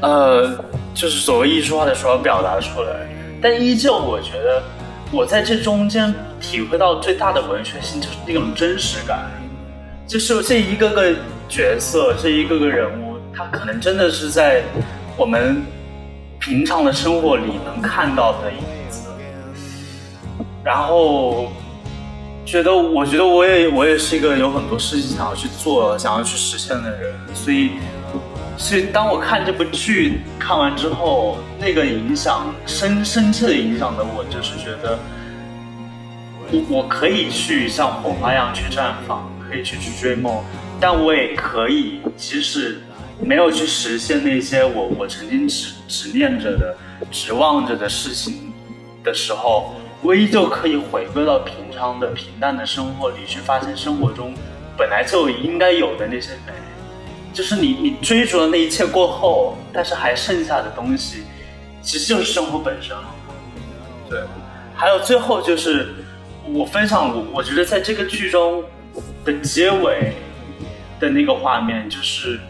[0.02, 0.62] 呃，
[0.93, 3.09] 就是所谓艺术化的手法表达出来，
[3.40, 4.62] 但依旧我觉得
[5.10, 9.31] 我在这中间体会到最大的文学性就是那种真实感，
[10.06, 11.14] 就是这一个个
[11.48, 14.62] 角色，这一个个人物，他可能真的是在
[15.16, 15.62] 我们
[16.39, 18.59] 平常的生活里能看到的影
[18.90, 19.09] 子，
[20.62, 21.51] 然后
[22.44, 27.70] 觉得，我觉得我也我也是一个有很多事情想要去做、想要去实现的人，所以，
[28.56, 34.98] 所以当我看这部剧看完之后，那个影响深深切的影响的我，就是觉得，
[36.50, 40.42] 我我可以去像火花一样去绽放，可以去去追梦，
[40.80, 42.80] 但我也可以，即使
[43.20, 46.74] 没有去实现那些我我曾经执执念着的、
[47.12, 48.52] 指望着的事情
[49.04, 54.35] 的时候，我依旧可以回归到平常的、平淡的生活里，去发现生活中
[54.77, 56.52] 本来就应该有的那些美。
[57.32, 61.22] 就是你你追逐了那一切过后，但是还剩下的东西，
[61.81, 62.97] 其实就是生活本身。
[64.09, 64.20] 对，
[64.74, 65.94] 还有最后就是
[66.52, 68.64] 我分享我我觉得在这个剧中
[69.24, 70.14] 的结尾
[70.98, 72.40] 的那个画面，就是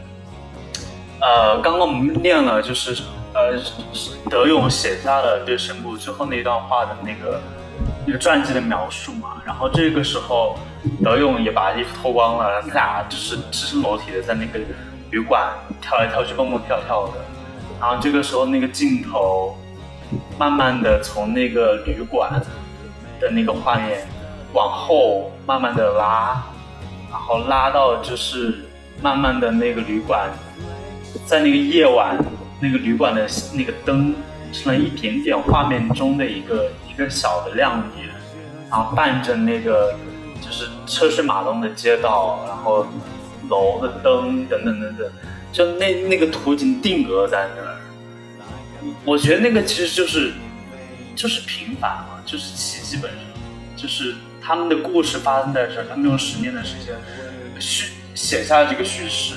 [1.20, 2.96] 呃，刚刚我们念了，就是
[3.32, 3.56] 呃，
[4.28, 7.40] 德勇写下了对神谷最后那段话的那个
[8.06, 9.40] 那个传记的描述嘛。
[9.44, 10.58] 然后这个时候，
[11.02, 14.58] 德勇也把衣服脱光了，他俩就是赤身裸体的在那个
[15.10, 15.48] 旅馆
[15.80, 17.12] 跳来跳去、蹦蹦跳跳的。
[17.80, 19.56] 然后这个时候，那个镜头
[20.36, 22.30] 慢慢的从那个旅馆
[23.20, 24.06] 的那个画面
[24.52, 26.42] 往后慢慢的拉，
[27.10, 28.68] 然后拉到就是
[29.00, 30.28] 慢慢的那个旅馆，
[31.24, 32.18] 在那个夜晚，
[32.60, 34.14] 那个旅馆的那个灯
[34.52, 38.08] 成了一点点画面中的一个一个小的亮点，
[38.70, 39.94] 然后伴着那个
[40.40, 42.86] 就是车水马龙的街道，然后
[43.48, 45.10] 楼的灯等等等等，
[45.52, 47.76] 就那那个图景定格在那儿。
[49.04, 50.32] 我觉得那个其实就是
[51.16, 53.20] 就是平凡嘛，就是奇迹本身，
[53.76, 56.94] 就是他们的故事发生在这儿，他们用十年的时间
[57.58, 59.34] 叙写下了这个叙事，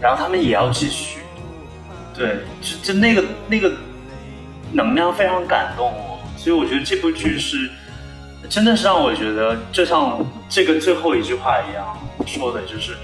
[0.00, 1.19] 然后他们也要继续。
[2.20, 3.72] 对，就就那个那个
[4.72, 7.70] 能量非常感动我，所以我觉得这部剧是
[8.46, 12.94] 真的是让我觉得，就像这个最后一句话一样说的，就是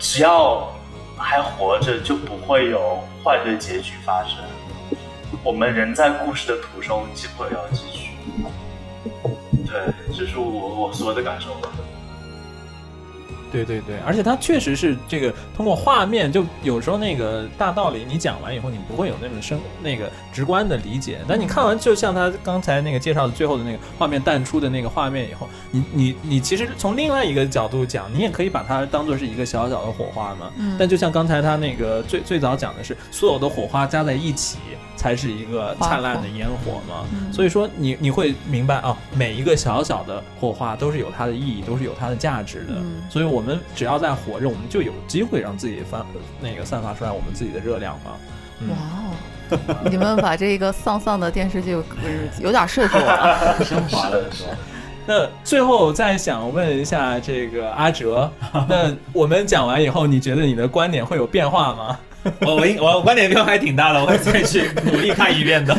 [0.00, 0.68] 只要
[1.16, 4.38] 还活着，就不会有坏的结局发生。
[5.44, 8.10] 我们人在故事的途中，机会要继续。
[9.64, 9.80] 对，
[10.12, 11.68] 这是我我所有的感受吧。
[13.50, 21.18] 对对对，而且它确实是这个通过画面，就有时候那个大道理你讲完以后，你不会有那么深那个直观的理解。
[21.26, 30.50] 但你看完，就像他刚才那个介绍的最后的那个画面淡出的那个画面以后，你你你其实从另外一个角度讲，你也可以把它当做是一个小小的火花嘛。
[30.58, 34.58] 嗯但就像刚才他那个最最早讲的是，所有的火花加在一起
[34.96, 37.06] 才是一个灿烂的烟火嘛。
[37.12, 42.74] 嗯所以说你你会明白啊，每一个小小的火花都是有它的意义，都是有它的价值的。
[42.76, 46.04] 嗯所以我们只要在活着，我们就有机会让自己发
[46.40, 48.12] 那个散发出来我们自己的热量嘛。
[48.60, 48.76] 嗯哇
[49.50, 51.74] 哦，你们把这个丧丧的电视剧
[52.04, 53.56] 嗯有点说服我了。
[53.64, 54.48] 升华了很多。
[55.06, 58.30] 那最后再想问一下这个阿哲，
[58.68, 61.98] 那我们讲完以后，你觉得你的观点会有变化吗？
[62.40, 65.74] 我 我应我观点变化还挺大的，我会再去努力看一遍的。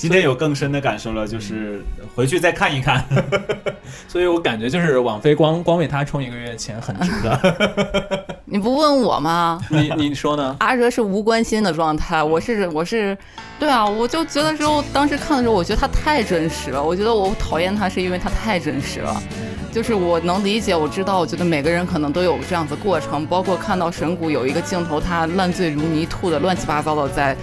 [0.00, 3.04] 今天有更深的感受了，就是回去再看一看。
[4.08, 8.26] 所以我感觉就是网飞光光为他充一个月钱很值得。
[8.46, 9.60] 你不问我吗？
[9.68, 10.56] 你你说呢？
[10.60, 13.14] 阿哲是无关心的状态，我是我是，
[13.58, 16.82] 对啊，我就觉得时候当时看的时候，我觉得他太真实了。
[16.82, 19.22] 我觉得我讨厌他是因为他太真实了，
[19.70, 27.36] 就是我能理解，我知道，我觉得每个人可能都有这样子过程，包括看到神谷有一个镜头，他烂醉如泥，吐的乱七八糟的在。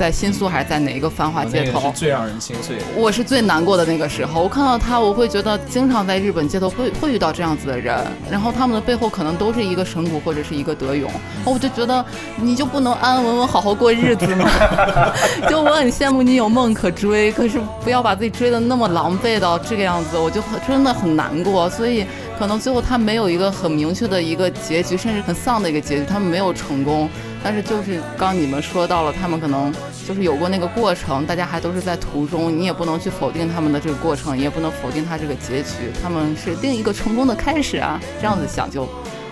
[0.00, 1.72] 在新宿还是在哪一个繁华街头？
[1.74, 2.82] 那个是最让人心碎的。
[2.96, 7.94] 我是最难过的那个时候，我看到他，我会觉得经常在日本街头会会遇到这样子的人，
[8.30, 11.10] 然后他们的背后可能都是一个神谷或者是一个德勇，
[11.44, 12.02] 我就觉得
[12.40, 14.48] 你就不能安安稳稳好好过日子吗？
[15.50, 22.06] 就我很羡慕你有梦可追，可是不要把自己追的那么狼狈到这个样子，我就很真的很难过，所以
[22.38, 27.06] 可能最后他没有一个很明确的一个结局，甚至很丧的一个结局，他们没有成功。
[27.42, 29.72] 但是就是刚你们说到了，他们可能
[30.10, 38.00] 就是有过那个过程，大家还都是在途中，你也不能去否定他们的这个过程，也不能否定他这个结局，他们是另一个成功的开始啊。
[38.20, 38.88] 这样子想就，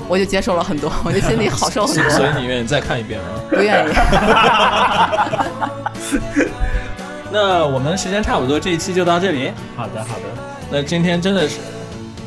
[0.06, 2.30] 我就接受了很多，我就心里好受很多所以。
[2.38, 3.26] 你愿意再看一遍吗？
[3.50, 3.92] 不愿意，
[7.32, 9.50] 那我们时间差不多，这一期就到这里。
[9.74, 10.22] 好的，好的。
[10.70, 11.56] 那今天真的是，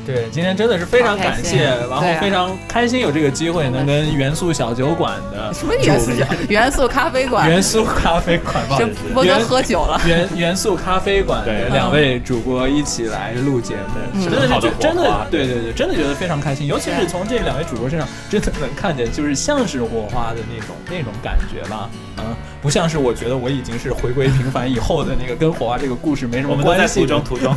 [0.06, 6.11] 对，今天真的是非常感谢，然后非常开心有这个机会能跟元素小酒馆的 什么元素
[6.49, 10.02] 元素咖啡馆，元素咖啡馆，这波喝酒了。
[10.06, 27.56] 元元素咖啡馆的对两位主播一起来录节目，嗯真的是真的，对对对，真的觉得非常开心，尤其是从这两位主播身上，真的能看见就是像是火花的那种那种感觉吧，嗯，不像是我觉得我已经是回归平凡以后的那个跟火花这个故事没什么我们在关系途中，途中。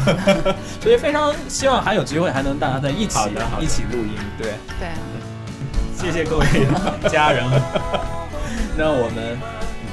[0.81, 3.17] 所以非常希望还有机会还能大家在一起
[3.61, 4.89] 一起录音，对，对，
[5.97, 6.47] 谢谢各位
[7.09, 7.45] 家人，
[8.77, 9.39] 那我们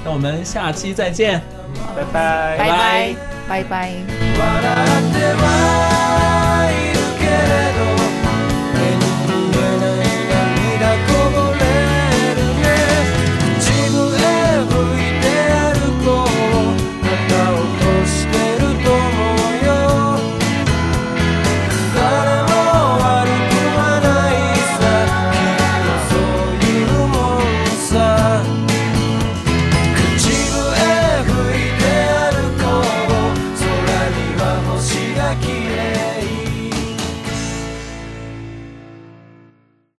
[0.04, 1.40] 那我们下期再见。
[1.96, 2.58] 拜拜。
[2.58, 3.24] 拜拜。
[3.48, 5.91] 拜拜。